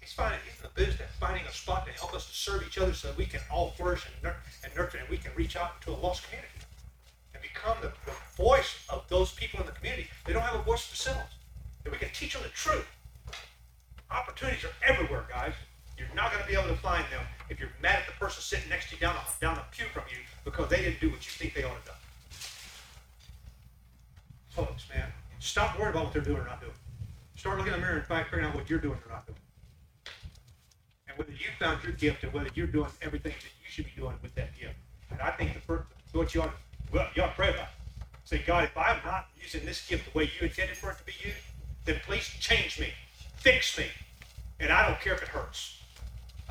He's 0.00 0.12
finding, 0.12 0.40
he's 0.48 0.56
in 0.60 0.68
the 0.74 0.80
business 0.80 1.00
of 1.00 1.16
finding 1.16 1.44
a 1.46 1.52
spot 1.52 1.86
to 1.86 1.92
help 1.92 2.14
us 2.14 2.28
to 2.28 2.34
serve 2.34 2.62
each 2.66 2.78
other 2.78 2.94
so 2.94 3.08
that 3.08 3.16
we 3.16 3.26
can 3.26 3.40
all 3.50 3.70
flourish 3.70 4.06
and, 4.06 4.14
nur- 4.22 4.36
and 4.64 4.74
nurture 4.74 4.98
and 4.98 5.08
we 5.08 5.18
can 5.18 5.32
reach 5.34 5.56
out 5.56 5.80
to 5.82 5.90
a 5.90 5.96
lost 5.96 6.24
community 6.24 6.48
and 7.34 7.42
become 7.42 7.76
the, 7.82 7.92
the 8.06 8.16
voice 8.42 8.86
of 8.88 9.04
those 9.08 9.32
people 9.32 9.60
in 9.60 9.66
the 9.66 9.72
community. 9.72 10.08
They 10.24 10.32
don't 10.32 10.42
have 10.42 10.60
a 10.60 10.62
voice 10.62 10.86
themselves. 10.86 11.34
That 11.84 11.92
we 11.92 11.98
can 11.98 12.08
teach 12.12 12.32
them 12.34 12.42
the 12.42 12.48
truth. 12.48 12.86
Opportunities 14.10 14.64
are 14.64 14.72
everywhere, 14.84 15.24
guys. 15.28 15.52
You're 15.98 16.08
not 16.14 16.30
going 16.32 16.42
to 16.42 16.48
be 16.48 16.54
able 16.56 16.68
to 16.68 16.76
find 16.80 17.04
them 17.10 17.22
if 17.48 17.58
you're 17.58 17.70
mad 17.80 18.00
at 18.00 18.06
the 18.06 18.12
person 18.12 18.42
sitting 18.42 18.68
next 18.68 18.90
to 18.90 18.96
you 18.96 19.00
down 19.00 19.14
the, 19.14 19.46
down 19.46 19.54
the 19.56 19.62
pew 19.70 19.86
from 19.92 20.02
you 20.10 20.18
because 20.44 20.68
they 20.68 20.76
didn't 20.76 21.00
do 21.00 21.10
what 21.10 21.24
you 21.24 21.32
think 21.32 21.54
they 21.54 21.64
ought 21.64 21.84
to 21.84 21.90
do. 21.90 21.96
Folks, 24.50 24.84
man, 24.94 25.06
stop 25.38 25.78
worrying 25.78 25.92
about 25.92 26.04
what 26.04 26.12
they're 26.12 26.22
doing 26.22 26.38
or 26.38 26.44
not 26.44 26.60
doing. 26.60 26.72
Start 27.34 27.58
looking 27.58 27.72
in 27.72 27.80
the 27.80 27.86
mirror 27.86 27.98
and 27.98 28.06
figuring 28.06 28.44
out 28.44 28.54
what 28.54 28.68
you're 28.68 28.78
doing 28.78 28.98
or 29.06 29.10
not 29.10 29.26
doing. 29.26 29.38
And 31.08 31.18
whether 31.18 31.32
you 31.32 31.48
found 31.58 31.82
your 31.82 31.92
gift 31.92 32.24
and 32.24 32.32
whether 32.32 32.48
you're 32.54 32.66
doing 32.66 32.90
everything 33.02 33.32
that 33.32 33.44
you 33.44 33.68
should 33.68 33.84
be 33.84 33.92
doing 33.96 34.16
with 34.22 34.34
that 34.34 34.58
gift. 34.58 34.74
And 35.10 35.20
I 35.20 35.30
think 35.30 35.54
the 35.54 35.60
first, 35.60 35.84
what 36.12 36.34
you 36.34 36.42
ought, 36.42 36.46
to- 36.46 36.92
well, 36.92 37.08
you 37.14 37.22
ought 37.22 37.28
to 37.28 37.34
pray 37.34 37.50
about. 37.50 37.68
Say, 38.24 38.42
God, 38.46 38.64
if 38.64 38.76
I'm 38.76 38.98
not 39.04 39.28
using 39.40 39.64
this 39.64 39.86
gift 39.86 40.12
the 40.12 40.18
way 40.18 40.24
you 40.24 40.48
intended 40.48 40.76
for 40.76 40.90
it 40.90 40.98
to 40.98 41.04
be 41.04 41.12
used, 41.22 41.38
then 41.84 42.00
please 42.04 42.26
change 42.40 42.80
me, 42.80 42.88
fix 43.36 43.78
me, 43.78 43.86
and 44.58 44.72
I 44.72 44.88
don't 44.88 45.00
care 45.00 45.14
if 45.14 45.22
it 45.22 45.28
hurts. 45.28 45.80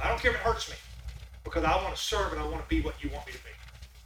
I 0.02 0.08
don't 0.10 0.20
care 0.20 0.32
if 0.32 0.38
it 0.38 0.44
hurts 0.44 0.70
me, 0.70 0.76
because 1.44 1.64
I 1.64 1.76
want 1.82 1.96
to 1.96 2.02
serve 2.02 2.34
and 2.34 2.42
I 2.42 2.48
want 2.48 2.62
to 2.62 2.70
be 2.70 2.82
what 2.82 3.04
you 3.04 3.10
want 3.12 3.26
me 3.28 3.34
to 3.34 3.40
be, 3.40 3.52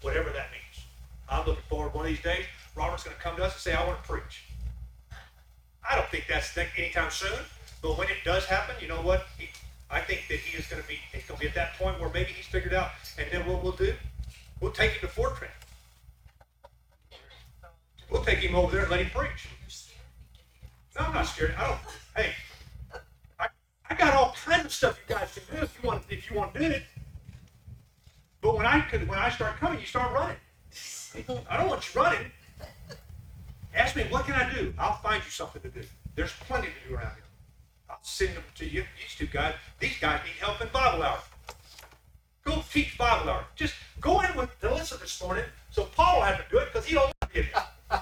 whatever 0.01 0.29
that 0.29 0.47
means. 0.51 0.85
I'm 1.27 1.45
looking 1.45 1.63
forward 1.69 1.93
one 1.93 2.05
of 2.05 2.09
these 2.11 2.21
days. 2.21 2.45
Robert's 2.75 3.03
going 3.03 3.15
to 3.15 3.21
come 3.21 3.35
to 3.37 3.43
us 3.43 3.53
and 3.53 3.61
say, 3.61 3.73
I 3.73 3.85
want 3.85 4.01
to 4.01 4.09
preach. 4.09 4.45
I 5.89 5.95
don't 5.95 6.07
think 6.09 6.25
that's 6.29 6.53
that 6.53 6.67
anytime 6.77 7.09
soon, 7.09 7.39
but 7.81 7.97
when 7.97 8.07
it 8.09 8.17
does 8.23 8.45
happen, 8.45 8.75
you 8.81 8.87
know 8.87 9.01
what? 9.01 9.25
He, 9.37 9.49
I 9.89 10.01
think 10.01 10.25
that 10.29 10.37
he 10.37 10.57
is 10.57 10.67
gonna 10.67 10.83
be, 10.87 10.99
he's 11.11 11.25
gonna 11.25 11.39
be 11.39 11.47
at 11.47 11.55
that 11.55 11.73
point 11.79 11.99
where 11.99 12.09
maybe 12.09 12.31
he's 12.31 12.45
figured 12.45 12.73
out, 12.73 12.91
and 13.17 13.27
then 13.31 13.47
what 13.47 13.63
we'll 13.63 13.71
do, 13.71 13.93
we'll 14.61 14.71
take 14.71 14.91
him 14.91 15.01
to 15.01 15.07
Fortran. 15.07 15.49
We'll 18.11 18.23
take 18.23 18.39
him 18.39 18.55
over 18.55 18.71
there 18.71 18.81
and 18.81 18.91
let 18.91 19.01
him 19.01 19.09
preach. 19.09 19.47
To. 19.47 20.99
No, 20.99 21.07
I'm 21.07 21.13
not 21.13 21.25
scared. 21.25 21.55
I 21.57 21.67
don't. 21.67 21.79
Hey, 22.15 22.33
I, 23.39 23.47
I 23.89 23.95
got 23.95 24.13
all 24.13 24.35
kinds 24.45 24.65
of 24.65 24.68
stuff 24.79 24.97
you 25.09 25.13
guys 25.13 25.27
can 25.33 25.57
do 25.57 25.61
if 25.61 25.77
you 25.77 25.89
want 25.89 26.03
if 26.09 26.31
you 26.31 26.37
want 26.37 26.53
to 26.53 26.59
do 26.59 26.65
it. 26.67 26.83
But 28.39 28.55
when 28.55 28.65
I 28.65 28.79
could, 28.79 29.05
when 29.09 29.19
I 29.19 29.29
start 29.29 29.57
coming, 29.57 29.77
you 29.77 29.85
start 29.85 30.13
running. 30.13 30.37
I 31.49 31.57
don't 31.57 31.67
want 31.67 31.83
you 31.83 32.01
running. 32.01 32.31
Ask 33.75 33.97
me 33.97 34.03
what 34.09 34.25
can 34.25 34.35
I 34.35 34.53
do. 34.53 34.73
I'll 34.79 34.95
find 34.99 35.21
you 35.21 35.31
something 35.31 35.61
to 35.63 35.67
do. 35.67 35.81
There's 36.15 36.31
plenty 36.47 36.67
to 36.67 36.87
do 36.87 36.95
around 36.95 37.15
here. 37.15 37.25
I'll 37.89 37.99
send 38.03 38.37
them 38.37 38.43
to 38.55 38.65
you. 38.65 38.85
These 38.97 39.15
two 39.17 39.25
guys. 39.25 39.55
These 39.81 39.99
guys 39.99 40.21
need 40.23 40.39
help 40.39 40.61
in 40.61 40.69
Bible 40.69 41.03
hour. 41.03 41.19
Go 42.45 42.63
teach 42.71 42.97
Bible 42.97 43.29
hour. 43.29 43.43
Just 43.57 43.73
go 43.99 44.21
in 44.21 44.33
with 44.37 44.49
the 44.61 44.69
Delissa 44.69 44.97
this 45.01 45.21
morning, 45.21 45.43
so 45.71 45.83
Paul 45.93 46.21
had 46.21 46.37
to 46.37 46.43
do 46.49 46.57
it 46.59 46.69
because 46.71 46.87
he 46.87 46.95
don't 46.95 47.03
want 47.03 47.21
to 47.21 47.27
get 47.33 47.45
it. 47.45 47.53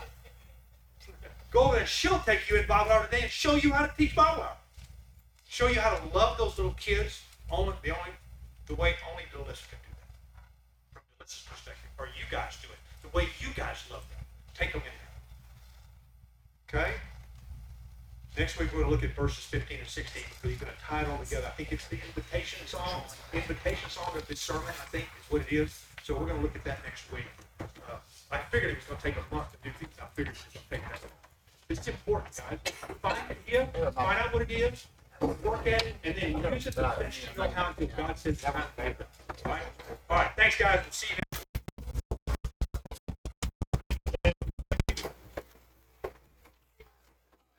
Go 1.50 1.62
over 1.62 1.78
there 1.78 1.86
she'll 1.88 2.20
take 2.20 2.48
you 2.50 2.58
in 2.58 2.68
Bible 2.68 2.92
hour 2.92 3.06
today 3.06 3.22
and 3.24 3.32
show 3.32 3.56
you 3.56 3.72
how 3.72 3.88
to 3.88 3.94
teach 3.98 4.16
Bible 4.16 4.44
hour. 4.44 4.58
Show 5.50 5.68
you 5.68 5.80
how 5.80 5.96
to 5.96 6.18
love 6.18 6.38
those 6.38 6.58
little 6.58 6.74
kids 6.74 7.22
only 7.50 7.74
the 7.84 7.92
only 7.92 8.12
the 8.68 8.76
way 8.76 8.96
only 9.10 9.24
Delissa 9.34 9.70
can 9.70 9.80
do 9.80 9.94
that. 9.96 10.12
From 10.94 11.02
Delissa's 11.18 11.46
perspective. 11.50 11.90
Or 11.98 12.06
you 12.08 12.26
guys 12.30 12.58
do 12.62 12.68
it. 12.68 12.80
The 13.02 13.16
way 13.18 13.28
you 13.40 13.48
guys 13.56 13.78
love 13.90 14.04
them. 14.10 14.26
Take 14.54 14.74
them 14.74 14.82
in 14.82 14.92
there. 16.74 16.82
Okay? 16.82 16.94
Next 18.38 18.60
week 18.60 18.72
we're 18.74 18.82
gonna 18.82 18.92
look 18.92 19.04
at 19.04 19.16
verses 19.16 19.46
fifteen 19.46 19.80
and 19.80 19.88
sixteen 19.88 20.24
because 20.30 20.52
you're 20.52 20.60
gonna 20.60 20.78
tie 20.84 21.02
it 21.02 21.08
all 21.08 21.18
together. 21.18 21.48
I 21.48 21.52
think 21.52 21.72
it's 21.72 21.88
the 21.88 21.98
invitation 22.06 22.68
song, 22.68 23.04
the 23.32 23.38
invitation 23.38 23.90
song 23.90 24.16
of 24.16 24.28
this 24.28 24.40
sermon, 24.42 24.68
I 24.68 24.86
think 24.92 25.06
is 25.06 25.32
what 25.32 25.42
it 25.42 25.52
is. 25.52 25.82
So 26.04 26.16
we're 26.16 26.28
gonna 26.28 26.42
look 26.42 26.56
at 26.56 26.64
that 26.66 26.84
next 26.84 27.12
week. 27.12 27.26
Uh, 27.60 27.96
I 28.32 28.38
figured 28.52 28.74
it 28.74 28.78
was 28.78 28.86
gonna 28.86 29.02
take 29.02 29.16
a 29.16 29.34
month 29.34 29.52
to 29.54 29.58
do 29.64 29.74
things. 29.80 29.92
I 30.00 30.06
figured 30.14 30.36
it 30.36 30.44
was 30.46 30.54
gonna 30.54 30.82
take 30.82 30.92
that 30.92 31.02
long. 31.02 31.12
It's 31.70 31.88
important, 31.88 32.36
guys. 32.38 32.74
Find 33.02 33.32
it 33.32 33.38
here. 33.46 33.68
find 33.92 34.20
out 34.20 34.34
what 34.34 34.44
it 34.44 34.52
is, 34.52 34.86
at 35.68 35.84
it, 35.84 35.96
and 36.04 36.16
then 36.16 36.54
use 36.54 36.68
it 36.68 36.72
to 36.74 36.82
best 37.00 37.20
you 37.22 37.38
know 37.38 37.50
how 37.50 37.72
God 37.96 38.16
to 38.18 38.32
do. 38.32 39.06
All 40.10 40.18
right? 40.18 40.32
Thanks, 40.36 40.58
guys. 40.58 40.80
We'll 40.84 40.92
see 40.92 41.08
you 41.10 41.27